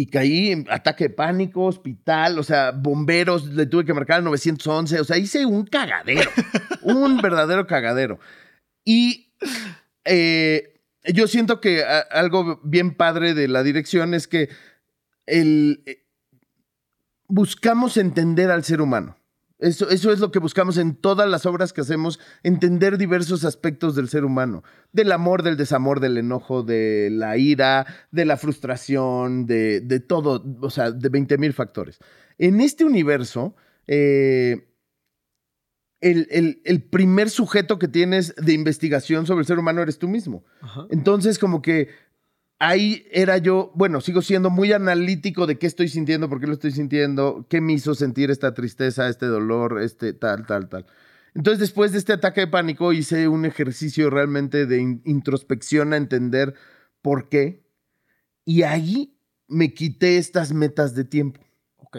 y 0.01 0.07
caí 0.07 0.51
en 0.51 0.65
ataque 0.71 1.03
de 1.03 1.09
pánico, 1.11 1.65
hospital, 1.65 2.39
o 2.39 2.43
sea, 2.43 2.71
bomberos, 2.71 3.45
le 3.45 3.67
tuve 3.67 3.85
que 3.85 3.93
marcar 3.93 4.17
al 4.17 4.23
911, 4.23 4.99
o 4.99 5.03
sea, 5.03 5.15
hice 5.19 5.45
un 5.45 5.63
cagadero, 5.63 6.31
un 6.81 7.21
verdadero 7.21 7.67
cagadero. 7.67 8.19
Y 8.83 9.31
eh, 10.03 10.81
yo 11.13 11.27
siento 11.27 11.61
que 11.61 11.83
algo 11.83 12.59
bien 12.63 12.95
padre 12.95 13.35
de 13.35 13.47
la 13.47 13.61
dirección 13.61 14.15
es 14.15 14.27
que 14.27 14.49
el, 15.27 15.83
eh, 15.85 16.03
buscamos 17.27 17.95
entender 17.97 18.49
al 18.49 18.63
ser 18.63 18.81
humano. 18.81 19.17
Eso, 19.61 19.87
es 19.89 20.19
lo 20.19 20.31
que 20.31 20.39
buscamos 20.39 20.77
en 20.77 20.95
todas 20.95 21.29
las 21.29 21.45
obras 21.45 21.71
que 21.71 21.81
hacemos, 21.81 22.19
entender 22.41 22.97
diversos 22.97 23.45
aspectos 23.45 23.95
del 23.95 24.09
ser 24.09 24.25
humano, 24.25 24.63
del 24.91 25.11
amor, 25.11 25.43
del 25.43 25.55
desamor, 25.55 25.99
del 25.99 26.17
enojo, 26.17 26.63
de 26.63 27.09
la 27.11 27.37
ira, 27.37 27.85
de 28.09 28.25
la 28.25 28.37
frustración, 28.37 29.45
de, 29.45 30.03
todo, 30.07 30.43
o 30.61 30.69
sea, 30.71 30.89
de 30.89 31.09
20 31.09 31.37
mil 31.37 31.53
factores. 31.53 31.99
En 32.39 32.59
este 32.59 32.83
universo, 32.85 33.55
eh, 33.85 34.67
el, 36.01 36.87
primer 36.89 37.29
sujeto 37.29 37.77
que 37.77 37.87
tienes 37.87 38.33
de 38.35 38.53
investigación 38.53 39.27
sobre 39.27 39.41
el 39.41 39.45
ser 39.45 39.59
humano 39.59 39.83
eres 39.83 39.99
tú 39.99 40.07
mismo. 40.07 40.43
Entonces, 40.89 41.37
como 41.37 41.61
que 41.61 41.89
ahí 42.61 43.07
era 43.11 43.39
yo, 43.39 43.71
bueno, 43.73 44.01
sigo 44.01 44.21
siendo 44.21 44.51
muy 44.51 44.71
analítico 44.71 45.47
de 45.47 45.57
qué 45.57 45.65
estoy 45.65 45.87
sintiendo, 45.87 46.29
por 46.29 46.39
qué 46.39 46.45
lo 46.45 46.53
estoy 46.53 46.71
sintiendo, 46.71 47.47
qué 47.49 47.59
me 47.59 47.73
hizo 47.73 47.95
sentir 47.95 48.29
esta 48.29 48.53
tristeza, 48.53 49.09
este 49.09 49.25
dolor, 49.25 49.81
este 49.81 50.13
tal, 50.13 50.45
tal, 50.45 50.69
tal. 50.69 50.85
Entonces, 51.33 51.59
después 51.59 51.91
de 51.91 51.97
este 51.97 52.13
ataque 52.13 52.41
de 52.41 52.47
pánico, 52.47 52.93
hice 52.93 53.27
un 53.27 53.45
ejercicio 53.45 54.11
realmente 54.11 54.67
de 54.67 54.79
introspección 55.05 55.93
a 55.93 55.97
entender 55.97 56.53
por 57.01 57.29
qué. 57.29 57.65
Y 58.45 58.61
ahí 58.61 59.17
me 59.47 59.73
quité 59.73 60.17
estas 60.17 60.53
metas 60.53 60.93
de 60.93 61.03
tiempo. 61.03 61.41
Ok. 61.77 61.97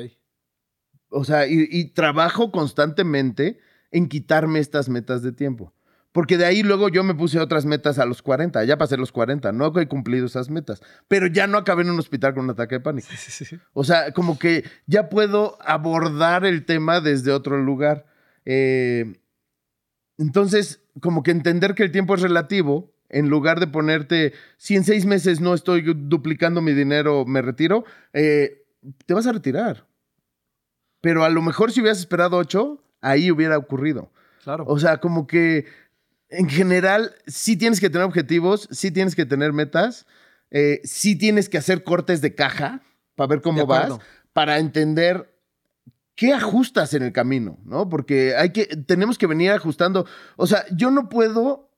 O 1.09 1.25
sea, 1.25 1.47
y, 1.49 1.87
trabajo 1.93 2.53
constantemente 2.53 3.59
en 3.91 4.09
quitarme 4.09 4.61
estas 4.61 4.89
metas 4.89 5.23
de 5.23 5.33
tiempo. 5.33 5.75
Porque 6.13 6.37
de 6.37 6.45
ahí 6.45 6.63
luego 6.63 6.91
yo 6.91 7.03
me 7.03 7.15
puse 7.15 7.41
otras 7.41 7.65
metas 7.65 7.99
a 7.99 8.05
los 8.05 8.21
40, 8.21 8.63
ya 8.65 8.77
pasé 8.77 8.99
los 8.99 9.13
40, 9.13 9.51
no 9.53 9.73
he 9.81 9.89
cumplido 9.89 10.27
esas 10.27 10.51
metas, 10.51 10.83
pero 11.09 11.27
ya 11.27 11.47
no 11.47 11.57
acabé 11.57 11.83
en 11.83 11.91
un 11.91 11.99
hospital 11.99 12.35
con 12.35 12.45
un 12.45 12.51
ataque 12.51 12.77
de 12.77 12.81
pánico. 12.81 13.09
O 13.73 13.83
sea, 13.83 14.13
como 14.13 14.39
que 14.39 14.65
ya 14.87 15.09
puedo 15.09 15.57
abordar 15.63 16.45
el 16.45 16.67
tema 16.67 17.01
desde 17.01 17.33
otro 17.33 17.57
lugar. 17.57 18.07
Eh, 18.45 19.21
entonces, 20.19 20.83
como 21.01 21.23
que 21.23 21.31
entender 21.31 21.75
que 21.75 21.83
el 21.83 21.93
tiempo 21.93 22.15
es 22.15 22.21
relativo, 22.21 22.93
en 23.09 23.29
lugar 23.29 23.61
de 23.61 23.67
ponerte, 23.67 24.33
si 24.57 24.77
en 24.77 24.85
seis 24.85 25.07
meses 25.07 25.41
no 25.41 25.55
estoy 25.55 25.83
duplicando 25.83 26.61
mi 26.61 26.73
dinero, 26.73 27.25
me 27.25 27.43
retiro, 27.43 27.85
eh, 28.13 28.65
te 29.07 29.15
vas 29.15 29.27
a 29.27 29.33
retirar. 29.33 29.87
Pero 31.01 31.25
a 31.25 31.29
lo 31.29 31.43
mejor 31.43 31.73
si 31.73 31.81
hubieras 31.81 31.99
esperado 31.99 32.37
ocho, 32.37 32.83
ahí 33.01 33.31
hubiera 33.31 33.59
ocurrido. 33.59 34.11
Claro. 34.45 34.65
O 34.67 34.79
sea, 34.79 34.99
como 34.99 35.27
que 35.27 35.67
en 36.33 36.49
general 36.49 37.15
sí 37.27 37.57
tienes 37.57 37.79
que 37.79 37.91
tener 37.91 38.07
objetivos, 38.07 38.69
sí 38.71 38.91
tienes 38.91 39.15
que 39.15 39.27
tener 39.27 39.53
metas, 39.53 40.07
eh, 40.51 40.81
sí 40.83 41.17
tienes 41.17 41.49
que 41.49 41.59
hacer 41.59 41.85
cortes 41.85 42.21
de 42.21 42.35
caja 42.35 42.83
para 43.15 43.29
ver 43.29 43.43
cómo 43.43 43.67
vas, 43.67 43.99
para 44.33 44.59
entender 44.59 45.39
qué 46.15 46.33
ajustas 46.33 46.95
en 46.95 47.03
el 47.03 47.13
camino, 47.13 47.59
¿no? 47.65 47.89
Porque 47.89 48.35
hay 48.35 48.51
que, 48.51 48.65
tenemos 48.65 49.19
que 49.19 49.27
venir 49.27 49.51
ajustando. 49.51 50.07
O 50.37 50.47
sea, 50.47 50.65
yo 50.75 50.91
no 50.91 51.09
puedo 51.09 51.71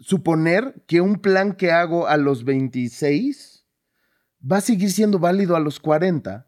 suponer 0.00 0.82
que 0.86 1.00
un 1.00 1.16
plan 1.16 1.52
que 1.52 1.72
hago 1.72 2.06
a 2.06 2.16
los 2.16 2.44
26 2.44 3.66
va 4.50 4.58
a 4.58 4.62
seguir 4.62 4.90
siendo 4.92 5.18
válido 5.18 5.56
a 5.56 5.60
los 5.60 5.80
40. 5.80 6.46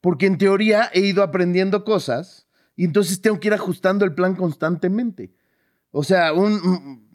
Porque 0.00 0.26
en 0.26 0.38
teoría 0.38 0.90
he 0.92 1.00
ido 1.00 1.22
aprendiendo 1.22 1.84
cosas 1.84 2.48
y 2.74 2.84
entonces 2.84 3.20
tengo 3.20 3.38
que 3.38 3.46
ir 3.46 3.54
ajustando 3.54 4.04
el 4.04 4.14
plan 4.14 4.34
constantemente. 4.34 5.32
O 5.92 6.02
sea, 6.02 6.32
un, 6.32 7.06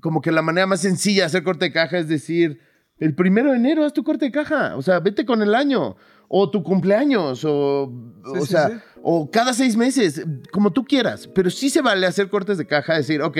como 0.00 0.20
que 0.20 0.32
la 0.32 0.42
manera 0.42 0.66
más 0.66 0.80
sencilla 0.80 1.22
de 1.22 1.26
hacer 1.26 1.44
corte 1.44 1.66
de 1.66 1.72
caja 1.72 1.98
es 1.98 2.08
decir, 2.08 2.58
el 2.98 3.14
primero 3.14 3.50
de 3.50 3.58
enero 3.58 3.84
haz 3.84 3.92
tu 3.92 4.02
corte 4.02 4.26
de 4.26 4.32
caja. 4.32 4.76
O 4.76 4.82
sea, 4.82 5.00
vete 5.00 5.24
con 5.24 5.42
el 5.42 5.54
año. 5.54 5.96
O 6.28 6.50
tu 6.50 6.62
cumpleaños. 6.62 7.44
O, 7.44 7.92
o 8.24 8.46
sea, 8.46 8.82
o 9.02 9.30
cada 9.30 9.52
seis 9.52 9.76
meses. 9.76 10.24
Como 10.50 10.72
tú 10.72 10.84
quieras. 10.84 11.28
Pero 11.34 11.50
sí 11.50 11.68
se 11.68 11.82
vale 11.82 12.06
hacer 12.06 12.30
cortes 12.30 12.58
de 12.58 12.66
caja. 12.66 12.94
Decir, 12.94 13.20
ok, 13.20 13.38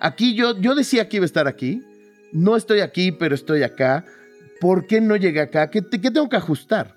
aquí 0.00 0.34
yo, 0.34 0.58
yo 0.58 0.74
decía 0.74 1.08
que 1.08 1.18
iba 1.18 1.24
a 1.24 1.26
estar 1.26 1.46
aquí. 1.46 1.82
No 2.32 2.56
estoy 2.56 2.80
aquí, 2.80 3.12
pero 3.12 3.34
estoy 3.34 3.62
acá. 3.62 4.04
¿Por 4.60 4.86
qué 4.86 5.00
no 5.00 5.16
llegué 5.16 5.40
acá? 5.40 5.70
¿Qué, 5.70 5.82
qué 5.82 6.10
tengo 6.10 6.28
que 6.28 6.36
ajustar? 6.36 6.96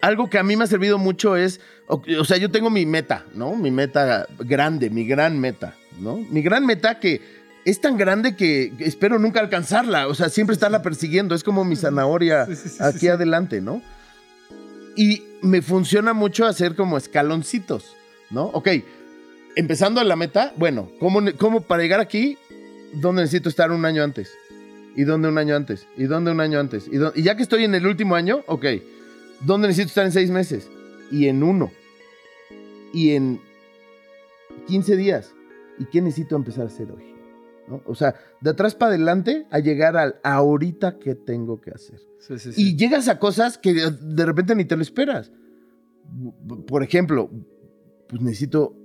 Algo 0.00 0.28
que 0.30 0.38
a 0.38 0.42
mí 0.42 0.56
me 0.56 0.64
ha 0.64 0.66
servido 0.66 0.98
mucho 0.98 1.36
es, 1.36 1.60
o, 1.86 2.24
sea, 2.24 2.36
yo 2.36 2.50
tengo 2.50 2.70
mi 2.70 2.86
meta, 2.86 3.24
¿no? 3.34 3.54
Mi 3.56 3.70
meta 3.70 4.26
grande, 4.38 4.90
mi 4.90 5.06
gran 5.06 5.38
meta, 5.38 5.74
¿no? 6.00 6.16
Mi 6.16 6.42
gran 6.42 6.66
meta 6.66 6.98
que 6.98 7.20
es 7.64 7.80
tan 7.80 7.96
grande 7.96 8.36
que 8.36 8.72
espero 8.80 9.18
nunca 9.18 9.40
alcanzarla, 9.40 10.08
o 10.08 10.14
sea, 10.14 10.28
siempre 10.28 10.54
estarla 10.54 10.82
persiguiendo, 10.82 11.34
es 11.34 11.42
como 11.42 11.64
mi 11.64 11.76
zanahoria 11.76 12.46
aquí 12.80 13.08
adelante, 13.08 13.60
¿no? 13.60 13.82
Y 14.96 15.22
me 15.42 15.62
funciona 15.62 16.12
mucho 16.12 16.46
hacer 16.46 16.74
como 16.74 16.96
escaloncitos, 16.96 17.96
¿no? 18.30 18.44
Ok, 18.46 18.68
empezando 19.56 20.00
a 20.00 20.04
la 20.04 20.16
meta, 20.16 20.52
bueno, 20.56 20.90
¿cómo, 21.00 21.20
cómo 21.38 21.62
para 21.62 21.82
llegar 21.82 22.00
aquí, 22.00 22.38
dónde 22.94 23.22
necesito 23.22 23.48
estar 23.48 23.72
un 23.72 23.84
año 23.84 24.02
antes? 24.02 24.30
¿Y 24.94 25.04
dónde 25.04 25.28
un 25.28 25.36
año 25.36 25.56
antes? 25.56 25.86
¿Y 25.96 26.04
dónde 26.04 26.30
un 26.30 26.40
año 26.40 26.58
antes? 26.58 26.88
¿Y, 26.88 27.20
y 27.20 27.22
ya 27.22 27.36
que 27.36 27.42
estoy 27.42 27.64
en 27.64 27.74
el 27.74 27.86
último 27.86 28.14
año, 28.14 28.42
ok, 28.46 28.64
¿Dónde 29.40 29.68
necesito 29.68 29.88
estar 29.88 30.06
en 30.06 30.12
seis 30.12 30.30
meses? 30.30 30.70
Y 31.10 31.26
en 31.26 31.42
uno. 31.42 31.70
Y 32.92 33.10
en 33.10 33.40
15 34.66 34.96
días. 34.96 35.34
¿Y 35.78 35.86
qué 35.86 36.00
necesito 36.00 36.36
empezar 36.36 36.64
a 36.64 36.68
hacer 36.68 36.90
hoy? 36.90 37.14
O 37.84 37.94
sea, 37.94 38.14
de 38.40 38.50
atrás 38.50 38.74
para 38.74 38.90
adelante 38.90 39.46
a 39.50 39.58
llegar 39.58 39.96
al 39.96 40.20
ahorita 40.22 40.98
que 40.98 41.14
tengo 41.14 41.60
que 41.60 41.72
hacer. 41.72 42.00
Y 42.56 42.76
llegas 42.76 43.08
a 43.08 43.18
cosas 43.18 43.58
que 43.58 43.74
de 43.74 44.26
repente 44.26 44.54
ni 44.54 44.64
te 44.64 44.76
lo 44.76 44.82
esperas. 44.82 45.32
Por 46.66 46.82
ejemplo, 46.82 47.30
pues 48.08 48.22
necesito 48.22 48.76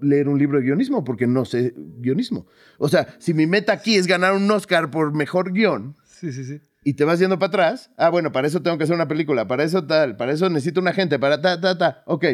leer 0.00 0.28
un 0.28 0.38
libro 0.38 0.58
de 0.58 0.64
guionismo 0.64 1.02
porque 1.02 1.26
no 1.26 1.44
sé 1.44 1.74
guionismo. 1.76 2.46
O 2.78 2.88
sea, 2.88 3.16
si 3.18 3.34
mi 3.34 3.48
meta 3.48 3.72
aquí 3.72 3.96
es 3.96 4.06
ganar 4.06 4.32
un 4.34 4.48
Oscar 4.48 4.90
por 4.92 5.12
mejor 5.12 5.52
guion, 5.52 5.96
sí, 6.04 6.32
sí, 6.32 6.44
sí 6.44 6.60
y 6.88 6.94
te 6.94 7.04
vas 7.04 7.18
yendo 7.18 7.38
para 7.38 7.48
atrás, 7.48 7.90
ah, 7.98 8.08
bueno, 8.08 8.32
para 8.32 8.48
eso 8.48 8.62
tengo 8.62 8.78
que 8.78 8.84
hacer 8.84 8.96
una 8.96 9.08
película, 9.08 9.46
para 9.46 9.62
eso 9.62 9.84
tal, 9.86 10.16
para 10.16 10.32
eso 10.32 10.48
necesito 10.48 10.80
un 10.80 10.88
agente, 10.88 11.18
para 11.18 11.38
ta, 11.38 11.60
ta, 11.60 11.76
ta, 11.76 12.02
ok. 12.06 12.24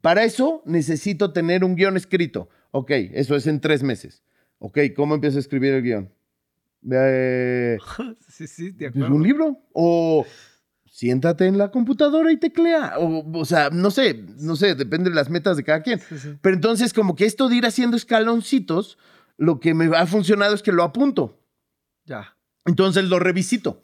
Para 0.00 0.24
eso 0.24 0.64
necesito 0.66 1.32
tener 1.32 1.62
un 1.62 1.76
guion 1.76 1.96
escrito. 1.96 2.48
Ok, 2.72 2.90
eso 2.90 3.36
es 3.36 3.46
en 3.46 3.60
tres 3.60 3.84
meses. 3.84 4.24
Ok, 4.58 4.78
¿cómo 4.96 5.14
empiezo 5.14 5.36
a 5.36 5.40
escribir 5.40 5.74
el 5.74 5.82
guion? 5.84 6.12
Eh, 6.90 7.78
sí, 8.28 8.48
sí, 8.48 8.72
de 8.72 8.88
acuerdo. 8.88 9.14
¿Un 9.14 9.22
libro? 9.22 9.60
O 9.72 10.26
siéntate 10.84 11.46
en 11.46 11.56
la 11.56 11.70
computadora 11.70 12.32
y 12.32 12.36
teclea. 12.36 12.98
O, 12.98 13.30
o 13.32 13.44
sea, 13.44 13.70
no 13.70 13.92
sé, 13.92 14.24
no 14.40 14.56
sé, 14.56 14.74
depende 14.74 15.08
de 15.10 15.14
las 15.14 15.30
metas 15.30 15.56
de 15.56 15.62
cada 15.62 15.82
quien. 15.82 16.00
Pero 16.42 16.56
entonces, 16.56 16.92
como 16.92 17.14
que 17.14 17.26
esto 17.26 17.48
de 17.48 17.54
ir 17.54 17.64
haciendo 17.64 17.96
escaloncitos, 17.96 18.98
lo 19.36 19.60
que 19.60 19.72
me 19.72 19.96
ha 19.96 20.06
funcionado 20.08 20.56
es 20.56 20.64
que 20.64 20.72
lo 20.72 20.82
apunto. 20.82 21.40
Ya. 22.06 22.37
Entonces 22.64 23.04
lo 23.04 23.18
revisito, 23.18 23.82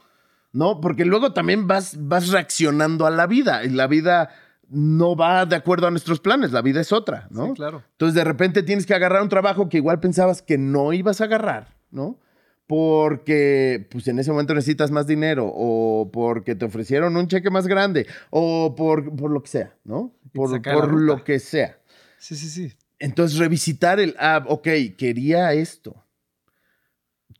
¿no? 0.53 0.81
Porque 0.81 1.05
luego 1.05 1.33
también 1.33 1.67
vas, 1.67 1.97
vas 1.99 2.29
reaccionando 2.29 3.07
a 3.07 3.11
la 3.11 3.27
vida 3.27 3.65
y 3.65 3.71
la 3.71 3.87
vida 3.87 4.31
no 4.69 5.17
va 5.17 5.47
de 5.47 5.57
acuerdo 5.57 5.87
a 5.87 5.91
nuestros 5.91 6.21
planes, 6.21 6.53
la 6.53 6.63
vida 6.63 6.81
es 6.81 6.93
otra, 6.93 7.29
¿no? 7.31 7.49
Sí, 7.49 7.53
claro. 7.55 7.83
Entonces 7.93 8.15
de 8.15 8.25
repente 8.25 8.63
tienes 8.63 8.87
que 8.87 8.95
agarrar 8.95 9.23
un 9.23 9.29
trabajo 9.29 9.69
que 9.69 9.77
igual 9.77 10.01
pensabas 10.01 10.43
que 10.43 10.59
no 10.59 10.93
ibas 10.93 11.21
a 11.21 11.25
agarrar, 11.25 11.75
¿no? 11.91 12.19
Porque 12.67 13.87
pues 13.91 14.09
en 14.09 14.19
ese 14.19 14.31
momento 14.31 14.55
necesitas 14.55 14.91
más 14.91 15.07
dinero 15.07 15.51
o 15.55 16.11
porque 16.11 16.55
te 16.55 16.65
ofrecieron 16.65 17.17
un 17.17 17.29
cheque 17.29 17.51
más 17.51 17.67
grande 17.67 18.07
o 18.31 18.75
por, 18.75 19.15
por 19.15 19.31
lo 19.31 19.43
que 19.43 19.49
sea, 19.49 19.75
¿no? 19.85 20.15
Por, 20.33 20.63
por 20.63 21.01
lo 21.01 21.25
que 21.25 21.39
sea. 21.39 21.79
Sí, 22.19 22.37
sí, 22.37 22.49
sí. 22.49 22.73
Entonces 22.99 23.39
revisitar 23.39 24.01
el, 24.01 24.17
ah, 24.19 24.45
ok, 24.49 24.69
quería 24.97 25.53
esto 25.53 26.04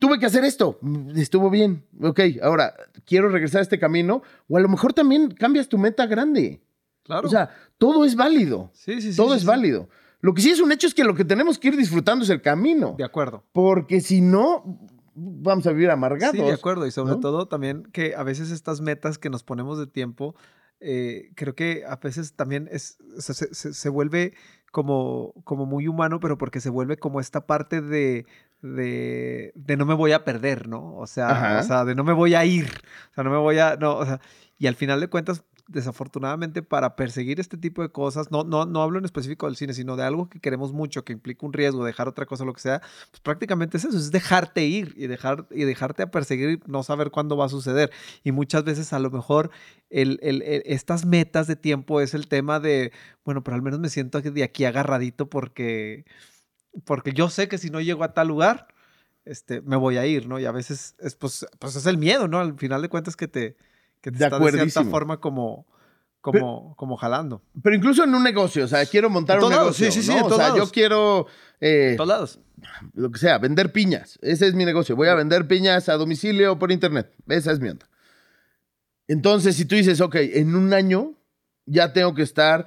tuve 0.05 0.19
que 0.19 0.27
hacer 0.27 0.45
esto, 0.45 0.79
estuvo 1.15 1.49
bien, 1.49 1.83
ok, 1.99 2.19
ahora 2.43 2.75
quiero 3.05 3.29
regresar 3.29 3.59
a 3.59 3.63
este 3.63 3.79
camino, 3.79 4.21
o 4.47 4.57
a 4.57 4.59
lo 4.59 4.69
mejor 4.69 4.93
también 4.93 5.31
cambias 5.31 5.67
tu 5.67 5.79
meta 5.79 6.05
grande. 6.05 6.61
Claro. 7.01 7.27
O 7.27 7.31
sea, 7.31 7.49
todo 7.79 8.05
es 8.05 8.15
válido. 8.15 8.69
Sí, 8.73 9.01
sí, 9.01 9.11
sí. 9.11 9.17
Todo 9.17 9.33
es 9.33 9.45
válido. 9.45 9.89
Lo 10.21 10.33
que 10.33 10.41
sí 10.41 10.51
es 10.51 10.59
un 10.59 10.71
hecho 10.71 10.85
es 10.85 10.93
que 10.93 11.03
lo 11.03 11.15
que 11.15 11.25
tenemos 11.25 11.57
que 11.57 11.69
ir 11.69 11.77
disfrutando 11.77 12.23
es 12.23 12.29
el 12.29 12.41
camino. 12.41 12.95
De 12.97 13.03
acuerdo. 13.03 13.43
Porque 13.51 14.01
si 14.01 14.21
no, 14.21 14.79
vamos 15.15 15.65
a 15.65 15.71
vivir 15.71 15.89
amargados. 15.89 16.35
Sí, 16.35 16.41
de 16.41 16.53
acuerdo. 16.53 16.85
Y 16.85 16.91
sobre 16.91 17.15
todo 17.15 17.47
también 17.47 17.83
que 17.91 18.15
a 18.15 18.23
veces 18.23 18.51
estas 18.51 18.81
metas 18.81 19.17
que 19.17 19.29
nos 19.29 19.43
ponemos 19.43 19.77
de 19.79 19.87
tiempo, 19.87 20.35
eh, 20.79 21.31
creo 21.35 21.55
que 21.55 21.83
a 21.87 21.95
veces 21.95 22.33
también 22.33 22.67
es, 22.71 22.97
se, 23.17 23.53
se, 23.53 23.89
vuelve 23.89 24.33
como, 24.71 25.33
como 25.43 25.65
muy 25.65 25.87
humano, 25.87 26.19
pero 26.19 26.37
porque 26.37 26.59
se 26.59 26.69
vuelve 26.69 26.97
como 26.97 27.19
esta 27.19 27.45
parte 27.45 27.81
de, 27.81 28.25
de, 28.73 29.51
de, 29.55 29.77
no 29.77 29.85
me 29.85 29.93
voy 29.93 30.11
a 30.11 30.23
perder, 30.23 30.67
¿no? 30.67 30.95
O 30.95 31.07
sea, 31.07 31.59
o 31.61 31.63
sea, 31.63 31.85
de 31.85 31.95
no 31.95 32.03
me 32.03 32.13
voy 32.13 32.33
a 32.33 32.45
ir, 32.45 32.65
o 33.11 33.13
sea, 33.13 33.23
no 33.23 33.29
me 33.29 33.37
voy 33.37 33.59
a, 33.59 33.75
no, 33.77 33.95
o 33.95 34.05
sea, 34.05 34.19
y 34.57 34.67
al 34.67 34.75
final 34.75 34.99
de 34.99 35.07
cuentas, 35.07 35.43
desafortunadamente, 35.67 36.61
para 36.61 36.95
perseguir 36.95 37.39
este 37.39 37.57
tipo 37.57 37.81
de 37.81 37.89
cosas, 37.89 38.31
no, 38.31 38.43
no, 38.43 38.65
no 38.65 38.81
hablo 38.81 38.99
en 38.99 39.05
específico 39.05 39.47
del 39.47 39.55
cine, 39.55 39.73
sino 39.73 39.95
de 39.95 40.03
algo 40.03 40.29
que 40.29 40.39
queremos 40.39 40.73
mucho, 40.73 41.03
que 41.03 41.13
implica 41.13 41.45
un 41.45 41.53
riesgo, 41.53 41.83
dejar 41.83 42.07
otra 42.07 42.25
cosa, 42.25 42.45
lo 42.45 42.53
que 42.53 42.61
sea, 42.61 42.81
pues 43.11 43.19
prácticamente 43.21 43.77
es 43.77 43.85
eso, 43.85 43.97
es 43.97 44.11
dejarte 44.11 44.65
ir 44.65 44.93
y, 44.95 45.07
dejar, 45.07 45.47
y 45.51 45.63
dejarte 45.63 46.03
a 46.03 46.11
perseguir 46.11 46.61
no 46.67 46.83
saber 46.83 47.11
cuándo 47.11 47.35
va 47.35 47.45
a 47.45 47.49
suceder. 47.49 47.91
Y 48.23 48.31
muchas 48.31 48.63
veces 48.63 48.93
a 48.93 48.99
lo 48.99 49.09
mejor 49.09 49.49
el, 49.89 50.19
el, 50.21 50.43
estas 50.65 51.05
metas 51.05 51.47
de 51.47 51.55
tiempo 51.55 51.99
es 51.99 52.13
el 52.13 52.27
tema 52.27 52.59
de, 52.59 52.91
bueno, 53.23 53.43
pero 53.43 53.55
al 53.55 53.61
menos 53.61 53.79
me 53.79 53.89
siento 53.89 54.21
de 54.21 54.43
aquí 54.43 54.65
agarradito 54.65 55.29
porque 55.29 56.05
porque 56.83 57.13
yo 57.13 57.29
sé 57.29 57.47
que 57.47 57.57
si 57.57 57.69
no 57.69 57.79
llego 57.81 58.03
a 58.03 58.13
tal 58.13 58.27
lugar, 58.27 58.67
este, 59.25 59.61
me 59.61 59.75
voy 59.75 59.97
a 59.97 60.05
ir, 60.05 60.27
¿no? 60.27 60.39
Y 60.39 60.45
a 60.45 60.51
veces 60.51 60.95
es, 60.99 61.15
pues, 61.15 61.45
pues 61.59 61.75
es 61.75 61.85
el 61.85 61.97
miedo, 61.97 62.27
¿no? 62.27 62.39
Al 62.39 62.57
final 62.57 62.81
de 62.81 62.89
cuentas 62.89 63.15
que 63.15 63.27
te, 63.27 63.55
que 64.01 64.11
te 64.11 64.23
está 64.23 64.37
de 64.37 64.51
cierta 64.51 64.83
forma 64.85 65.19
como, 65.19 65.65
como, 66.21 66.75
como 66.75 66.95
jalando. 66.97 67.41
Pero 67.63 67.75
incluso 67.75 68.03
en 68.03 68.13
un 68.13 68.23
negocio, 68.23 68.65
o 68.65 68.67
sea, 68.67 68.85
quiero 68.85 69.09
montar 69.09 69.43
un 69.43 69.49
negocio. 69.49 69.91
Sí, 69.91 70.01
sí, 70.01 70.11
sí, 70.11 70.17
o 70.21 70.35
sea, 70.35 70.55
yo 70.55 70.69
quiero. 70.69 71.27
Eh, 71.59 71.95
todos 71.97 72.07
lados. 72.07 72.39
Lo 72.93 73.11
que 73.11 73.19
sea, 73.19 73.37
vender 73.37 73.71
piñas. 73.71 74.17
Ese 74.21 74.47
es 74.47 74.55
mi 74.55 74.65
negocio. 74.65 74.95
Voy 74.95 75.07
a 75.07 75.15
vender 75.15 75.47
piñas 75.47 75.89
a 75.89 75.97
domicilio 75.97 76.53
o 76.53 76.59
por 76.59 76.71
internet. 76.71 77.11
Esa 77.27 77.51
es 77.51 77.59
mi 77.59 77.69
onda. 77.69 77.87
Entonces, 79.07 79.55
si 79.55 79.65
tú 79.65 79.75
dices, 79.75 80.01
ok, 80.01 80.15
en 80.15 80.55
un 80.55 80.73
año 80.73 81.13
ya 81.65 81.93
tengo 81.93 82.13
que 82.15 82.23
estar 82.23 82.65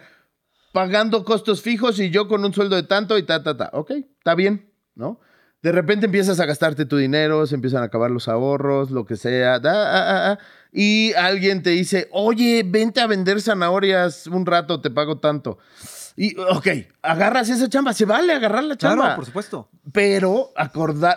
pagando 0.72 1.24
costos 1.24 1.62
fijos 1.62 1.98
y 1.98 2.10
yo 2.10 2.28
con 2.28 2.44
un 2.44 2.52
sueldo 2.52 2.76
de 2.76 2.82
tanto 2.82 3.18
y 3.18 3.22
ta, 3.22 3.42
ta, 3.42 3.56
ta. 3.56 3.70
Ok, 3.72 3.90
está 3.90 4.34
bien, 4.34 4.72
¿no? 4.94 5.20
de 5.62 5.72
repente 5.72 6.06
empiezas 6.06 6.38
a 6.38 6.46
gastarte 6.46 6.86
tu 6.86 6.96
dinero, 6.96 7.46
se 7.46 7.56
empiezan 7.56 7.82
a 7.82 7.86
acabar 7.86 8.10
los 8.10 8.28
ahorros, 8.28 8.90
lo 8.90 9.04
que 9.04 9.16
sea. 9.16 9.56
Ah, 9.56 9.60
ah, 9.64 10.32
ah, 10.32 10.38
y 10.72 11.12
alguien 11.14 11.62
te 11.62 11.70
dice, 11.70 12.08
oye, 12.12 12.62
vente 12.64 13.00
a 13.00 13.06
vender 13.06 13.40
zanahorias 13.40 14.28
un 14.28 14.46
rato, 14.46 14.80
te 14.80 14.90
pago 14.90 15.18
tanto. 15.18 15.58
Y, 16.14 16.36
ok, 16.38 16.66
agarras 17.02 17.48
esa 17.48 17.68
chamba, 17.68 17.92
se 17.92 18.04
vale 18.04 18.32
agarrar 18.32 18.64
la 18.64 18.76
chamba. 18.76 19.04
Claro, 19.04 19.16
por 19.16 19.26
supuesto. 19.26 19.68
Pero 19.92 20.52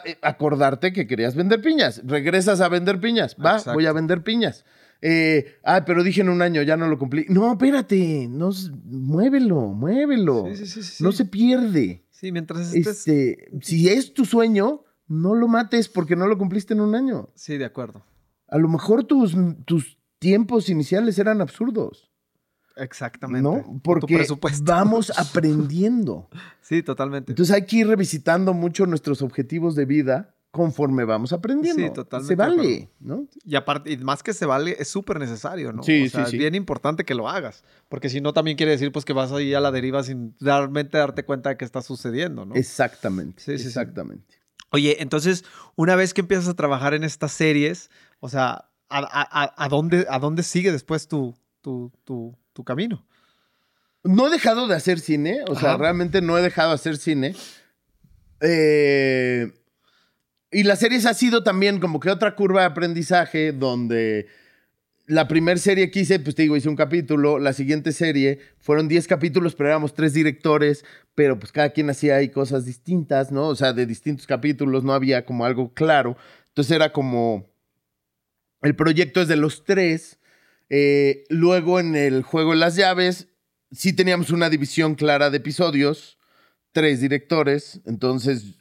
eh, 0.06 0.18
acordarte 0.22 0.94
que 0.94 1.08
querías 1.08 1.36
vender 1.36 1.62
piñas. 1.62 2.02
Regresas 2.06 2.62
a 2.62 2.70
vender 2.70 3.00
piñas. 3.00 3.36
Va, 3.44 3.62
voy 3.74 3.88
a 3.88 3.94
vender 3.94 4.24
piñas. 4.24 4.64
Eh, 5.02 5.56
ah, 5.64 5.84
pero 5.86 6.04
dije 6.04 6.22
en 6.22 6.30
un 6.30 6.42
año, 6.42 6.62
ya 6.62 6.78
no 6.78 6.88
lo 6.88 7.00
cumplí. 7.00 7.26
No, 7.30 7.52
espérate, 7.52 8.28
no, 8.30 8.52
muévelo, 8.86 9.74
muévelo. 9.74 10.48
Sí, 10.54 10.68
sí, 10.68 10.84
sí, 10.84 11.04
no 11.04 11.12
se 11.12 11.26
pierde. 11.26 12.06
Sí, 12.10 12.32
mientras 12.32 12.74
estés... 12.74 13.08
Este, 13.08 13.50
si 13.62 13.90
es 13.90 14.14
tu 14.14 14.26
sueño, 14.26 14.84
no 15.08 15.34
lo 15.34 15.48
mates 15.48 15.90
porque 15.90 16.16
no 16.16 16.28
lo 16.28 16.38
cumpliste 16.38 16.74
en 16.74 16.82
un 16.82 16.94
año. 16.94 17.30
Sí, 17.34 17.58
de 17.58 17.66
acuerdo. 17.66 18.06
A 18.48 18.58
lo 18.60 18.68
mejor 18.68 19.04
tus, 19.06 19.36
tus 19.66 19.98
tiempos 20.20 20.70
iniciales 20.70 21.18
eran 21.18 21.42
absurdos. 21.42 22.12
Exactamente. 22.76 23.42
¿No? 23.42 23.82
Porque 23.84 24.26
vamos 24.64 25.12
aprendiendo. 25.18 26.30
sí, 26.62 26.84
totalmente. 26.84 27.32
Entonces 27.32 27.54
hay 27.56 27.66
que 27.66 27.78
ir 27.78 27.88
revisitando 27.88 28.54
mucho 28.54 28.86
nuestros 28.86 29.22
objetivos 29.22 29.76
de 29.76 29.86
vida 29.86 30.36
conforme 30.52 31.06
vamos 31.06 31.32
aprendiendo. 31.32 31.82
Sí, 31.82 31.94
totalmente. 31.94 32.34
Se 32.34 32.36
vale, 32.36 32.90
¿no? 33.00 33.26
Y 33.46 33.56
aparte, 33.56 33.98
más 33.98 34.22
que 34.22 34.34
se 34.34 34.46
vale, 34.46 34.76
es 34.78 34.90
súper 34.90 35.18
necesario, 35.18 35.72
¿no? 35.72 35.82
Sí, 35.82 36.06
o 36.06 36.10
sea, 36.10 36.24
Es 36.24 36.34
bien 36.34 36.56
importante 36.56 37.06
que 37.06 37.16
lo 37.16 37.30
hagas, 37.30 37.64
porque 37.88 38.10
si 38.10 38.20
no 38.20 38.34
también 38.34 38.58
quiere 38.58 38.74
decir 38.74 38.92
pues 38.92 39.06
que 39.06 39.14
vas 39.14 39.32
ahí 39.32 39.54
a 39.54 39.62
la 39.62 39.72
deriva 39.72 40.04
sin 40.04 40.36
realmente 40.42 40.98
darte 40.98 41.24
cuenta 41.24 41.50
de 41.50 41.58
qué 41.58 41.64
está 41.64 41.82
sucediendo, 41.82 42.46
¿no? 42.46 42.56
Exactamente. 42.56 43.42
Sí, 43.42 43.58
sí, 43.58 43.68
exactamente. 43.68 44.36
Oye, 44.72 44.98
entonces, 45.02 45.46
una 45.76 45.96
vez 45.96 46.14
que 46.14 46.22
empiezas 46.22 46.50
a 46.50 46.54
trabajar 46.54 46.94
en 46.94 47.06
estas 47.06 47.32
series, 47.32 47.90
o 48.20 48.28
sea, 48.28 48.70
¿a, 48.90 49.68
dónde, 49.70 50.06
a 50.10 50.20
dónde 50.20 50.44
sigue 50.44 50.72
después 50.72 51.08
tu, 51.08 51.34
tu, 51.62 51.92
tu, 52.04 52.38
tu, 52.54 52.64
camino? 52.64 53.06
No 54.04 54.28
he 54.28 54.30
dejado 54.30 54.68
de 54.68 54.76
hacer 54.76 55.00
cine, 55.00 55.42
o 55.48 55.56
sea, 55.56 55.78
realmente 55.78 56.22
no 56.22 56.38
he 56.38 56.42
dejado 56.42 56.70
de 56.70 56.76
hacer 56.76 56.98
cine. 56.98 57.36
Eh 58.42 59.52
y 60.52 60.64
la 60.64 60.76
serie 60.76 61.00
ha 61.06 61.14
sido 61.14 61.44
también 61.44 61.80
como 61.80 62.00
que 62.00 62.10
otra 62.10 62.36
curva 62.36 62.62
de 62.62 62.68
aprendizaje 62.68 63.52
donde 63.54 64.28
la 65.08 65.28
primera 65.28 65.58
serie 65.58 65.92
que 65.92 66.02
hice, 66.02 66.20
pues 66.20 66.36
te 66.36 66.44
digo, 66.44 66.56
hice 66.56 66.70
un 66.70 66.76
capítulo, 66.76 67.40
la 67.40 67.54
siguiente 67.54 67.92
serie 67.92 68.40
fueron 68.60 68.88
10 68.88 69.08
capítulos, 69.08 69.56
pero 69.56 69.70
éramos 69.70 69.94
tres 69.94 70.14
directores, 70.14 70.86
pero 71.16 71.40
pues 71.40 71.52
cada 71.52 71.72
quien 71.72 71.90
hacía 71.90 72.16
ahí 72.16 72.30
cosas 72.30 72.66
distintas, 72.66 73.32
¿no? 73.32 73.48
O 73.48 73.56
sea, 73.56 73.74
de 73.74 73.86
distintos 73.86 74.28
capítulos, 74.28 74.84
no 74.84 74.94
había 74.94 75.26
como 75.26 75.46
algo 75.46 75.74
claro. 75.74 76.16
Entonces 76.48 76.76
era 76.76 76.94
como, 76.94 77.50
el 78.62 78.76
proyecto 78.76 79.22
es 79.22 79.28
de 79.28 79.36
los 79.36 79.64
tres. 79.66 80.20
Eh, 80.70 81.26
luego 81.30 81.80
en 81.80 81.96
el 81.96 82.24
juego 82.24 82.52
de 82.52 82.58
las 82.58 82.76
llaves, 82.76 83.28
sí 83.72 83.94
teníamos 83.94 84.30
una 84.30 84.50
división 84.50 84.96
clara 84.96 85.30
de 85.30 85.38
episodios, 85.38 86.18
tres 86.72 87.02
directores, 87.02 87.82
entonces 87.86 88.61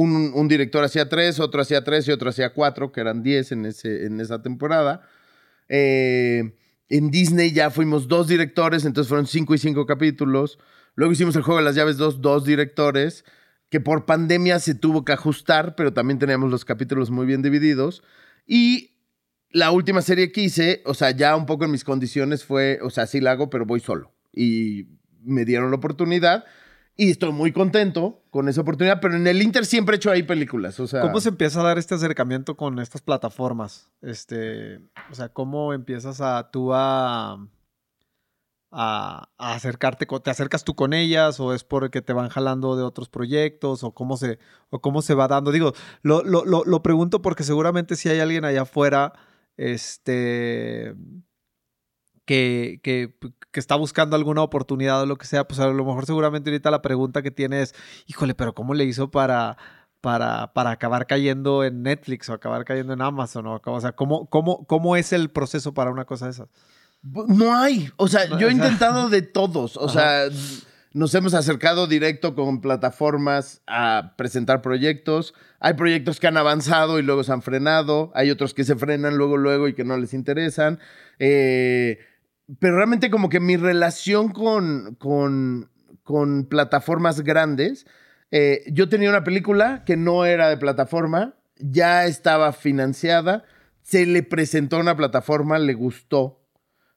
un, 0.00 0.46
director 0.46 0.84
hacía 0.84 1.08
tres, 1.08 1.40
otro 1.40 1.60
hacía 1.60 1.82
tres 1.82 2.06
y 2.06 2.12
otro 2.12 2.30
hacía 2.30 2.52
cuatro, 2.52 2.92
que 2.92 3.00
eran 3.00 3.22
diez 3.24 3.50
en, 3.50 3.66
ese, 3.66 4.06
en 4.06 4.20
esa 4.20 4.42
temporada. 4.42 5.02
Eh, 5.68 6.54
en 6.88 7.10
Disney 7.10 7.52
ya 7.52 7.70
fuimos 7.70 8.06
dos 8.06 8.28
directores, 8.28 8.84
entonces 8.84 9.08
fueron 9.08 9.26
cinco 9.26 9.54
y 9.54 9.58
cinco 9.58 9.86
capítulos. 9.86 10.60
Luego 10.94 11.12
hicimos 11.12 11.34
el 11.34 11.42
juego 11.42 11.58
de 11.58 11.64
las 11.64 11.74
llaves 11.74 11.96
dos, 11.96 12.20
dos 12.20 12.44
directores, 12.44 13.24
que 13.70 13.80
por 13.80 14.06
pandemia 14.06 14.60
se 14.60 14.76
tuvo 14.76 15.04
que 15.04 15.12
ajustar, 15.12 15.74
pero 15.74 15.92
también 15.92 16.20
teníamos 16.20 16.50
los 16.50 16.64
capítulos 16.64 17.10
muy 17.10 17.26
bien 17.26 17.42
divididos. 17.42 18.04
Y 18.46 18.92
la 19.50 19.72
última 19.72 20.00
serie 20.00 20.30
que 20.30 20.42
hice, 20.42 20.80
o 20.86 20.94
sea, 20.94 21.10
ya 21.10 21.34
un 21.34 21.44
poco 21.44 21.64
en 21.64 21.72
mis 21.72 21.82
condiciones 21.82 22.44
fue, 22.44 22.78
o 22.82 22.90
sea, 22.90 23.06
sí 23.06 23.20
la 23.20 23.32
hago, 23.32 23.50
pero 23.50 23.66
voy 23.66 23.80
solo. 23.80 24.12
Y 24.32 24.86
me 25.22 25.44
dieron 25.44 25.70
la 25.70 25.76
oportunidad. 25.76 26.44
Y 26.96 27.10
estoy 27.10 27.32
muy 27.32 27.52
contento 27.52 28.22
con 28.38 28.48
esa 28.48 28.60
oportunidad, 28.60 29.00
pero 29.00 29.16
en 29.16 29.26
el 29.26 29.42
Inter 29.42 29.66
siempre 29.66 29.94
he 29.94 29.96
hecho 29.96 30.12
ahí 30.12 30.22
películas. 30.22 30.78
O 30.78 30.86
sea, 30.86 31.00
¿Cómo 31.00 31.18
se 31.18 31.30
empieza 31.30 31.58
a 31.58 31.64
dar 31.64 31.76
este 31.76 31.96
acercamiento 31.96 32.56
con 32.56 32.78
estas 32.78 33.02
plataformas? 33.02 33.90
Este, 34.00 34.76
o 35.10 35.14
sea, 35.16 35.28
¿cómo 35.28 35.72
empiezas 35.72 36.20
a 36.20 36.48
tú 36.52 36.72
a, 36.72 37.44
a, 38.70 39.28
acercarte? 39.38 40.06
¿Te 40.22 40.30
acercas 40.30 40.62
tú 40.62 40.76
con 40.76 40.92
ellas 40.92 41.40
o 41.40 41.52
es 41.52 41.64
porque 41.64 42.00
te 42.00 42.12
van 42.12 42.28
jalando 42.28 42.76
de 42.76 42.84
otros 42.84 43.08
proyectos 43.08 43.82
o 43.82 43.90
cómo 43.90 44.16
se, 44.16 44.38
o 44.70 44.80
cómo 44.80 45.02
se 45.02 45.14
va 45.14 45.26
dando? 45.26 45.50
Digo, 45.50 45.72
lo, 46.02 46.22
lo, 46.22 46.44
lo, 46.44 46.62
lo 46.64 46.80
pregunto 46.80 47.20
porque 47.20 47.42
seguramente 47.42 47.96
si 47.96 48.08
hay 48.08 48.20
alguien 48.20 48.44
allá 48.44 48.62
afuera, 48.62 49.14
este 49.56 50.94
que, 52.28 52.80
que, 52.82 53.14
está 53.54 53.74
buscando 53.74 54.14
alguna 54.14 54.42
oportunidad 54.42 55.00
o 55.00 55.06
lo 55.06 55.16
que 55.16 55.26
sea, 55.26 55.48
pues 55.48 55.58
a 55.60 55.66
lo 55.66 55.84
mejor 55.84 56.04
seguramente 56.04 56.50
ahorita 56.50 56.70
la 56.70 56.82
pregunta 56.82 57.22
que 57.22 57.30
tiene 57.30 57.62
es, 57.62 57.74
híjole, 58.06 58.34
pero 58.34 58.54
¿cómo 58.54 58.74
le 58.74 58.84
hizo 58.84 59.10
para, 59.10 59.56
para, 60.02 60.52
para 60.52 60.70
acabar 60.70 61.06
cayendo 61.06 61.64
en 61.64 61.82
Netflix 61.82 62.28
o 62.28 62.34
acabar 62.34 62.66
cayendo 62.66 62.92
en 62.92 63.00
Amazon? 63.00 63.46
O, 63.46 63.60
o 63.64 63.80
sea, 63.80 63.92
¿cómo, 63.92 64.26
cómo, 64.26 64.66
¿cómo 64.66 64.94
es 64.94 65.14
el 65.14 65.30
proceso 65.30 65.72
para 65.72 65.90
una 65.90 66.04
cosa 66.04 66.26
de 66.26 66.32
esas? 66.32 66.48
No 67.02 67.56
hay, 67.56 67.90
o 67.96 68.08
sea, 68.08 68.26
yo 68.38 68.48
he 68.48 68.52
intentado 68.52 69.08
de 69.08 69.22
todos, 69.22 69.78
o 69.78 69.88
sea, 69.88 70.28
nos 70.92 71.14
hemos 71.14 71.32
acercado 71.32 71.86
directo 71.86 72.34
con 72.34 72.60
plataformas 72.60 73.62
a 73.66 74.14
presentar 74.16 74.60
proyectos. 74.60 75.34
Hay 75.60 75.74
proyectos 75.74 76.20
que 76.20 76.26
han 76.26 76.36
avanzado 76.36 76.98
y 76.98 77.02
luego 77.02 77.24
se 77.24 77.32
han 77.32 77.42
frenado. 77.42 78.10
Hay 78.14 78.30
otros 78.30 78.52
que 78.52 78.64
se 78.64 78.76
frenan 78.76 79.16
luego, 79.16 79.36
luego 79.36 79.68
y 79.68 79.74
que 79.74 79.84
no 79.84 79.96
les 79.96 80.14
interesan. 80.14 80.78
Eh, 81.18 81.98
pero 82.60 82.76
realmente 82.76 83.10
como 83.10 83.28
que 83.28 83.40
mi 83.40 83.56
relación 83.56 84.30
con, 84.30 84.94
con, 84.96 85.70
con 86.02 86.46
plataformas 86.46 87.20
grandes, 87.20 87.86
eh, 88.30 88.64
yo 88.72 88.88
tenía 88.88 89.10
una 89.10 89.24
película 89.24 89.84
que 89.84 89.96
no 89.96 90.24
era 90.24 90.48
de 90.48 90.56
plataforma, 90.56 91.34
ya 91.58 92.06
estaba 92.06 92.52
financiada, 92.52 93.44
se 93.82 94.06
le 94.06 94.22
presentó 94.22 94.76
a 94.76 94.80
una 94.80 94.96
plataforma, 94.96 95.58
le 95.58 95.74
gustó, 95.74 96.40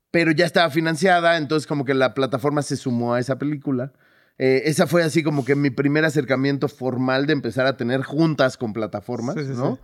pero 0.10 0.32
ya 0.32 0.46
estaba 0.46 0.70
financiada, 0.70 1.38
entonces 1.38 1.68
como 1.68 1.86
que 1.86 1.94
la 1.94 2.14
plataforma 2.14 2.62
se 2.62 2.78
sumó 2.78 3.14
a 3.14 3.20
esa 3.20 3.38
película. 3.38 3.94
Eh, 4.38 4.64
esa 4.66 4.88
fue 4.88 5.04
así 5.04 5.24
como 5.24 5.46
que 5.46 5.56
mi 5.56 5.70
primer 5.70 6.04
acercamiento 6.04 6.68
formal 6.68 7.28
de 7.28 7.34
empezar 7.34 7.66
a 7.66 7.78
tener 7.78 8.02
juntas 8.02 8.58
con 8.58 8.74
plataformas, 8.74 9.36
¿no? 9.36 9.80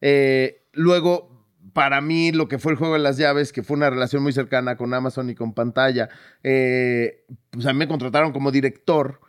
Eh, 0.00 0.66
luego 0.72 1.33
para 1.74 2.00
mí 2.00 2.32
lo 2.32 2.48
que 2.48 2.58
fue 2.58 2.72
el 2.72 2.78
juego 2.78 2.94
de 2.94 3.00
las 3.00 3.18
llaves, 3.18 3.52
que 3.52 3.62
fue 3.62 3.76
una 3.76 3.90
relación 3.90 4.22
muy 4.22 4.32
cercana 4.32 4.76
con 4.76 4.94
Amazon 4.94 5.28
y 5.28 5.34
con 5.34 5.52
pantalla, 5.52 6.08
eh, 6.42 7.26
pues 7.50 7.66
a 7.66 7.72
mí 7.72 7.78
me 7.78 7.88
contrataron 7.88 8.32
como 8.32 8.50
director. 8.50 9.20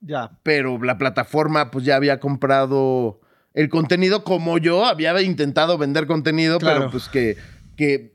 Ya. 0.00 0.38
Pero 0.42 0.80
la 0.82 0.98
plataforma 0.98 1.70
pues 1.70 1.84
ya 1.84 1.96
había 1.96 2.20
comprado 2.20 3.20
el 3.54 3.70
contenido 3.70 4.22
como 4.22 4.58
yo 4.58 4.84
había 4.84 5.18
intentado 5.22 5.78
vender 5.78 6.06
contenido, 6.06 6.58
pero 6.58 6.90
pues 6.90 7.08
que, 7.08 7.38
que 7.76 8.12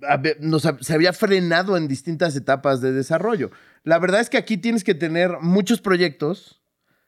se 0.81 0.93
había 0.93 1.13
frenado 1.13 1.75
en 1.75 1.87
distintas 1.87 2.35
etapas 2.35 2.81
de 2.81 2.91
desarrollo. 2.91 3.49
La 3.83 3.97
verdad 3.97 4.21
es 4.21 4.29
que 4.29 4.37
aquí 4.37 4.57
tienes 4.57 4.83
que 4.83 4.93
tener 4.93 5.37
muchos 5.41 5.81
proyectos. 5.81 6.61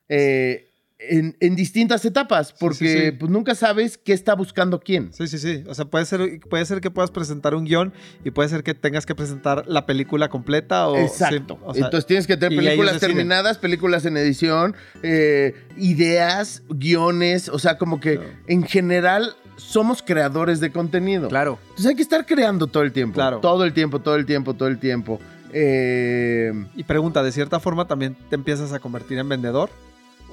Eh, 0.09 0.70
en, 1.09 1.55
distintas 1.55 2.05
etapas, 2.05 2.53
porque 2.53 3.15
pues 3.17 3.31
nunca 3.31 3.55
sabes 3.55 3.97
qué 3.97 4.13
está 4.13 4.35
buscando 4.35 4.79
quién. 4.79 5.11
Sí, 5.13 5.27
sí, 5.27 5.37
sí. 5.37 5.63
O 5.67 5.73
sea, 5.73 5.85
puede 5.85 6.05
ser, 6.05 6.39
puede 6.49 6.65
ser 6.65 6.81
que 6.81 6.91
puedas 6.91 7.11
presentar 7.11 7.55
un 7.55 7.65
guion 7.65 7.93
y 8.23 8.31
puede 8.31 8.49
ser 8.49 8.63
que 8.63 8.73
tengas 8.73 9.05
que 9.05 9.15
presentar 9.15 9.63
la 9.67 9.85
película 9.85 10.29
completa 10.29 10.87
o... 10.87 10.97
Exacto. 10.97 11.59
Entonces 11.73 12.05
tienes 12.05 12.27
que 12.27 12.37
tener 12.37 12.57
películas 12.57 12.99
terminadas, 12.99 13.57
películas 13.57 14.05
en 14.05 14.17
edición, 14.17 14.75
eh, 15.01 15.55
ideas, 15.77 16.63
guiones, 16.69 17.49
o 17.49 17.59
sea, 17.59 17.77
como 17.77 17.99
que 17.99 18.19
en 18.47 18.63
general 18.63 19.35
somos 19.57 20.01
creadores 20.01 20.59
de 20.59 20.71
contenido. 20.71 21.29
Claro. 21.29 21.59
Entonces 21.61 21.87
hay 21.87 21.95
que 21.95 22.03
estar 22.03 22.25
creando 22.25 22.67
todo 22.67 22.83
el 22.83 22.91
tiempo. 22.91 23.15
Claro. 23.15 23.39
Todo 23.39 23.63
el 23.63 23.73
tiempo, 23.73 23.99
todo 23.99 24.15
el 24.15 24.25
tiempo, 24.25 24.53
todo 24.53 24.69
el 24.69 24.79
tiempo. 24.79 25.19
Eh, 25.53 26.53
y 26.75 26.83
pregunta, 26.83 27.23
¿de 27.23 27.31
cierta 27.31 27.59
forma 27.59 27.87
también 27.87 28.15
te 28.29 28.35
empiezas 28.35 28.71
a 28.71 28.79
convertir 28.79 29.17
en 29.17 29.27
vendedor? 29.27 29.69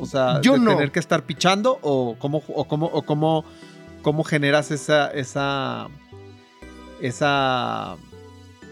O 0.01 0.07
sea, 0.07 0.41
Yo 0.41 0.57
no. 0.57 0.73
tener 0.73 0.93
que 0.93 1.01
estar 1.01 1.25
pichando 1.25 1.79
o 1.83 2.17
cómo, 2.19 2.43
o 2.49 2.65
cómo, 2.67 2.87
o 2.87 3.03
cómo, 3.03 3.45
cómo 4.03 4.25
generas 4.25 4.71
esa, 4.71 5.11
esa, 5.11 5.89
esa, 7.01 7.97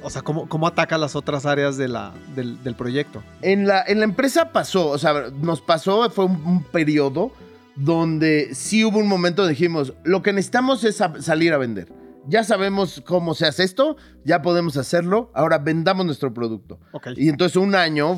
o 0.02 0.10
sea, 0.10 0.22
cómo, 0.22 0.48
cómo 0.48 0.66
ataca 0.66 0.98
las 0.98 1.16
otras 1.16 1.46
áreas 1.46 1.76
de 1.76 1.88
la, 1.88 2.12
del, 2.34 2.74
proyecto. 2.76 3.22
En 3.42 3.66
la, 3.66 3.82
en 3.86 3.98
la 3.98 4.04
empresa 4.04 4.52
pasó, 4.52 4.88
o 4.88 4.98
sea, 4.98 5.30
nos 5.40 5.60
pasó, 5.60 6.08
fue 6.10 6.26
un, 6.26 6.62
periodo 6.62 7.32
donde 7.74 8.54
sí 8.54 8.84
hubo 8.84 8.98
un 8.98 9.08
momento 9.08 9.42
donde 9.42 9.54
dijimos, 9.54 9.94
lo 10.04 10.22
que 10.22 10.32
necesitamos 10.32 10.84
es 10.84 11.02
salir 11.20 11.52
a 11.52 11.58
vender. 11.58 11.92
Ya 12.28 12.42
sabemos 12.42 13.02
cómo 13.06 13.34
se 13.34 13.46
hace 13.46 13.62
esto, 13.62 13.96
ya 14.24 14.42
podemos 14.42 14.76
hacerlo, 14.76 15.30
ahora 15.34 15.58
vendamos 15.58 16.06
nuestro 16.06 16.34
producto. 16.34 16.80
Y 17.16 17.28
entonces 17.28 17.56
un 17.56 17.74
año 17.74 18.16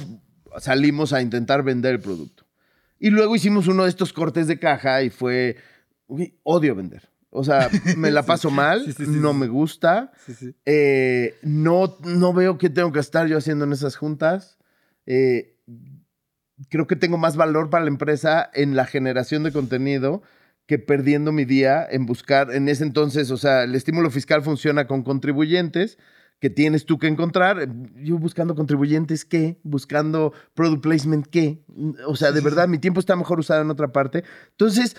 salimos 0.59 1.13
a 1.13 1.21
intentar 1.21 1.63
vender 1.63 1.95
el 1.95 2.01
producto. 2.01 2.38
Y 2.99 3.11
luego 3.11 3.37
hicimos 3.37 3.69
uno 3.69 3.85
de 3.85 3.91
estos 3.91 4.13
cortes 4.13 4.47
de 4.47 4.59
caja 4.59 5.03
y 5.03 5.11
fue, 5.11 5.57
odio 6.43 6.75
vender. 6.75 7.09
O 7.31 7.45
sea, 7.45 7.71
me 7.97 8.11
la 8.11 8.23
paso 8.27 8.51
mal, 8.51 8.85
no 9.07 9.35
me 9.35 9.49
gusta. 9.49 10.13
Eh, 10.65 11.37
no, 11.43 11.97
no 12.05 12.33
veo 12.33 12.59
qué 12.59 12.71
tengo 12.71 12.93
que 12.93 13.01
estar 13.01 13.27
yo 13.27 13.39
haciendo 13.39 13.65
en 13.65 13.73
esas 13.73 13.97
juntas. 13.97 14.59
Eh, 15.07 15.57
creo 16.69 16.87
que 16.87 16.97
tengo 16.97 17.19
más 17.19 17.37
valor 17.37 17.71
para 17.71 17.85
la 17.85 17.91
empresa 17.91 18.51
en 18.55 18.77
la 18.77 18.87
generación 18.87 19.43
de 19.43 19.53
contenido 19.53 20.23
que 20.67 20.79
perdiendo 20.79 21.33
mi 21.33 21.45
día 21.45 21.87
en 21.89 22.05
buscar, 22.05 22.53
en 22.53 22.69
ese 22.69 22.85
entonces, 22.85 23.31
o 23.31 23.39
sea, 23.39 23.63
el 23.63 23.75
estímulo 23.75 24.11
fiscal 24.11 24.43
funciona 24.43 24.87
con 24.87 25.03
contribuyentes 25.03 25.99
que 26.41 26.51
tienes 26.51 26.86
tú 26.86 26.99
que 26.99 27.07
encontrar. 27.07 27.68
Yo 27.97 28.18
buscando 28.18 28.55
contribuyentes, 28.55 29.24
¿qué? 29.24 29.59
Buscando 29.62 30.32
product 30.55 30.82
placement, 30.82 31.26
¿qué? 31.26 31.62
O 32.07 32.16
sea, 32.16 32.32
de 32.32 32.41
verdad, 32.41 32.68
mi 32.68 32.78
tiempo 32.78 33.01
está 33.01 33.16
mejor 33.16 33.41
usado 33.41 33.62
en 33.62 33.70
otra 33.70 33.89
parte. 33.89 34.24
Entonces, 34.51 34.97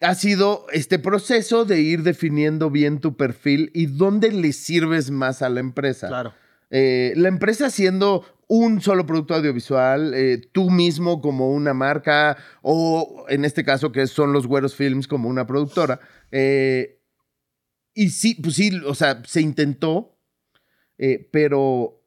ha 0.00 0.14
sido 0.14 0.66
este 0.72 0.98
proceso 0.98 1.64
de 1.64 1.80
ir 1.80 2.02
definiendo 2.02 2.70
bien 2.70 3.00
tu 3.00 3.16
perfil 3.16 3.70
y 3.74 3.86
dónde 3.86 4.32
le 4.32 4.52
sirves 4.52 5.10
más 5.10 5.42
a 5.42 5.48
la 5.48 5.60
empresa. 5.60 6.08
Claro. 6.08 6.34
Eh, 6.70 7.12
la 7.16 7.28
empresa 7.28 7.68
siendo 7.68 8.24
un 8.48 8.80
solo 8.80 9.06
producto 9.06 9.34
audiovisual, 9.34 10.14
eh, 10.14 10.40
tú 10.52 10.70
mismo 10.70 11.20
como 11.20 11.50
una 11.52 11.74
marca, 11.74 12.36
o 12.62 13.24
en 13.28 13.44
este 13.44 13.64
caso 13.64 13.92
que 13.92 14.06
son 14.06 14.32
los 14.32 14.46
Güeros 14.46 14.74
Films 14.74 15.06
como 15.06 15.28
una 15.28 15.46
productora. 15.46 16.00
Eh, 16.30 16.98
y 17.94 18.10
sí, 18.10 18.34
pues 18.34 18.56
sí, 18.56 18.70
o 18.86 18.94
sea, 18.94 19.22
se 19.26 19.42
intentó, 19.42 20.11
eh, 20.98 21.28
pero 21.32 22.02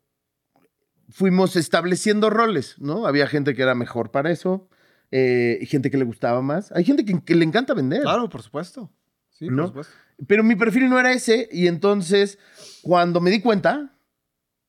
fuimos 1.10 1.56
estableciendo 1.56 2.30
roles, 2.30 2.76
¿no? 2.80 3.06
Había 3.06 3.28
gente 3.28 3.54
que 3.54 3.62
era 3.62 3.76
mejor 3.76 4.12
para 4.12 4.32
eso, 4.32 4.70
eh, 5.12 5.60
gente 5.68 5.92
que 5.92 5.98
le 5.98 6.06
gustaba 6.06 6.42
más. 6.42 6.72
Hay 6.72 6.84
gente 6.84 7.06
que, 7.06 7.36
le 7.36 7.46
encanta 7.46 7.74
vender. 7.74 8.02
Claro, 8.02 8.30
por 8.30 8.42
supuesto. 8.42 8.92
Sí, 9.30 9.50
por 9.50 9.68
supuesto. 9.68 9.94
Pero 10.28 10.44
mi 10.44 10.56
perfil 10.56 10.90
no 10.90 11.00
era 11.00 11.12
ese 11.12 11.50
y 11.52 11.68
entonces 11.68 12.40
cuando 12.82 13.20
me 13.20 13.32
di 13.32 13.42
cuenta, 13.42 13.98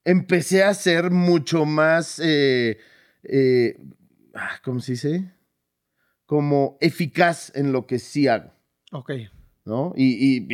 empecé 0.04 0.64
a 0.64 0.74
ser 0.74 1.10
mucho 1.10 1.64
más, 1.64 2.20
eh, 2.22 2.78
ah, 4.34 4.60
¿cómo 4.64 4.80
se 4.80 4.92
dice? 4.92 5.32
Como 6.26 6.76
eficaz 6.80 7.52
en 7.54 7.72
lo 7.72 7.86
que 7.86 7.98
sí 7.98 8.26
hago. 8.26 8.52
Ok. 8.92 9.12
¿No? 9.64 9.92
y 9.96 10.46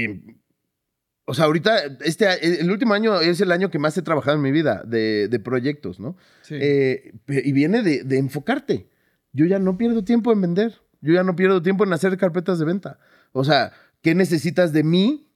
o 1.24 1.34
sea, 1.34 1.44
ahorita, 1.44 1.98
este, 2.04 2.60
el 2.60 2.70
último 2.70 2.94
año 2.94 3.20
es 3.20 3.40
el 3.40 3.52
año 3.52 3.70
que 3.70 3.78
más 3.78 3.96
he 3.96 4.02
trabajado 4.02 4.36
en 4.36 4.42
mi 4.42 4.50
vida 4.50 4.82
de, 4.84 5.40
proyectos, 5.42 6.00
¿no? 6.00 6.16
Sí. 6.42 6.56
Eh, 6.60 7.12
y 7.28 7.52
viene 7.52 7.82
de, 7.82 8.18
enfocarte. 8.18 8.88
Yo 9.32 9.46
ya 9.46 9.58
no 9.58 9.78
pierdo 9.78 10.04
tiempo 10.04 10.32
en 10.32 10.40
vender. 10.40 10.80
Yo 11.00 11.12
ya 11.14 11.22
no 11.22 11.36
pierdo 11.36 11.62
tiempo 11.62 11.84
en 11.84 11.92
hacer 11.92 12.16
carpetas 12.16 12.58
de 12.58 12.64
venta. 12.64 12.98
O 13.32 13.44
sea, 13.44 13.72
¿qué 14.02 14.14
necesitas 14.14 14.72
de 14.72 14.82
mí 14.82 15.32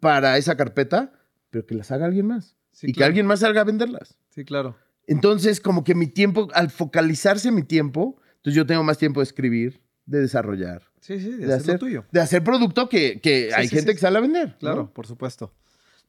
para 0.00 0.38
esa 0.38 0.56
carpeta? 0.56 1.12
Pero 1.50 1.66
que 1.66 1.74
las 1.74 1.90
haga 1.90 2.06
alguien 2.06 2.26
más. 2.26 2.56
y 2.82 2.92
que 2.92 3.04
alguien 3.04 3.26
más 3.26 3.40
salga 3.40 3.60
a 3.60 3.64
venderlas. 3.64 4.18
Sí, 4.30 4.44
claro. 4.44 4.76
Entonces, 5.06 5.60
como 5.60 5.84
que 5.84 5.94
mi 5.94 6.06
tiempo, 6.06 6.48
al 6.54 6.70
focalizarse 6.70 7.52
mi 7.52 7.62
tiempo, 7.62 8.20
entonces 8.36 8.56
yo 8.56 8.66
tengo 8.66 8.82
más 8.82 8.98
tiempo 8.98 9.20
de 9.20 9.24
escribir, 9.24 9.82
de 10.06 10.20
desarrollar. 10.20 10.82
Sí, 11.04 11.20
sí, 11.20 11.32
de, 11.32 11.52
hacer, 11.52 11.78
tuyo. 11.78 12.06
De 12.12 12.18
hacer 12.18 12.42
producto 12.42 12.88
que, 12.88 13.20
hay 13.54 13.68
gente 13.68 13.92
que 13.92 14.00
sale 14.00 14.16
a 14.16 14.20
vender. 14.22 14.56
Claro, 14.58 14.90
por 14.90 15.06
supuesto. 15.06 15.52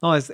No, 0.02 0.16
es, 0.16 0.30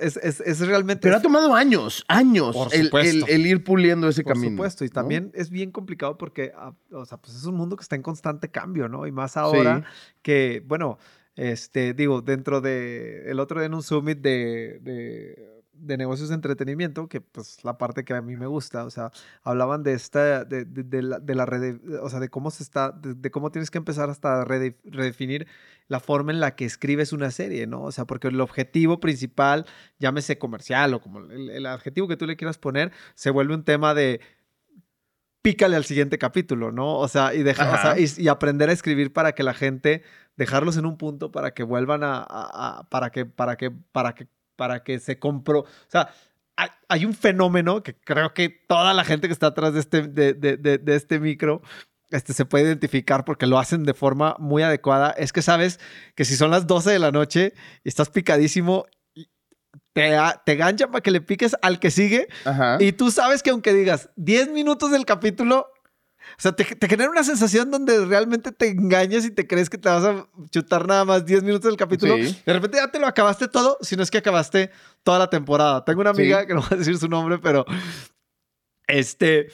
realmente. 0.60 1.02
Pero 1.02 1.16
ha 1.16 1.20
tomado 1.20 1.52
años, 1.52 2.04
años 2.06 2.56
el, 2.70 2.88
el, 3.26 3.44
ir 3.44 3.64
puliendo 3.64 4.08
ese 4.08 4.22
camino. 4.22 4.50
Por 4.50 4.52
supuesto, 4.52 4.84
y 4.84 4.88
también 4.88 5.32
es 5.34 5.50
bien 5.50 5.72
complicado 5.72 6.16
porque, 6.16 6.52
ah, 6.56 6.74
o 6.92 7.04
sea, 7.04 7.18
pues 7.18 7.34
es 7.34 7.44
un 7.44 7.56
mundo 7.56 7.74
que 7.74 7.82
está 7.82 7.96
en 7.96 8.02
constante 8.02 8.52
cambio, 8.52 8.86
¿no? 8.86 9.04
Y 9.08 9.10
más 9.10 9.36
ahora 9.36 9.82
que, 10.22 10.62
bueno, 10.64 11.00
este, 11.34 11.92
digo, 11.92 12.22
dentro 12.22 12.60
de. 12.60 13.28
El 13.32 13.40
otro 13.40 13.58
día 13.58 13.66
en 13.66 13.74
un 13.74 13.82
summit 13.82 14.20
de 14.20 14.78
de 14.80 15.51
negocios 15.82 16.28
de 16.28 16.36
entretenimiento, 16.36 17.08
que 17.08 17.20
pues 17.20 17.64
la 17.64 17.76
parte 17.78 18.04
que 18.04 18.14
a 18.14 18.22
mí 18.22 18.36
me 18.36 18.46
gusta, 18.46 18.84
o 18.84 18.90
sea, 18.90 19.10
hablaban 19.42 19.82
de 19.82 19.94
esta, 19.94 20.44
de, 20.44 20.64
de, 20.64 21.02
la, 21.02 21.18
de 21.18 21.34
la 21.34 21.46
red, 21.46 21.80
o 22.00 22.08
sea, 22.08 22.20
de 22.20 22.28
cómo 22.28 22.50
se 22.50 22.62
está, 22.62 22.92
de, 22.92 23.30
cómo 23.30 23.50
tienes 23.50 23.70
que 23.70 23.78
empezar 23.78 24.08
hasta 24.10 24.44
redefinir 24.44 25.46
la 25.88 26.00
forma 26.00 26.32
en 26.32 26.40
la 26.40 26.54
que 26.54 26.64
escribes 26.64 27.12
una 27.12 27.30
serie, 27.30 27.66
¿no? 27.66 27.82
O 27.82 27.92
sea, 27.92 28.04
porque 28.06 28.28
el 28.28 28.40
objetivo 28.40 29.00
principal, 29.00 29.66
llámese 29.98 30.38
comercial 30.38 30.94
o 30.94 31.00
como 31.00 31.20
el, 31.20 31.66
adjetivo 31.66 32.08
que 32.08 32.16
tú 32.16 32.26
le 32.26 32.36
quieras 32.36 32.58
poner, 32.58 32.92
se 33.14 33.30
vuelve 33.30 33.54
un 33.54 33.64
tema 33.64 33.94
de 33.94 34.20
pícale 35.42 35.74
al 35.74 35.84
siguiente 35.84 36.18
capítulo, 36.18 36.70
¿no? 36.70 36.98
O 36.98 37.08
sea, 37.08 37.34
y, 37.34 37.42
dejar, 37.42 37.74
o 37.74 37.82
sea, 37.82 37.96
y, 37.98 38.28
aprender 38.28 38.70
a 38.70 38.72
escribir 38.72 39.12
para 39.12 39.32
que 39.32 39.42
la 39.42 39.54
gente, 39.54 40.02
dejarlos 40.36 40.76
en 40.76 40.86
un 40.86 40.96
punto 40.96 41.32
para 41.32 41.52
que 41.52 41.64
vuelvan 41.64 42.04
a, 42.04 42.24
a 42.28 42.88
para 42.88 43.10
que, 43.10 43.26
para 43.26 43.56
que, 43.56 43.70
para 43.70 44.14
que 44.14 44.28
para 44.56 44.82
que 44.82 44.98
se 44.98 45.18
compró. 45.18 45.60
O 45.60 45.66
sea, 45.88 46.10
hay, 46.88 47.04
un 47.04 47.14
fenómeno 47.14 47.82
que 47.82 47.94
creo 47.94 48.34
que 48.34 48.48
toda 48.48 48.94
la 48.94 49.04
gente 49.04 49.26
que 49.26 49.32
está 49.32 49.48
atrás 49.48 49.74
de 49.74 49.80
este, 49.80 50.02
de, 50.02 50.34
de, 50.34 50.56
de, 50.56 50.96
este 50.96 51.18
micro 51.18 51.62
este, 52.10 52.34
se 52.34 52.44
puede 52.44 52.64
identificar 52.64 53.24
porque 53.24 53.46
lo 53.46 53.58
hacen 53.58 53.84
de 53.84 53.94
forma 53.94 54.36
muy 54.38 54.62
adecuada. 54.62 55.10
Es 55.12 55.32
que 55.32 55.42
sabes 55.42 55.80
que 56.14 56.24
si 56.24 56.36
son 56.36 56.50
las 56.50 56.66
12 56.66 56.90
de 56.90 56.98
la 56.98 57.10
noche 57.10 57.54
y 57.84 57.88
estás 57.88 58.10
picadísimo, 58.10 58.84
te, 59.92 60.16
te 60.44 60.56
ganchan 60.56 60.90
para 60.90 61.02
que 61.02 61.10
le 61.10 61.20
piques 61.20 61.56
al 61.62 61.80
que 61.80 61.90
sigue. 61.90 62.28
Y 62.78 62.92
tú 62.92 63.10
sabes 63.10 63.42
que 63.42 63.50
aunque 63.50 63.72
digas 63.72 64.10
10 64.16 64.50
minutos 64.50 64.90
del 64.90 65.04
capítulo, 65.06 65.71
o 66.38 66.40
sea, 66.40 66.52
te, 66.52 66.64
genera 66.64 67.10
una 67.10 67.24
sensación 67.24 67.70
donde 67.70 68.04
realmente 68.04 68.52
te 68.52 68.68
engañas 68.68 69.24
y 69.24 69.30
te 69.30 69.46
crees 69.46 69.68
que 69.68 69.78
te 69.78 69.88
vas 69.88 70.04
a 70.04 70.26
chutar 70.50 70.86
nada 70.86 71.04
más 71.04 71.24
10 71.24 71.42
minutos 71.42 71.70
del 71.70 71.76
capítulo. 71.76 72.16
De 72.16 72.52
repente 72.52 72.78
ya 72.78 72.90
te 72.90 72.98
lo 72.98 73.06
acabaste 73.06 73.48
todo, 73.48 73.78
si 73.80 73.96
no 73.96 74.02
es 74.02 74.10
que 74.10 74.18
acabaste 74.18 74.70
toda 75.02 75.18
la 75.18 75.30
temporada. 75.30 75.84
Tengo 75.84 76.00
una 76.00 76.10
amiga 76.10 76.46
que 76.46 76.54
no 76.54 76.60
voy 76.60 76.68
a 76.72 76.76
decir 76.76 76.96
su 76.98 77.08
nombre, 77.08 77.38
pero 77.38 77.64
este 78.86 79.48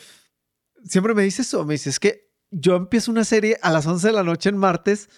siempre 0.84 1.14
me 1.14 1.22
dice 1.22 1.42
eso. 1.42 1.64
Me 1.64 1.74
dice, 1.74 1.90
es 1.90 2.00
que 2.00 2.28
yo 2.50 2.76
empiezo 2.76 3.10
una 3.10 3.24
serie 3.24 3.58
a 3.62 3.70
las 3.70 3.86
11 3.86 4.06
de 4.06 4.12
la 4.12 4.22
noche 4.22 4.48
en 4.48 4.56
martes 4.56 5.08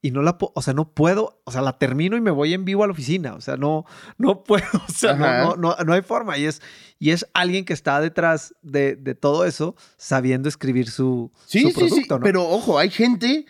y 0.00 0.12
no 0.12 0.22
la 0.22 0.38
o 0.40 0.62
sea, 0.62 0.74
no 0.74 0.92
puedo, 0.92 1.40
o 1.44 1.50
sea, 1.50 1.60
la 1.60 1.78
termino 1.78 2.16
y 2.16 2.20
me 2.20 2.30
voy 2.30 2.54
en 2.54 2.64
vivo 2.64 2.84
a 2.84 2.86
la 2.86 2.92
oficina, 2.92 3.34
o 3.34 3.40
sea, 3.40 3.56
no, 3.56 3.84
no 4.16 4.44
puedo, 4.44 4.66
o 4.88 4.92
sea, 4.92 5.14
no, 5.14 5.56
no, 5.56 5.76
no, 5.84 5.92
hay 5.92 6.02
forma. 6.02 6.38
Y 6.38 6.46
es, 6.46 6.62
y 6.98 7.10
es 7.10 7.26
alguien 7.34 7.64
que 7.64 7.72
está 7.72 8.00
detrás 8.00 8.54
de, 8.62 8.96
de 8.96 9.14
todo 9.14 9.44
eso, 9.44 9.74
sabiendo 9.96 10.48
escribir 10.48 10.90
su, 10.90 11.32
sí, 11.46 11.62
su 11.62 11.72
producto, 11.72 11.96
sí, 11.96 12.02
sí. 12.02 12.20
Pero 12.22 12.48
ojo, 12.48 12.78
hay 12.78 12.90
gente 12.90 13.46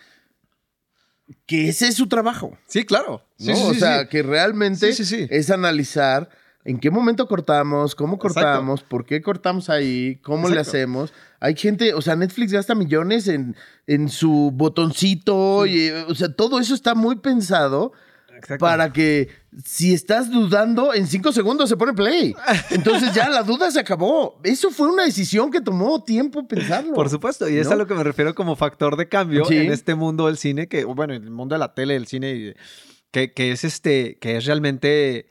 que 1.46 1.68
ese 1.68 1.88
es 1.88 1.94
su 1.94 2.09
trabajo. 2.09 2.57
Sí, 2.66 2.84
claro. 2.84 3.22
Sí, 3.36 3.53
o 3.53 3.74
sea, 3.74 4.09
que 4.09 4.22
realmente 4.22 4.88
es 4.88 5.51
analizar 5.51 6.30
en 6.69 6.79
qué 6.79 6.91
momento 6.91 7.27
cortamos, 7.27 7.95
cómo 7.95 8.19
cortamos, 8.19 8.83
por 8.83 9.07
qué 9.07 9.23
cortamos 9.23 9.71
ahí, 9.71 10.16
cómo 10.16 10.51
le 10.51 10.61
hacemos. 10.61 11.14
Hay 11.41 11.57
gente, 11.57 11.95
o 11.95 12.03
sea, 12.03 12.14
Netflix 12.14 12.53
gasta 12.53 12.75
millones 12.75 13.27
en, 13.27 13.57
en 13.87 14.11
su 14.11 14.51
botoncito, 14.53 15.64
y, 15.64 15.89
o 15.89 16.14
sea, 16.14 16.31
todo 16.31 16.61
eso 16.61 16.75
está 16.75 16.95
muy 16.95 17.16
pensado 17.16 17.93
para 18.59 18.93
que 18.93 19.31
si 19.64 19.95
estás 19.95 20.31
dudando, 20.31 20.93
en 20.93 21.07
cinco 21.07 21.33
segundos 21.33 21.71
se 21.71 21.79
pone 21.79 21.95
play. 21.95 22.35
Entonces 22.71 23.14
ya 23.14 23.31
la 23.31 23.43
duda 23.45 23.71
se 23.71 23.81
acabó. 23.81 24.39
Eso 24.45 24.71
fue 24.71 24.91
una 24.91 25.07
decisión 25.07 25.51
que 25.51 25.62
tomó 25.62 26.05
tiempo 26.05 26.47
pensarlo. 26.47 26.93
Por 26.93 27.09
supuesto, 27.09 27.49
y 27.49 27.57
es 27.57 27.69
a 27.71 27.77
lo 27.77 27.87
que 27.87 27.95
me 27.95 28.05
refiero 28.05 28.35
como 28.35 28.57
factor 28.57 28.99
de 28.99 29.09
cambio 29.09 29.51
en 29.51 29.73
este 29.73 29.95
mundo 29.95 30.27
del 30.27 30.37
cine, 30.37 30.69
que, 30.69 30.85
bueno, 30.85 31.14
en 31.14 31.25
el 31.25 31.31
mundo 31.31 31.55
de 31.55 31.61
la 31.61 31.73
tele, 31.73 31.95
del 31.95 32.07
cine, 32.07 32.57
que, 33.11 33.33
que 33.33 33.53
es 33.53 33.64
este, 33.64 34.19
que 34.21 34.37
es 34.37 34.45
realmente, 34.45 35.31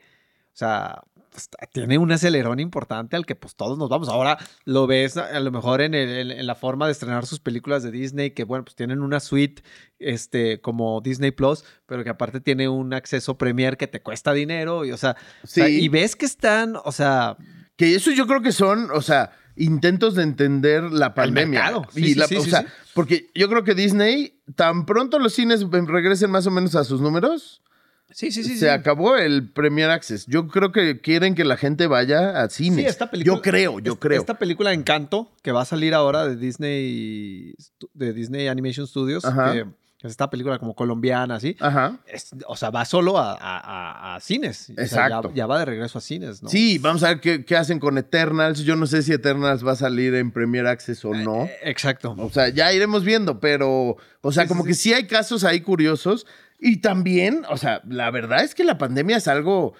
o 0.52 0.56
sea, 0.56 1.02
pues, 1.30 1.48
tiene 1.72 1.98
un 1.98 2.12
acelerón 2.12 2.60
importante 2.60 3.16
al 3.16 3.26
que 3.26 3.34
pues 3.34 3.54
todos 3.54 3.78
nos 3.78 3.88
vamos. 3.88 4.08
Ahora 4.08 4.38
lo 4.64 4.86
ves 4.86 5.16
a 5.16 5.38
lo 5.40 5.50
mejor 5.50 5.80
en, 5.80 5.94
en, 5.94 6.46
la 6.46 6.54
forma 6.54 6.86
de 6.86 6.92
estrenar 6.92 7.26
sus 7.26 7.40
películas 7.40 7.82
de 7.82 7.90
Disney, 7.90 8.30
que 8.30 8.44
bueno, 8.44 8.64
pues 8.64 8.76
tienen 8.76 9.02
una 9.02 9.20
suite 9.20 9.62
este, 9.98 10.60
como 10.60 11.00
Disney 11.00 11.30
Plus, 11.30 11.64
pero 11.86 12.04
que 12.04 12.10
aparte 12.10 12.40
tiene 12.40 12.68
un 12.68 12.94
acceso 12.94 13.38
Premier 13.38 13.76
que 13.76 13.86
te 13.86 14.00
cuesta 14.00 14.32
dinero 14.32 14.84
y 14.84 14.92
o 14.92 14.96
sea, 14.96 15.16
y 15.56 15.88
ves 15.88 16.16
que 16.16 16.26
están, 16.26 16.76
o 16.84 16.92
sea... 16.92 17.36
Que 17.76 17.94
eso 17.94 18.10
yo 18.10 18.26
creo 18.26 18.42
que 18.42 18.50
son, 18.50 18.90
o 18.90 19.00
sea, 19.00 19.30
intentos 19.58 20.14
de 20.14 20.22
entender 20.22 20.84
la 20.84 21.14
pandemia. 21.14 21.82
y 21.94 22.14
la, 22.14 22.24
o 22.24 22.28
sea, 22.28 22.66
porque 22.94 23.30
yo 23.34 23.48
creo 23.48 23.64
que 23.64 23.74
Disney, 23.74 24.40
tan 24.54 24.86
pronto 24.86 25.18
los 25.18 25.34
cines 25.34 25.64
regresen 25.70 26.30
más 26.30 26.46
o 26.46 26.50
menos 26.50 26.74
a 26.74 26.84
sus 26.84 27.00
números, 27.00 27.62
Sí, 28.10 28.30
sí, 28.32 28.42
sí. 28.42 28.56
Se 28.56 28.70
acabó 28.70 29.16
el 29.16 29.50
Premier 29.50 29.90
Access. 29.90 30.26
Yo 30.26 30.48
creo 30.48 30.72
que 30.72 31.00
quieren 31.00 31.34
que 31.34 31.44
la 31.44 31.56
gente 31.56 31.86
vaya 31.86 32.40
al 32.40 32.50
cine. 32.50 32.82
Sí, 32.82 32.88
esta 32.88 33.10
película. 33.10 33.36
Yo 33.36 33.42
creo, 33.42 33.78
yo 33.80 33.98
creo. 33.98 34.20
Esta 34.20 34.38
película 34.38 34.72
Encanto, 34.72 35.30
que 35.42 35.52
va 35.52 35.62
a 35.62 35.66
salir 35.66 35.94
ahora 35.94 36.26
de 36.26 36.36
Disney, 36.36 37.54
de 37.92 38.12
Disney 38.12 38.48
Animation 38.48 38.86
Studios, 38.86 39.24
que 39.24 39.66
esta 40.06 40.30
película 40.30 40.58
como 40.58 40.74
colombiana, 40.74 41.34
así. 41.34 41.56
Ajá. 41.58 41.98
o 42.46 42.56
sea, 42.56 42.70
va 42.70 42.84
solo 42.84 43.14
a, 43.18 44.16
cines. 44.20 44.70
Exacto. 44.70 45.32
ya, 45.34 45.46
va 45.46 45.58
de 45.58 45.64
regreso 45.64 45.98
a 45.98 46.00
cines, 46.00 46.42
¿no? 46.42 46.48
Sí, 46.48 46.78
vamos 46.78 47.02
a 47.02 47.14
ver 47.14 47.44
qué, 47.44 47.56
hacen 47.56 47.80
con 47.80 47.98
Eternals. 47.98 48.60
Yo 48.60 48.76
no 48.76 48.86
sé 48.86 49.02
si 49.02 49.12
Eternals 49.12 49.66
va 49.66 49.72
a 49.72 49.76
salir 49.76 50.14
en 50.14 50.30
Premier 50.30 50.66
Access 50.66 51.04
o 51.04 51.12
no. 51.14 51.44
Eh, 51.44 51.58
exacto. 51.64 52.14
O 52.16 52.30
sea, 52.30 52.48
ya 52.48 52.72
iremos 52.72 53.04
viendo, 53.04 53.40
pero, 53.40 53.96
o 54.20 54.32
sea, 54.32 54.46
como 54.46 54.64
que 54.64 54.74
sí 54.74 54.92
hay 54.92 55.08
casos 55.08 55.42
ahí 55.42 55.60
curiosos. 55.60 56.26
Y 56.58 56.80
también, 56.80 57.44
o 57.48 57.56
sea, 57.56 57.82
la 57.86 58.10
verdad 58.10 58.42
es 58.42 58.54
que 58.54 58.64
la 58.64 58.78
pandemia 58.78 59.16
es 59.16 59.28
algo 59.28 59.74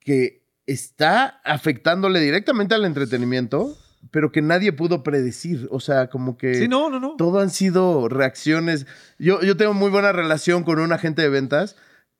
que 0.00 0.44
está 0.66 1.40
afectándole 1.44 2.20
directamente 2.20 2.74
al 2.74 2.84
entretenimiento 2.84 3.76
pero 4.10 4.32
que 4.32 4.42
nadie 4.42 4.72
pudo 4.72 5.02
predecir. 5.02 5.68
O 5.70 5.80
sea, 5.80 6.08
como 6.08 6.36
que. 6.36 6.54
Sí, 6.54 6.68
no, 6.68 6.90
no, 6.90 7.00
no. 7.00 7.16
Todo 7.16 7.40
han 7.40 7.50
sido 7.50 8.08
reacciones. 8.08 8.86
Yo, 9.18 9.40
yo 9.42 9.56
tengo 9.56 9.74
muy 9.74 9.90
buena 9.90 10.12
relación 10.12 10.64
con 10.64 10.78
un 10.78 10.92
agente 10.92 11.22
de 11.22 11.28
ventas 11.28 11.76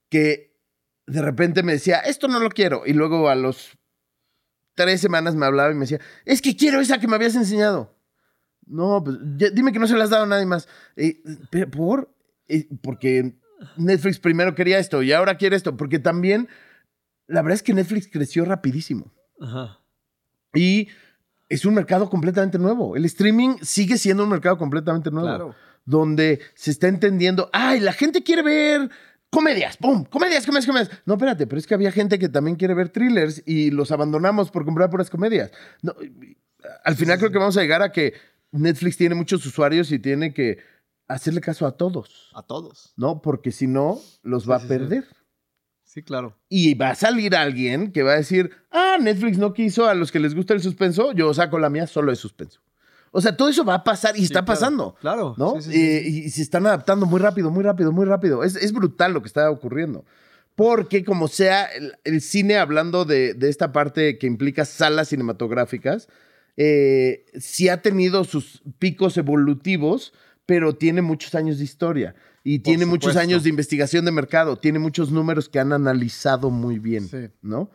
que 0.08 0.56
de 1.06 1.22
repente 1.22 1.62
me 1.62 1.72
decía, 1.72 1.98
esto 2.00 2.28
no 2.28 2.40
lo 2.40 2.50
quiero. 2.50 2.82
Y 2.86 2.92
luego 2.92 3.28
a 3.28 3.34
los 3.34 3.78
tres 4.74 5.00
semanas 5.00 5.34
me 5.34 5.46
hablaba 5.46 5.70
y 5.70 5.74
me 5.74 5.82
decía, 5.82 6.00
es 6.24 6.42
que 6.42 6.56
quiero 6.56 6.80
esa 6.80 6.98
que 6.98 7.08
me 7.08 7.16
habías 7.16 7.36
enseñado. 7.36 7.94
No, 8.66 9.02
pues 9.04 9.16
dime 9.54 9.72
que 9.72 9.78
no 9.78 9.86
se 9.86 9.96
la 9.96 10.04
has 10.04 10.10
dado 10.10 10.24
a 10.24 10.28
nadie 10.28 10.46
más. 10.46 10.68
¿Por? 11.70 12.12
porque 12.82 13.40
Netflix 13.76 14.18
primero 14.18 14.54
quería 14.54 14.78
esto 14.78 15.02
y 15.02 15.12
ahora 15.12 15.36
quiere 15.36 15.56
esto. 15.56 15.76
Porque 15.76 15.98
también, 15.98 16.48
la 17.26 17.42
verdad 17.42 17.56
es 17.56 17.62
que 17.62 17.74
Netflix 17.74 18.08
creció 18.10 18.44
rapidísimo. 18.44 19.12
Ajá. 19.40 19.80
Y 20.54 20.88
es 21.48 21.64
un 21.64 21.74
mercado 21.74 22.10
completamente 22.10 22.58
nuevo. 22.58 22.96
El 22.96 23.04
streaming 23.04 23.56
sigue 23.62 23.98
siendo 23.98 24.24
un 24.24 24.30
mercado 24.30 24.58
completamente 24.58 25.10
nuevo. 25.10 25.28
Claro. 25.28 25.54
Donde 25.84 26.40
se 26.54 26.72
está 26.72 26.88
entendiendo, 26.88 27.48
ay, 27.52 27.78
la 27.80 27.92
gente 27.92 28.24
quiere 28.24 28.42
ver 28.42 28.90
comedias, 29.30 29.76
¡pum! 29.76 30.04
Comedias, 30.04 30.44
comedias, 30.44 30.66
comedias. 30.66 30.90
No, 31.04 31.14
espérate, 31.14 31.46
pero 31.46 31.58
es 31.58 31.66
que 31.66 31.74
había 31.74 31.92
gente 31.92 32.18
que 32.18 32.28
también 32.28 32.56
quiere 32.56 32.74
ver 32.74 32.88
thrillers 32.88 33.42
y 33.46 33.70
los 33.70 33.92
abandonamos 33.92 34.50
por 34.50 34.64
comprar 34.64 34.90
puras 34.90 35.10
comedias. 35.10 35.52
No, 35.82 35.94
al 36.84 36.96
final 36.96 37.18
creo 37.18 37.30
que 37.30 37.38
vamos 37.38 37.56
a 37.56 37.60
llegar 37.60 37.82
a 37.82 37.92
que 37.92 38.14
Netflix 38.50 38.96
tiene 38.96 39.14
muchos 39.14 39.44
usuarios 39.46 39.92
y 39.92 39.98
tiene 39.98 40.32
que 40.32 40.58
hacerle 41.08 41.40
caso 41.40 41.66
a 41.66 41.76
todos. 41.76 42.30
A 42.34 42.42
todos. 42.42 42.92
¿No? 42.96 43.22
Porque 43.22 43.52
si 43.52 43.66
no, 43.66 44.00
los 44.22 44.48
va 44.48 44.56
a 44.56 44.60
perder. 44.60 45.06
Sí, 45.84 46.02
claro. 46.02 46.36
Y 46.48 46.74
va 46.74 46.90
a 46.90 46.94
salir 46.94 47.34
alguien 47.34 47.92
que 47.92 48.02
va 48.02 48.12
a 48.12 48.16
decir, 48.16 48.50
ah, 48.70 48.96
Netflix 49.00 49.38
no 49.38 49.54
quiso 49.54 49.86
a 49.88 49.94
los 49.94 50.12
que 50.12 50.20
les 50.20 50.34
gusta 50.34 50.52
el 50.52 50.60
suspenso, 50.60 51.12
yo 51.12 51.32
saco 51.32 51.58
la 51.58 51.70
mía 51.70 51.86
solo 51.86 52.10
de 52.10 52.16
suspenso. 52.16 52.60
O 53.12 53.20
sea, 53.22 53.34
todo 53.34 53.48
eso 53.48 53.64
va 53.64 53.76
a 53.76 53.84
pasar 53.84 54.14
y 54.18 54.24
está 54.24 54.44
pasando. 54.44 54.94
Claro. 55.00 55.34
¿no? 55.38 55.56
y, 55.56 56.28
se 56.28 56.42
están 56.42 56.66
adaptando 56.66 57.06
muy 57.06 57.18
rápido, 57.18 57.50
muy 57.50 57.64
rápido, 57.64 57.90
muy 57.92 58.04
rápido. 58.04 58.44
Es, 58.44 58.72
brutal 58.72 59.14
lo 59.14 59.22
que 59.22 59.28
está 59.28 59.50
ocurriendo. 59.50 60.04
Porque 60.54 61.02
como 61.02 61.28
sea, 61.28 61.66
el, 62.04 62.20
cine, 62.20 62.58
hablando 62.58 63.06
de, 63.06 63.34
esta 63.42 63.72
parte 63.72 64.18
que 64.18 64.26
implica 64.26 64.66
salas 64.66 65.08
cinematográficas, 65.08 66.08
eh, 66.58 67.24
sí 67.38 67.70
ha 67.70 67.80
tenido 67.80 68.24
sus 68.24 68.62
picos 68.78 69.16
evolutivos, 69.16 70.12
pero 70.46 70.76
tiene 70.76 71.02
muchos 71.02 71.34
años 71.34 71.58
de 71.58 71.64
historia. 71.64 72.14
Y 72.44 72.60
tiene 72.60 72.86
muchos 72.86 73.16
años 73.16 73.42
de 73.42 73.50
investigación 73.50 74.04
de 74.04 74.12
mercado, 74.12 74.56
tiene 74.56 74.78
muchos 74.78 75.10
números 75.10 75.48
que 75.48 75.58
han 75.58 75.72
analizado 75.72 76.50
muy 76.50 76.78
bien, 76.78 77.10
¿no? 77.42 77.70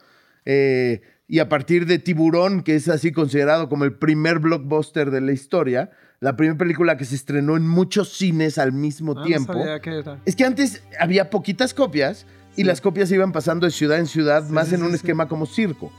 Eh, 0.46 1.02
y 1.28 1.40
a 1.40 1.50
partir 1.50 1.86
de 1.86 2.00
Tiburón, 2.00 2.64
que 2.64 2.76
es 2.76 2.88
así 2.88 3.12
considerado 3.12 3.68
como 3.68 3.84
el 3.84 3.94
primer 3.94 4.40
blockbuster 4.40 5.12
de 5.12 5.20
la 5.20 5.34
historia, 5.34 5.92
la 6.22 6.38
primera 6.38 6.58
película 6.58 6.96
que 6.96 7.04
se 7.04 7.16
estrenó 7.16 7.58
en 7.58 7.68
muchos 7.68 8.14
cines 8.14 8.58
al 8.58 8.72
mismo 8.72 9.16
ah, 9.18 9.24
tiempo. 9.24 9.56
Es 10.26 10.36
que 10.38 10.46
antes 10.46 10.84
había 11.00 11.30
poquitas 11.30 11.74
copias 11.74 12.26
y 12.56 12.64
las 12.64 12.80
copias 12.80 13.12
iban 13.12 13.32
pasando 13.32 13.66
de 13.66 13.72
ciudad 13.72 13.98
en 13.98 14.08
ciudad, 14.08 14.48
más 14.50 14.72
en 14.72 14.84
un 14.84 14.94
esquema 14.94 15.28
como 15.28 15.46
circo. 15.46 15.92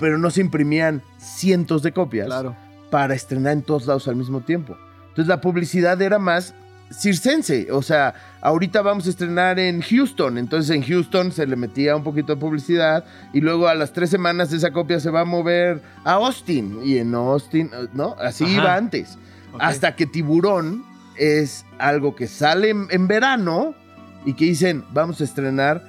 Pero 0.00 0.18
no 0.18 0.30
se 0.30 0.40
imprimían 0.40 1.02
cientos 1.18 1.82
de 1.82 1.92
copias 1.92 2.28
para 2.90 3.14
estrenar 3.14 3.52
en 3.52 3.62
todos 3.62 3.86
lados 3.86 4.08
al 4.08 4.16
mismo 4.16 4.40
tiempo. 4.40 4.76
Entonces 5.18 5.34
la 5.34 5.40
publicidad 5.40 6.00
era 6.00 6.20
más 6.20 6.54
circense. 6.92 7.72
O 7.72 7.82
sea, 7.82 8.14
ahorita 8.40 8.82
vamos 8.82 9.04
a 9.08 9.10
estrenar 9.10 9.58
en 9.58 9.80
Houston. 9.80 10.38
Entonces 10.38 10.70
en 10.70 10.84
Houston 10.84 11.32
se 11.32 11.44
le 11.44 11.56
metía 11.56 11.96
un 11.96 12.04
poquito 12.04 12.36
de 12.36 12.40
publicidad. 12.40 13.04
Y 13.32 13.40
luego 13.40 13.66
a 13.66 13.74
las 13.74 13.92
tres 13.92 14.10
semanas 14.10 14.52
esa 14.52 14.70
copia 14.70 15.00
se 15.00 15.10
va 15.10 15.22
a 15.22 15.24
mover 15.24 15.82
a 16.04 16.12
Austin. 16.12 16.78
Y 16.84 16.98
en 16.98 17.16
Austin, 17.16 17.68
¿no? 17.94 18.14
Así 18.20 18.44
iba 18.44 18.76
antes. 18.76 19.18
Hasta 19.58 19.96
que 19.96 20.06
Tiburón 20.06 20.84
es 21.16 21.66
algo 21.80 22.14
que 22.14 22.28
sale 22.28 22.70
en, 22.70 23.08
verano 23.08 23.74
y 24.24 24.34
que 24.34 24.44
dicen, 24.44 24.84
vamos 24.92 25.20
a 25.20 25.24
estrenar 25.24 25.82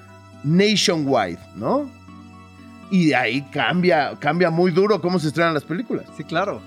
nationwide, 0.44 1.38
¿no? 1.56 1.88
Y 2.90 3.10
de 3.10 3.16
ahí 3.16 3.44
cambia, 3.52 4.18
cambia 4.20 4.50
muy 4.50 4.72
duro 4.72 5.00
cómo 5.00 5.20
se 5.20 5.28
estrenan 5.28 5.54
las 5.54 5.66
películas. 5.66 6.08
Sí, 6.18 6.24
claro. 6.24 6.62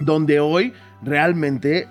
Donde 0.00 0.40
hoy 0.40 0.72
realmente 1.04 1.88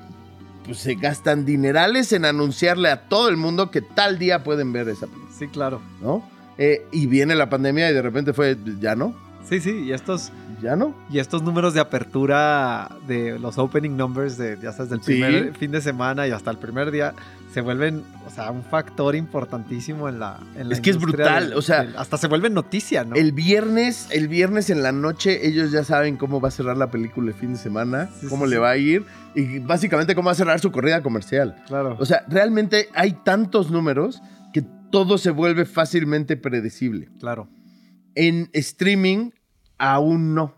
pues, 0.66 0.80
se 0.80 0.96
gastan 0.96 1.46
dinerales 1.46 2.14
en 2.14 2.26
anunciarle 2.26 2.90
a 2.90 3.08
todo 3.08 3.30
el 3.30 3.38
mundo 3.38 3.72
que 3.72 3.82
tal 3.82 4.20
día 4.20 4.44
pueden 4.44 4.72
ver 4.72 4.90
esa 4.90 5.08
película. 5.08 5.32
Sí, 5.38 5.48
claro. 5.48 5.82
¿No? 6.02 6.24
Eh, 6.58 6.86
y 6.92 7.08
viene 7.08 7.36
la 7.36 7.50
pandemia 7.50 7.90
y 7.90 7.94
de 7.94 8.02
repente 8.02 8.34
fue, 8.34 8.58
ya 8.80 8.96
no. 8.96 9.16
Sí, 9.44 9.60
sí, 9.60 9.72
y 9.72 9.92
estos. 9.92 10.32
Ya 10.62 10.76
no. 10.76 10.96
Y 11.10 11.18
estos 11.18 11.42
números 11.42 11.74
de 11.74 11.80
apertura 11.80 12.90
de 13.08 13.40
los 13.40 13.58
opening 13.58 13.98
numbers 13.98 14.38
de, 14.38 14.60
ya 14.62 14.72
sabes, 14.72 14.92
del 14.92 15.00
primer 15.00 15.56
fin 15.56 15.72
de 15.72 15.82
semana 15.82 16.28
y 16.28 16.32
hasta 16.32 16.52
el 16.52 16.58
primer 16.58 16.92
día 16.92 17.16
se 17.54 17.62
vuelven, 17.62 18.04
o 18.26 18.30
sea, 18.30 18.50
un 18.52 18.64
factor 18.64 19.16
importantísimo 19.16 20.08
en 20.08 20.20
la. 20.20 20.40
es 20.70 20.80
que 20.80 20.90
es 20.90 20.98
brutal, 20.98 21.54
o 21.54 21.62
sea. 21.62 21.88
hasta 21.98 22.18
se 22.18 22.28
vuelve 22.28 22.50
noticia, 22.50 23.04
¿no? 23.04 23.16
El 23.16 23.34
viernes, 23.34 24.08
el 24.12 24.28
viernes 24.28 24.70
en 24.70 24.84
la 24.84 24.92
noche, 24.92 25.48
ellos 25.48 25.72
ya 25.72 25.84
saben 25.84 26.18
cómo 26.18 26.40
va 26.40 26.48
a 26.48 26.52
cerrar 26.52 26.78
la 26.78 26.90
película 26.90 27.30
el 27.30 27.34
fin 27.34 27.54
de 27.54 27.60
semana, 27.60 28.10
cómo 28.30 28.46
le 28.46 28.58
va 28.58 28.72
a 28.72 28.78
ir 28.78 29.06
y 29.36 29.60
básicamente 29.60 30.16
cómo 30.16 30.28
va 30.28 30.32
a 30.32 30.36
cerrar 30.36 30.60
su 30.60 30.72
corrida 30.72 31.04
comercial. 31.04 31.62
Claro. 31.68 31.98
O 32.00 32.06
sea, 32.06 32.24
realmente 32.28 32.90
hay 32.94 33.14
tantos 33.24 33.70
números 33.70 34.22
que 34.54 34.64
todo 34.92 35.18
se 35.18 35.32
vuelve 35.32 35.66
fácilmente 35.66 36.38
predecible. 36.38 37.10
Claro. 37.20 37.50
En 38.16 38.50
streaming, 38.54 39.32
aún 39.78 40.36
no. 40.36 40.56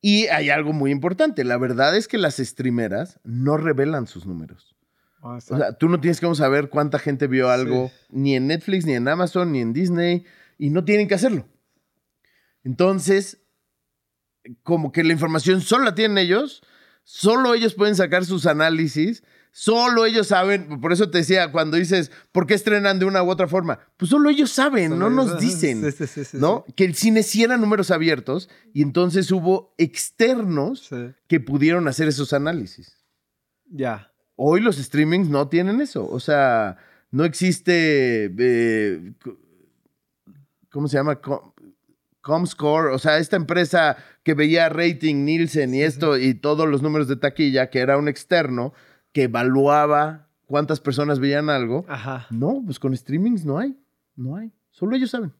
Y 0.00 0.26
hay 0.26 0.50
algo 0.50 0.72
muy 0.72 0.90
importante. 0.90 1.44
La 1.44 1.56
verdad 1.58 1.96
es 1.96 2.08
que 2.08 2.18
las 2.18 2.36
streameras 2.36 3.20
no 3.22 3.56
revelan 3.56 4.08
sus 4.08 4.26
números. 4.26 4.71
Ah, 5.22 5.36
o 5.36 5.40
sea, 5.40 5.72
tú 5.74 5.88
no 5.88 6.00
tienes 6.00 6.20
que 6.20 6.34
saber 6.34 6.68
cuánta 6.68 6.98
gente 6.98 7.26
vio 7.26 7.48
algo, 7.48 7.90
ni 8.10 8.34
en 8.34 8.48
Netflix, 8.48 8.84
ni 8.84 8.94
en 8.94 9.06
Amazon, 9.06 9.52
ni 9.52 9.60
en 9.60 9.72
Disney, 9.72 10.24
y 10.58 10.70
no 10.70 10.84
tienen 10.84 11.08
que 11.08 11.14
hacerlo. 11.14 11.46
Entonces, 12.64 13.38
como 14.62 14.90
que 14.92 15.04
la 15.04 15.12
información 15.12 15.60
solo 15.60 15.84
la 15.84 15.94
tienen 15.94 16.18
ellos, 16.18 16.62
solo 17.04 17.54
ellos 17.54 17.74
pueden 17.74 17.94
sacar 17.94 18.24
sus 18.24 18.46
análisis 18.46 19.22
Solo 19.54 20.06
ellos 20.06 20.28
saben, 20.28 20.80
por 20.80 20.94
eso 20.94 21.10
te 21.10 21.18
decía, 21.18 21.52
cuando 21.52 21.76
dices, 21.76 22.10
¿por 22.32 22.46
qué 22.46 22.54
estrenan 22.54 22.98
de 22.98 23.04
una 23.04 23.22
u 23.22 23.30
otra 23.30 23.46
forma? 23.48 23.80
Pues 23.98 24.10
solo 24.10 24.30
ellos 24.30 24.50
saben, 24.50 24.98
no 24.98 25.10
nos 25.10 25.38
dicen, 25.38 25.84
¿no? 26.32 26.64
Que 26.74 26.86
el 26.86 26.94
cine 26.94 27.22
sí 27.22 27.44
era 27.44 27.58
números 27.58 27.90
abiertos 27.90 28.48
y 28.72 28.80
entonces 28.80 29.30
hubo 29.30 29.74
externos 29.76 30.88
que 31.28 31.38
pudieron 31.38 31.86
hacer 31.86 32.08
esos 32.08 32.32
análisis. 32.32 32.96
Ya. 33.66 34.11
Hoy 34.44 34.60
los 34.60 34.76
streamings 34.76 35.28
no 35.28 35.46
tienen 35.46 35.80
eso, 35.80 36.04
o 36.10 36.18
sea, 36.18 36.76
no 37.12 37.24
existe, 37.24 38.24
eh, 38.36 39.12
¿cómo 40.68 40.88
se 40.88 40.96
llama? 40.96 41.20
Comscore, 42.20 42.92
o 42.92 42.98
sea, 42.98 43.18
esta 43.18 43.36
empresa 43.36 43.96
que 44.24 44.34
veía 44.34 44.68
rating, 44.68 45.24
Nielsen 45.24 45.72
y 45.76 45.82
esto 45.82 46.18
y 46.18 46.34
todos 46.34 46.68
los 46.68 46.82
números 46.82 47.06
de 47.06 47.14
taquilla, 47.14 47.70
que 47.70 47.78
era 47.78 47.96
un 47.96 48.08
externo, 48.08 48.72
que 49.12 49.24
evaluaba 49.24 50.26
cuántas 50.46 50.80
personas 50.80 51.20
veían 51.20 51.48
algo. 51.48 51.84
Ajá. 51.86 52.26
No, 52.30 52.62
pues 52.66 52.80
con 52.80 52.96
streamings 52.96 53.44
no 53.44 53.60
hay. 53.60 53.78
No 54.16 54.34
hay. 54.34 54.50
Solo 54.72 54.96
ellos 54.96 55.10
saben. 55.10 55.32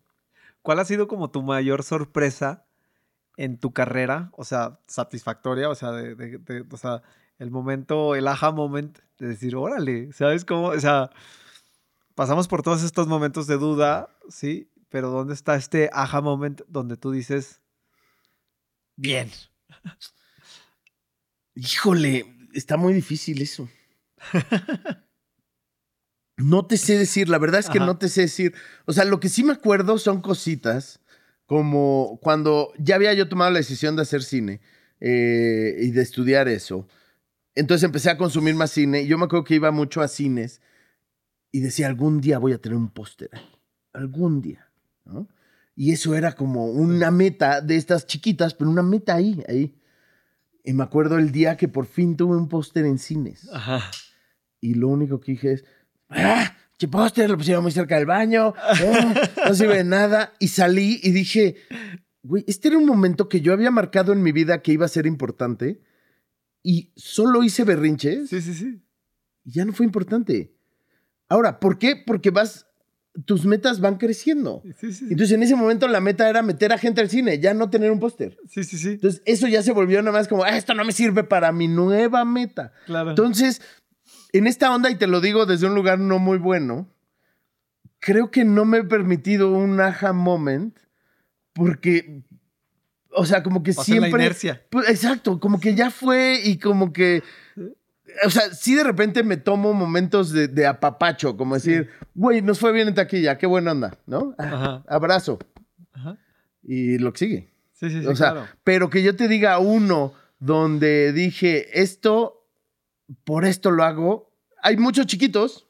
¿Cuál 0.63 0.79
ha 0.79 0.85
sido 0.85 1.09
como 1.09 1.29
tu 1.33 1.43
mayor 1.43 1.83
sorpresa 1.83 2.67
en 3.37 3.59
tu 3.59 3.73
carrera? 3.73 4.31
O 4.37 4.45
sea, 4.45 4.79
satisfactoria, 4.87 5.69
o 5.69 5.75
sea, 5.75 5.91
de, 5.91 6.65
o 6.71 6.77
sea, 6.77 7.03
el 7.43 7.51
momento, 7.51 8.15
el 8.15 8.29
aha 8.29 8.53
moment 8.53 8.99
de 9.19 9.27
decir, 9.27 9.57
órale, 9.57 10.13
¿sabes 10.13 10.45
cómo? 10.45 10.69
O 10.69 10.81
sea, 10.81 11.11
pasamos 12.15 12.47
por 12.47 12.63
todos 12.63 12.85
estos 12.85 13.09
momentos 13.09 13.49
de 13.49 13.59
duda, 13.59 14.17
¿sí? 14.29 14.71
Pero 14.89 15.11
¿dónde 15.11 15.35
está 15.35 15.57
este 15.57 15.91
aha 15.93 16.21
moment 16.21 16.61
donde 16.69 16.97
tú 16.97 17.11
dices, 17.11 17.61
bien? 18.95 19.29
Híjole, 21.57 22.33
está 22.55 22.77
muy 22.77 22.95
difícil 22.95 23.43
eso. 23.43 23.69
no 26.37 26.67
te 26.67 26.77
sé 26.77 26.97
decir, 26.97 27.29
la 27.29 27.39
verdad 27.39 27.59
es 27.59 27.69
que 27.69 27.81
no 27.81 27.99
te 27.99 28.09
sé 28.09 28.23
decir. 28.23 28.55
O 28.87 28.93
sea, 28.93 29.05
lo 29.05 29.19
que 29.19 29.29
sí 29.29 29.43
me 29.43 29.53
acuerdo 29.53 29.99
son 29.99 30.21
cositas 30.21 31.01
como 31.47 32.21
cuando 32.23 32.73
ya 32.79 32.95
había 32.95 33.13
yo 33.15 33.29
tomado 33.29 33.51
la 33.51 33.59
decisión 33.59 33.97
de 33.97 34.03
hacer 34.03 34.23
cine 34.23 34.61
eh, 35.01 35.75
y 35.81 35.91
de 35.91 36.03
estudiar 36.03 36.47
eso. 36.47 36.87
Entonces 37.55 37.85
empecé 37.85 38.11
a 38.11 38.17
consumir 38.17 38.55
más 38.55 38.71
cine. 38.71 39.07
Yo 39.07 39.19
me 39.19 39.25
acuerdo 39.25 39.45
que 39.45 39.55
iba 39.55 39.71
mucho 39.71 40.01
a 40.01 40.09
cines 40.09 40.61
y 41.51 41.61
decía, 41.61 41.87
algún 41.87 42.21
día 42.21 42.39
voy 42.39 42.53
a 42.53 42.59
tener 42.59 42.77
un 42.77 42.91
póster 42.91 43.31
ahí. 43.33 43.49
Algún 43.93 44.41
día. 44.41 44.71
¿no? 45.05 45.29
Y 45.75 45.93
eso 45.93 46.15
era 46.15 46.33
como 46.33 46.67
una 46.67 47.11
meta 47.11 47.61
de 47.61 47.77
estas 47.77 48.07
chiquitas, 48.07 48.55
pero 48.55 48.71
una 48.71 48.83
meta 48.83 49.15
ahí, 49.15 49.43
ahí. 49.49 49.75
Y 50.65 50.73
me 50.73 50.85
acuerdo 50.85 51.19
el 51.19 51.33
día 51.33 51.57
que 51.57 51.69
por 51.69 51.87
fin 51.87 52.17
tuve 52.17 52.37
un 52.37 52.49
póster 52.49 52.87
en 52.87 52.99
cines. 52.99 53.49
Ajá. 53.53 53.91
Y 54.61 54.75
lo 54.75 54.89
único 54.89 55.21
que 55.21 55.33
dije 55.33 55.53
es, 55.53 55.65
¡ah! 56.09 56.57
¡Qué 56.79 56.89
póster! 56.89 57.29
Lo 57.29 57.37
pusieron 57.37 57.63
muy 57.63 57.73
cerca 57.73 57.97
del 57.97 58.07
baño. 58.07 58.55
¡ah! 58.57 59.15
no 59.49 59.55
sirve 59.55 59.79
de 59.79 59.85
nada. 59.85 60.33
Y 60.39 60.49
salí 60.49 61.01
y 61.03 61.11
dije, 61.11 61.57
güey, 62.23 62.45
este 62.47 62.69
era 62.69 62.79
un 62.79 62.87
momento 62.87 63.29
que 63.29 63.41
yo 63.41 63.53
había 63.53 63.71
marcado 63.71 64.13
en 64.13 64.23
mi 64.23 64.33
vida 64.33 64.63
que 64.63 64.73
iba 64.73 64.87
a 64.87 64.89
ser 64.89 65.07
importante. 65.07 65.81
Y 66.63 66.93
solo 66.97 67.43
hice 67.43 67.65
berrinches. 67.65 68.31
Sí, 68.31 68.41
sí, 68.41 68.55
sí. 68.55 68.83
Y 69.45 69.53
ya 69.53 69.65
no 69.65 69.73
fue 69.73 69.87
importante. 69.87 70.55
Ahora, 71.29 71.59
¿por 71.61 71.79
qué? 71.79 71.97
Porque 72.07 72.31
vas, 72.31 72.67
tus 73.25 73.45
metas 73.47 73.81
van 73.81 73.97
creciendo. 73.99 74.63
Sí, 74.65 74.73
sí, 74.79 74.93
sí. 74.93 75.05
Entonces, 75.11 75.33
en 75.33 75.43
ese 75.43 75.57
momento 75.57 75.89
la 75.89 76.01
meta 76.01 76.29
era 76.29 76.43
meter 76.43 76.73
a 76.73 76.79
gente 76.79 77.01
al 77.01 77.11
cine, 77.11 77.39
ya 77.41 77.53
no 77.55 77.69
tener 77.71 77.91
un 77.91 77.99
póster. 78.01 78.39
Sí, 78.49 78.63
sí, 78.65 78.79
sí. 78.79 78.91
Entonces, 78.91 79.23
eso 79.25 79.49
ya 79.49 79.63
se 79.63 79.73
volvió 79.73 80.01
nada 80.03 80.17
más 80.17 80.29
como, 80.29 80.45
"Ah, 80.45 80.57
esto 80.57 80.75
no 80.75 80.85
me 80.85 80.93
sirve 80.93 81.25
para 81.25 81.51
mi 81.53 81.69
nueva 81.69 82.25
meta. 82.25 82.73
Claro. 82.87 83.11
Entonces, 83.11 83.61
en 84.33 84.47
esta 84.47 84.75
onda, 84.75 84.91
y 84.91 84.97
te 84.97 85.07
lo 85.07 85.21
digo 85.21 85.47
desde 85.47 85.67
un 85.67 85.75
lugar 85.75 85.99
no 85.99 86.19
muy 86.19 86.39
bueno, 86.39 86.89
creo 87.99 88.31
que 88.31 88.45
no 88.45 88.65
me 88.65 88.79
he 88.79 88.85
permitido 88.85 89.51
un 89.53 89.81
aha 89.81 90.13
moment 90.13 90.77
porque, 91.55 92.23
o 93.15 93.27
sea, 93.27 93.43
como 93.43 93.63
que 93.63 93.73
Pasa 93.73 93.81
la 93.81 94.01
siempre... 94.01 94.23
inercia. 94.23 94.63
Pues, 94.71 94.89
exacto, 94.89 95.39
como 95.41 95.61
que 95.61 95.75
ya 95.75 95.91
fue 95.91 96.41
y 96.43 96.59
como 96.59 96.93
que... 96.93 97.23
O 98.27 98.31
sea, 98.31 98.53
sí 98.53 98.75
de 98.75 98.85
repente 98.85 99.23
me 99.23 99.39
tomo 99.39 99.73
momentos 99.73 100.33
de, 100.33 100.49
de 100.49 100.67
apapacho, 100.67 101.37
como 101.37 101.55
decir, 101.55 101.89
güey, 102.15 102.43
nos 102.43 102.59
fue 102.59 102.73
bien 102.73 102.89
en 102.89 102.95
taquilla, 102.95 103.39
qué 103.39 103.47
buena 103.47 103.73
onda, 103.73 103.97
¿no? 104.07 104.35
Ajá. 104.37 104.85
Abrazo. 104.87 105.39
Ajá. 105.93 106.19
Y 106.63 106.99
lo 106.99 107.13
que 107.13 107.19
sigue. 107.19 107.53
Sí, 107.73 107.89
sí, 107.91 108.01
sí. 108.03 108.07
o 108.07 108.15
sea, 108.15 108.33
claro. 108.33 108.49
pero 108.65 108.91
que 108.91 109.03
yo 109.03 109.17
te 109.17 109.29
diga 109.29 109.59
uno 109.59 110.13
donde 110.39 111.13
dije, 111.13 111.81
esto, 111.81 112.49
por 113.25 113.45
esto 113.45 113.71
lo 113.71 113.85
hago. 113.85 114.31
Hay 114.63 114.77
muchos 114.77 115.07
chiquitos, 115.07 115.67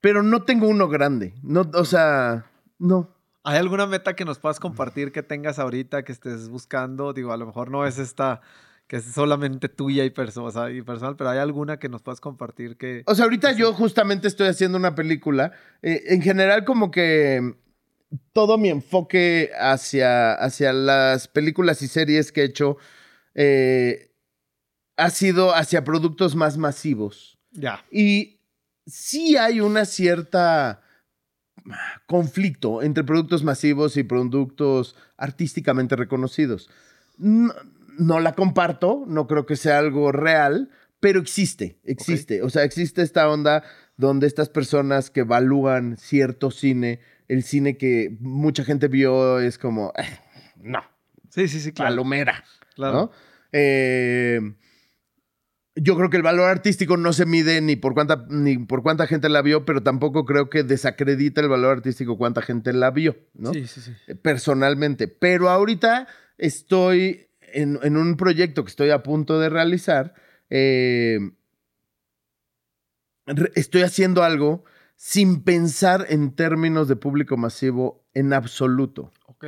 pero 0.00 0.22
no 0.22 0.42
tengo 0.42 0.68
uno 0.68 0.88
grande. 0.88 1.34
No, 1.42 1.70
o 1.72 1.84
sea, 1.84 2.50
no. 2.78 3.13
¿Hay 3.44 3.58
alguna 3.58 3.86
meta 3.86 4.16
que 4.16 4.24
nos 4.24 4.38
puedas 4.38 4.58
compartir 4.58 5.12
que 5.12 5.22
tengas 5.22 5.58
ahorita, 5.58 6.02
que 6.02 6.12
estés 6.12 6.48
buscando? 6.48 7.12
Digo, 7.12 7.30
a 7.32 7.36
lo 7.36 7.44
mejor 7.46 7.70
no 7.70 7.86
es 7.86 7.98
esta 7.98 8.40
que 8.86 8.96
es 8.96 9.04
solamente 9.04 9.68
tuya 9.68 10.04
y, 10.04 10.10
perso- 10.10 10.44
o 10.44 10.50
sea, 10.50 10.70
y 10.70 10.82
personal, 10.82 11.16
pero 11.16 11.30
¿hay 11.30 11.38
alguna 11.38 11.78
que 11.78 11.88
nos 11.88 12.02
puedas 12.02 12.20
compartir 12.20 12.76
que... 12.76 13.02
O 13.06 13.14
sea, 13.14 13.24
ahorita 13.24 13.52
yo 13.52 13.72
justamente 13.72 14.28
estoy 14.28 14.48
haciendo 14.48 14.76
una 14.78 14.94
película. 14.94 15.52
Eh, 15.82 16.02
en 16.08 16.20
general, 16.22 16.64
como 16.64 16.90
que 16.90 17.54
todo 18.32 18.58
mi 18.58 18.68
enfoque 18.68 19.50
hacia, 19.58 20.34
hacia 20.34 20.72
las 20.72 21.28
películas 21.28 21.82
y 21.82 21.88
series 21.88 22.30
que 22.30 22.42
he 22.42 22.44
hecho 22.44 22.76
eh, 23.34 24.10
ha 24.96 25.10
sido 25.10 25.54
hacia 25.54 25.82
productos 25.84 26.34
más 26.34 26.56
masivos. 26.58 27.38
Ya. 27.52 27.84
Y 27.90 28.40
sí 28.86 29.36
hay 29.36 29.60
una 29.60 29.86
cierta 29.86 30.83
conflicto 32.06 32.82
entre 32.82 33.04
productos 33.04 33.42
masivos 33.44 33.96
y 33.96 34.02
productos 34.02 34.96
artísticamente 35.16 35.96
reconocidos. 35.96 36.70
No, 37.18 37.52
no 37.98 38.20
la 38.20 38.34
comparto, 38.34 39.04
no 39.06 39.26
creo 39.26 39.46
que 39.46 39.56
sea 39.56 39.78
algo 39.78 40.12
real, 40.12 40.70
pero 41.00 41.20
existe, 41.20 41.78
existe. 41.84 42.42
O 42.42 42.50
sea, 42.50 42.64
existe 42.64 43.02
esta 43.02 43.28
onda 43.28 43.62
donde 43.96 44.26
estas 44.26 44.48
personas 44.48 45.10
que 45.10 45.20
evalúan 45.20 45.96
cierto 45.98 46.50
cine, 46.50 47.00
el 47.28 47.42
cine 47.42 47.76
que 47.76 48.16
mucha 48.20 48.64
gente 48.64 48.88
vio 48.88 49.38
es 49.38 49.58
como, 49.58 49.92
"Eh, 49.96 50.02
no, 50.60 50.82
Sí, 51.30 51.48
sí, 51.48 51.60
sí, 51.60 51.72
claro. 51.72 51.90
palomera. 51.90 52.44
claro. 52.76 52.94
¿no? 52.94 53.10
Eh, 53.52 54.40
yo 55.76 55.96
creo 55.96 56.08
que 56.10 56.16
el 56.16 56.22
valor 56.22 56.48
artístico 56.48 56.96
no 56.96 57.12
se 57.12 57.26
mide 57.26 57.60
ni 57.60 57.74
por 57.76 57.94
cuánta 57.94 58.26
ni 58.28 58.58
por 58.58 58.82
cuánta 58.82 59.06
gente 59.06 59.28
la 59.28 59.42
vio, 59.42 59.64
pero 59.64 59.82
tampoco 59.82 60.24
creo 60.24 60.48
que 60.48 60.62
desacredita 60.62 61.40
el 61.40 61.48
valor 61.48 61.72
artístico 61.76 62.16
cuánta 62.16 62.42
gente 62.42 62.72
la 62.72 62.90
vio, 62.90 63.16
¿no? 63.34 63.52
Sí, 63.52 63.66
sí, 63.66 63.80
sí. 63.80 63.92
Eh, 64.06 64.14
Personalmente. 64.14 65.08
Pero 65.08 65.48
ahorita 65.50 66.06
estoy 66.38 67.28
en, 67.52 67.78
en 67.82 67.96
un 67.96 68.16
proyecto 68.16 68.64
que 68.64 68.70
estoy 68.70 68.90
a 68.90 69.02
punto 69.02 69.38
de 69.40 69.48
realizar. 69.48 70.14
eh, 70.48 71.18
estoy 73.54 73.82
haciendo 73.82 74.22
algo 74.22 74.64
sin 74.96 75.42
pensar 75.42 76.06
en 76.08 76.34
términos 76.36 76.88
de 76.88 76.96
público 76.96 77.36
masivo 77.36 78.06
en 78.14 78.32
absoluto 78.32 79.10
Ok. 79.26 79.46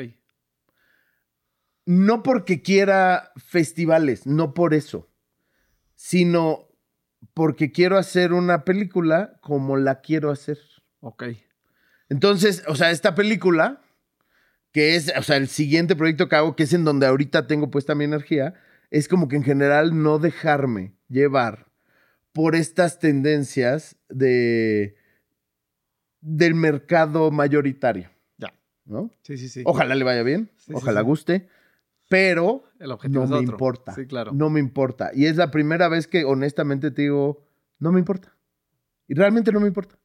no 1.85 2.23
porque 2.23 2.63
quiera 2.63 3.33
festivales, 3.37 4.27
no 4.27 4.55
por 4.55 4.75
eso, 4.75 5.09
sino 5.97 6.69
porque 7.35 7.73
quiero 7.73 7.99
hacer 7.99 8.33
una 8.33 8.65
película 8.65 9.39
como 9.41 9.77
la 9.77 10.01
quiero 10.01 10.31
hacer. 10.31 10.59
Ok. 11.01 11.25
Entonces, 12.09 12.63
o 12.69 12.77
sea, 12.77 12.93
esta 12.93 13.15
película, 13.17 13.83
que 14.73 14.95
es, 14.95 15.13
o 15.19 15.23
sea, 15.23 15.37
el 15.37 15.49
siguiente 15.49 15.97
proyecto 15.97 16.29
que 16.29 16.37
hago, 16.37 16.55
que 16.55 16.63
es 16.63 16.73
en 16.73 16.85
donde 16.85 17.07
ahorita 17.07 17.49
tengo 17.49 17.71
puesta 17.71 17.95
mi 17.97 18.05
energía, 18.05 18.55
es 18.91 19.09
como 19.09 19.27
que 19.27 19.35
en 19.37 19.43
general 19.43 20.01
no 20.01 20.19
dejarme 20.21 20.95
llevar 21.09 21.67
por 22.33 22.55
estas 22.55 22.99
tendencias 23.01 23.97
de 24.09 24.95
del 26.21 26.55
mercado 26.55 27.31
mayoritario, 27.31 28.11
Ya. 28.37 28.53
¿no? 28.85 29.11
Sí, 29.23 29.37
sí, 29.39 29.49
sí. 29.49 29.63
Ojalá 29.65 29.95
le 29.95 30.05
vaya 30.05 30.23
bien, 30.23 30.51
Sí, 30.57 30.65
sí, 30.69 30.73
ojalá 30.75 31.01
sí. 31.01 31.07
guste, 31.07 31.49
pero 32.09 32.65
El 32.79 32.93
objetivo 32.93 33.21
no 33.21 33.25
es 33.25 33.31
me 33.31 33.37
otro. 33.39 33.53
importa. 33.53 33.95
Sí, 33.95 34.07
claro. 34.07 34.33
No 34.33 34.51
me 34.51 34.61
importa. 34.61 35.11
Y 35.15 35.27
es 35.27 35.37
la 35.37 35.51
primera 35.51 35.89
vez 35.89 36.07
que 36.07 36.25
honestamente 36.25 36.91
te 36.91 37.03
digo, 37.03 37.45
no 37.79 37.93
me 37.93 37.99
importa. 37.99 38.37
Y 39.09 39.15
realmente 39.15 39.53
no 39.53 39.61
me 39.61 39.69
importa. 39.69 39.97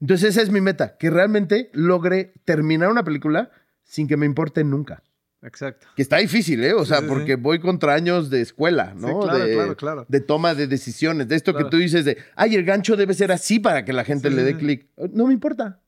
Entonces 0.00 0.30
esa 0.30 0.42
es 0.42 0.50
mi 0.50 0.60
meta, 0.60 0.96
que 0.98 1.10
realmente 1.10 1.70
logre 1.72 2.34
terminar 2.44 2.90
una 2.90 3.04
película 3.04 3.50
sin 3.84 4.08
que 4.08 4.16
me 4.16 4.26
importe 4.26 4.64
nunca. 4.64 5.02
Exacto. 5.42 5.86
Que 5.96 6.02
está 6.02 6.18
difícil, 6.18 6.62
¿eh? 6.64 6.72
O 6.72 6.84
sea, 6.84 6.98
Sí, 6.98 7.02
sí, 7.04 7.08
sí. 7.08 7.14
porque 7.14 7.34
voy 7.36 7.58
contra 7.60 7.94
años 7.94 8.30
de 8.30 8.40
escuela, 8.40 8.94
Sí, 8.96 9.00
¿no? 9.06 9.20
claro, 9.20 9.38
de, 9.44 9.52
claro, 9.54 9.76
claro. 9.76 10.06
de 10.08 10.20
toma 10.20 10.54
de 10.54 10.66
decisiones, 10.68 11.28
de 11.28 11.34
esto 11.36 11.52
Claro. 11.52 11.66
que 11.66 11.70
tú 11.70 11.76
dices 11.78 12.04
de, 12.04 12.16
ay, 12.36 12.54
el 12.54 12.64
gancho 12.64 12.96
debe 12.96 13.14
ser 13.14 13.32
así 13.32 13.58
para 13.58 13.84
que 13.84 13.92
la 13.92 14.04
gente 14.04 14.30
le 14.30 14.42
dé 14.44 14.56
clic. 14.56 14.88
No 15.12 15.26
me 15.26 15.34
importa. 15.34 15.80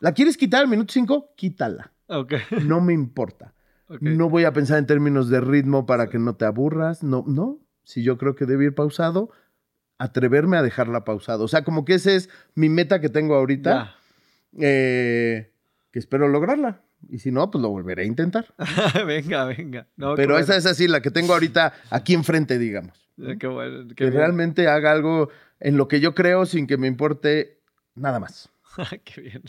¿La 0.00 0.12
quieres 0.12 0.36
quitar 0.36 0.62
al 0.62 0.68
minuto 0.68 0.92
5? 0.92 1.32
Quítala. 1.36 1.91
No 2.64 2.80
me 2.80 2.92
importa. 2.92 3.54
No 4.00 4.30
voy 4.30 4.44
a 4.44 4.52
pensar 4.52 4.78
en 4.78 4.86
términos 4.86 5.28
de 5.28 5.40
ritmo 5.40 5.84
para 5.86 6.08
que 6.08 6.18
no 6.18 6.34
te 6.36 6.44
aburras. 6.46 7.02
No, 7.02 7.24
no. 7.26 7.58
Si 7.84 8.02
yo 8.02 8.16
creo 8.16 8.34
que 8.34 8.46
debe 8.46 8.64
ir 8.66 8.74
pausado, 8.74 9.30
atreverme 9.98 10.56
a 10.56 10.62
dejarla 10.62 11.04
pausado. 11.04 11.44
O 11.44 11.48
sea, 11.48 11.62
como 11.64 11.84
que 11.84 11.94
esa 11.94 12.12
es 12.12 12.30
mi 12.54 12.68
meta 12.68 13.00
que 13.00 13.08
tengo 13.10 13.34
ahorita, 13.34 13.94
eh, 14.58 15.52
que 15.90 15.98
espero 15.98 16.28
lograrla. 16.28 16.80
Y 17.08 17.18
si 17.18 17.32
no, 17.32 17.50
pues 17.50 17.60
lo 17.60 17.68
volveré 17.68 18.02
a 18.04 18.06
intentar. 18.06 18.54
Venga, 19.06 19.44
venga. 19.44 19.88
No, 19.96 20.14
Pero 20.14 20.36
esa 20.38 20.52
bueno. 20.52 20.58
es 20.60 20.66
así, 20.66 20.86
la 20.86 21.02
que 21.02 21.10
tengo 21.10 21.32
ahorita 21.32 21.72
aquí 21.90 22.14
enfrente, 22.14 22.58
digamos. 22.58 23.10
Eh, 23.18 23.36
Qué 23.38 23.46
bueno. 23.48 23.88
Qué 23.88 23.94
Que 23.96 24.04
bien. 24.04 24.16
realmente 24.16 24.68
haga 24.68 24.92
algo 24.92 25.28
en 25.58 25.76
lo 25.76 25.88
que 25.88 25.98
yo 26.00 26.14
creo 26.14 26.46
sin 26.46 26.66
que 26.68 26.76
me 26.76 26.86
importe 26.86 27.58
nada 27.96 28.20
más. 28.20 28.50
qué 29.04 29.20
bien. 29.20 29.42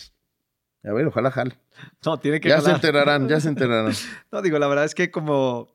A 0.86 0.92
ver, 0.92 1.08
ojalá 1.08 1.32
jale. 1.32 1.58
No, 2.06 2.20
tiene 2.20 2.40
que 2.40 2.50
Ya 2.50 2.62
se 2.62 2.72
enterarán, 2.72 3.28
ya 3.28 3.40
se 3.40 3.50
enterarán. 3.50 3.94
No, 4.32 4.42
digo, 4.42 4.60
la 4.60 4.68
verdad 4.68 4.86
es 4.86 4.94
que 4.96 5.12
como, 5.12 5.70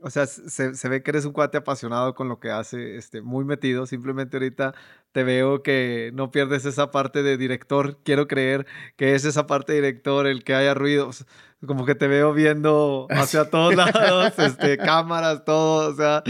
o 0.00 0.10
sea, 0.10 0.26
se, 0.26 0.74
se 0.74 0.88
ve 0.88 1.02
que 1.02 1.10
eres 1.10 1.24
un 1.24 1.32
cuate 1.32 1.58
apasionado 1.58 2.14
con 2.14 2.28
lo 2.28 2.40
que 2.40 2.50
hace, 2.50 2.96
este, 2.96 3.22
muy 3.22 3.44
metido. 3.44 3.86
Simplemente 3.86 4.36
ahorita 4.36 4.74
te 5.12 5.24
veo 5.24 5.62
que 5.62 6.10
no 6.14 6.30
pierdes 6.30 6.64
esa 6.64 6.90
parte 6.90 7.22
de 7.22 7.36
director. 7.36 7.98
Quiero 8.02 8.26
creer 8.26 8.66
que 8.96 9.14
es 9.14 9.24
esa 9.24 9.46
parte 9.46 9.72
de 9.72 9.80
director 9.80 10.26
el 10.26 10.42
que 10.42 10.54
haya 10.54 10.74
ruido. 10.74 11.08
O 11.08 11.12
sea, 11.12 11.26
Como 11.66 11.84
que 11.84 11.94
te 11.94 12.08
veo 12.08 12.32
viendo 12.32 13.06
hacia 13.10 13.50
todos 13.50 13.74
lados, 13.74 14.32
este, 14.38 14.78
cámaras, 14.78 15.44
todo, 15.44 15.92
o 15.92 15.94
sea. 15.94 16.22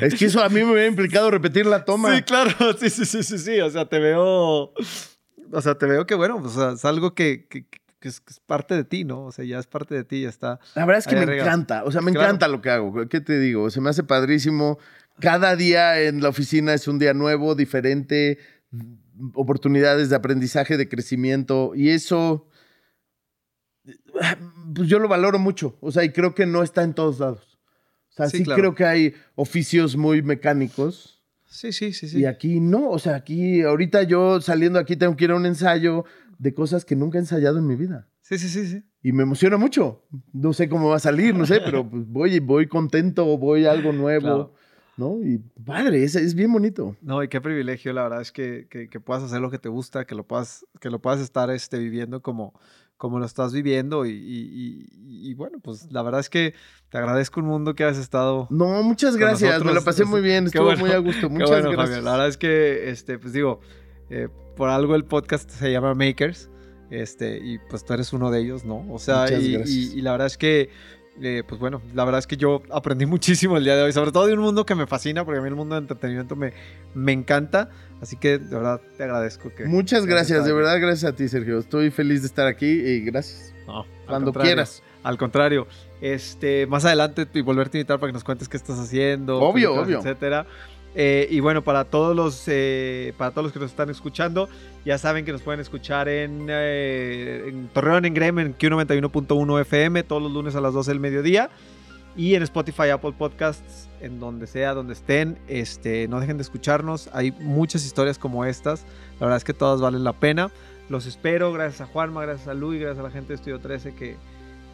Es 0.00 0.14
que 0.14 0.26
eso 0.26 0.44
a 0.44 0.48
mí 0.48 0.62
me 0.62 0.72
hubiera 0.72 0.86
implicado 0.86 1.30
repetir 1.30 1.66
la 1.66 1.84
toma. 1.84 2.14
Sí, 2.14 2.22
claro, 2.22 2.50
sí, 2.78 2.90
sí, 2.90 3.04
sí, 3.04 3.22
sí, 3.22 3.38
sí. 3.38 3.60
O 3.60 3.70
sea, 3.70 3.86
te 3.86 3.98
veo. 3.98 4.72
O 5.52 5.60
sea, 5.60 5.76
te 5.76 5.86
veo 5.86 6.06
que, 6.06 6.14
bueno, 6.14 6.36
o 6.36 6.48
sea, 6.48 6.72
es 6.72 6.84
algo 6.84 7.14
que, 7.14 7.46
que- 7.48 7.66
que 7.98 8.08
es, 8.08 8.20
que 8.20 8.32
es 8.32 8.40
parte 8.40 8.74
de 8.74 8.84
ti, 8.84 9.04
¿no? 9.04 9.24
O 9.24 9.32
sea, 9.32 9.44
ya 9.44 9.58
es 9.58 9.66
parte 9.66 9.94
de 9.94 10.04
ti, 10.04 10.22
ya 10.22 10.28
está. 10.28 10.60
La 10.74 10.84
verdad 10.84 10.98
es 10.98 11.06
que 11.06 11.16
me 11.16 11.38
encanta, 11.38 11.82
o 11.84 11.90
sea, 11.90 12.02
me 12.02 12.12
Claro. 12.12 12.26
encanta 12.28 12.46
lo 12.48 12.60
que 12.60 12.70
hago. 12.70 13.08
¿Qué 13.08 13.20
te 13.20 13.38
digo? 13.40 13.70
Se 13.70 13.80
me 13.80 13.88
hace 13.90 14.02
padrísimo. 14.04 14.78
Cada 15.18 15.56
día 15.56 16.00
en 16.02 16.20
la 16.22 16.28
oficina 16.28 16.74
es 16.74 16.88
un 16.88 16.98
día 16.98 17.14
nuevo, 17.14 17.54
diferente, 17.54 18.38
oportunidades 19.34 20.10
de 20.10 20.16
aprendizaje, 20.16 20.76
de 20.76 20.88
crecimiento 20.90 21.72
y 21.74 21.88
eso, 21.88 22.48
pues 24.74 24.88
yo 24.88 24.98
lo 24.98 25.08
valoro 25.08 25.38
mucho. 25.38 25.76
O 25.80 25.90
sea, 25.92 26.04
y 26.04 26.10
creo 26.10 26.34
que 26.34 26.46
no 26.46 26.62
está 26.62 26.82
en 26.82 26.94
todos 26.94 27.18
lados. 27.20 27.58
O 28.10 28.14
sea, 28.14 28.28
Sí, 28.30 28.38
sí, 28.38 28.44
claro. 28.44 28.60
creo 28.60 28.74
que 28.74 28.84
hay 28.84 29.14
oficios 29.34 29.96
muy 29.96 30.22
mecánicos 30.22 31.15
Sí, 31.46 31.72
sí, 31.72 31.92
sí, 31.92 32.08
sí. 32.08 32.20
Y 32.20 32.24
aquí 32.26 32.60
no, 32.60 32.90
o 32.90 32.98
sea, 32.98 33.14
aquí, 33.16 33.62
ahorita 33.62 34.02
yo 34.02 34.40
saliendo 34.40 34.78
aquí 34.78 34.96
tengo 34.96 35.16
que 35.16 35.24
ir 35.24 35.30
a 35.30 35.36
un 35.36 35.46
ensayo 35.46 36.04
de 36.38 36.54
cosas 36.54 36.84
que 36.84 36.96
nunca 36.96 37.18
he 37.18 37.20
ensayado 37.20 37.58
en 37.58 37.66
mi 37.66 37.76
vida. 37.76 38.08
Sí, 38.20 38.38
sí, 38.38 38.48
sí, 38.48 38.66
sí. 38.66 38.82
Y 39.02 39.12
me 39.12 39.22
emociona 39.22 39.56
mucho. 39.56 40.04
No 40.32 40.52
sé 40.52 40.68
cómo 40.68 40.88
va 40.88 40.96
a 40.96 41.00
salir, 41.00 41.34
no 41.34 41.46
sé, 41.46 41.60
pero 41.64 41.88
pues 41.88 42.06
voy, 42.06 42.40
voy 42.40 42.66
contento, 42.66 43.38
voy 43.38 43.64
a 43.64 43.70
algo 43.70 43.92
nuevo. 43.92 44.52
¿no? 44.96 45.22
Y 45.22 45.38
padre, 45.64 46.02
es, 46.02 46.16
es, 46.16 46.34
bien 46.34 46.52
bonito. 46.52 46.96
No, 47.02 47.22
y 47.22 47.28
qué 47.28 47.40
privilegio, 47.40 47.92
la 47.92 48.02
verdad 48.04 48.22
es 48.22 48.32
que, 48.32 48.66
que, 48.70 48.88
que, 48.88 48.98
puedas 48.98 49.22
hacer 49.22 49.40
lo 49.40 49.50
que 49.50 49.58
te 49.58 49.68
gusta, 49.68 50.06
que 50.06 50.14
lo 50.14 50.26
puedas, 50.26 50.66
que 50.80 50.90
lo 50.90 51.00
puedas 51.00 51.20
estar 51.20 51.50
este, 51.50 51.78
viviendo 51.78 52.22
como, 52.22 52.58
como 52.96 53.18
lo 53.18 53.26
estás 53.26 53.52
viviendo. 53.52 54.06
Y, 54.06 54.10
y, 54.12 55.30
y, 55.30 55.34
bueno, 55.34 55.58
pues 55.62 55.90
la 55.90 56.02
verdad 56.02 56.20
es 56.20 56.30
que 56.30 56.54
te 56.88 56.98
agradezco 56.98 57.40
un 57.40 57.46
mundo 57.46 57.74
que 57.74 57.84
has 57.84 57.98
estado. 57.98 58.46
No, 58.50 58.82
muchas 58.82 59.16
gracias, 59.16 59.64
me 59.64 59.72
lo 59.72 59.82
pasé 59.82 60.04
muy 60.04 60.20
bien, 60.20 60.46
estuvo 60.46 60.74
muy 60.76 60.90
a 60.90 60.98
gusto. 60.98 61.28
Muchas 61.28 61.50
bueno, 61.50 61.70
gracias. 61.70 62.02
la 62.02 62.12
verdad 62.12 62.28
es 62.28 62.36
que, 62.36 62.90
este, 62.90 63.18
pues 63.18 63.32
digo, 63.32 63.60
eh, 64.10 64.28
por 64.56 64.68
algo 64.68 64.94
el 64.94 65.04
podcast 65.04 65.50
se 65.50 65.70
llama 65.70 65.94
Makers. 65.94 66.50
Este, 66.90 67.38
y 67.38 67.58
pues 67.68 67.84
tú 67.84 67.94
eres 67.94 68.12
uno 68.12 68.30
de 68.30 68.40
ellos, 68.40 68.64
¿no? 68.64 68.86
O 68.92 68.98
sea, 68.98 69.28
y, 69.30 70.00
la 70.00 70.12
verdad 70.12 70.28
es 70.28 70.38
que 70.38 70.70
eh, 71.22 71.42
pues 71.46 71.60
bueno, 71.60 71.82
la 71.94 72.04
verdad 72.04 72.18
es 72.18 72.26
que 72.26 72.36
yo 72.36 72.62
aprendí 72.70 73.06
muchísimo 73.06 73.56
el 73.56 73.64
día 73.64 73.76
de 73.76 73.82
hoy, 73.82 73.92
sobre 73.92 74.12
todo 74.12 74.26
de 74.26 74.34
un 74.34 74.40
mundo 74.40 74.66
que 74.66 74.74
me 74.74 74.86
fascina, 74.86 75.24
porque 75.24 75.38
a 75.38 75.42
mí 75.42 75.48
el 75.48 75.54
mundo 75.54 75.74
del 75.74 75.84
entretenimiento 75.84 76.36
me, 76.36 76.52
me 76.94 77.12
encanta. 77.12 77.70
Así 78.00 78.16
que 78.16 78.38
de 78.38 78.54
verdad 78.54 78.80
te 78.96 79.04
agradezco 79.04 79.54
que. 79.54 79.64
Muchas 79.64 80.06
gracias, 80.06 80.44
de 80.44 80.52
verdad, 80.52 80.78
gracias 80.80 81.12
a 81.12 81.16
ti, 81.16 81.28
Sergio. 81.28 81.58
Estoy 81.58 81.90
feliz 81.90 82.22
de 82.22 82.28
estar 82.28 82.46
aquí 82.46 82.66
y 82.66 83.00
gracias. 83.00 83.54
Cuando 84.06 84.32
quieras. 84.32 84.82
Al 85.02 85.18
contrario, 85.18 85.68
este, 86.00 86.66
más 86.66 86.84
adelante 86.84 87.28
y 87.32 87.40
volverte 87.40 87.78
a 87.78 87.80
invitar 87.80 88.00
para 88.00 88.10
que 88.10 88.14
nos 88.14 88.24
cuentes 88.24 88.48
qué 88.48 88.56
estás 88.56 88.78
haciendo. 88.78 89.38
Obvio, 89.38 89.74
obvio. 89.74 89.98
Etcétera. 89.98 90.46
Eh, 90.98 91.28
y 91.30 91.40
bueno, 91.40 91.62
para 91.62 91.84
todos 91.84 92.16
los 92.16 92.44
eh, 92.46 93.12
para 93.18 93.30
todos 93.30 93.44
los 93.44 93.52
que 93.52 93.58
nos 93.58 93.70
están 93.70 93.90
escuchando, 93.90 94.48
ya 94.82 94.96
saben 94.96 95.26
que 95.26 95.32
nos 95.32 95.42
pueden 95.42 95.60
escuchar 95.60 96.08
en, 96.08 96.46
eh, 96.48 97.48
en 97.48 97.68
Torreón 97.68 98.06
en 98.06 98.14
Grem 98.14 98.38
en 98.38 98.56
Q91.1 98.56 99.60
FM 99.60 100.02
todos 100.04 100.22
los 100.22 100.32
lunes 100.32 100.56
a 100.56 100.62
las 100.62 100.72
12 100.72 100.92
del 100.92 101.00
mediodía 101.00 101.50
y 102.16 102.34
en 102.34 102.42
Spotify, 102.42 102.88
Apple 102.88 103.12
Podcasts, 103.12 103.90
en 104.00 104.18
donde 104.18 104.46
sea, 104.46 104.72
donde 104.72 104.94
estén, 104.94 105.38
este, 105.48 106.08
no 106.08 106.18
dejen 106.18 106.38
de 106.38 106.44
escucharnos. 106.44 107.10
Hay 107.12 107.30
muchas 107.40 107.84
historias 107.84 108.18
como 108.18 108.46
estas. 108.46 108.86
La 109.20 109.26
verdad 109.26 109.36
es 109.36 109.44
que 109.44 109.52
todas 109.52 109.82
valen 109.82 110.02
la 110.02 110.14
pena. 110.14 110.50
Los 110.88 111.04
espero, 111.04 111.52
gracias 111.52 111.82
a 111.82 111.86
Juanma, 111.86 112.22
gracias 112.22 112.48
a 112.48 112.54
Luis, 112.54 112.80
gracias 112.80 113.00
a 113.00 113.02
la 113.02 113.10
gente 113.10 113.28
de 113.28 113.34
Estudio 113.34 113.58
13 113.58 113.94
que, 113.94 114.16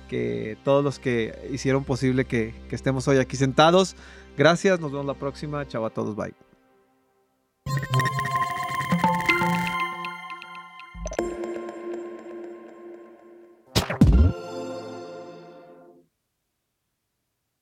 que 0.09 0.57
todos 0.63 0.85
los 0.85 1.01
que 1.01 1.49
hicieron 1.51 1.83
posible 1.83 2.27
que, 2.27 2.55
que 2.69 2.77
estemos 2.77 3.09
hoy 3.09 3.19
aquí 3.19 3.37
sentados. 3.37 3.97
Gracias, 4.37 4.81
nos 4.81 4.91
vemos 4.91 5.07
la 5.07 5.15
próxima. 5.15 5.67
Chao 5.67 5.85
a 5.85 5.91
todos, 5.91 6.17
bye. 6.17 6.35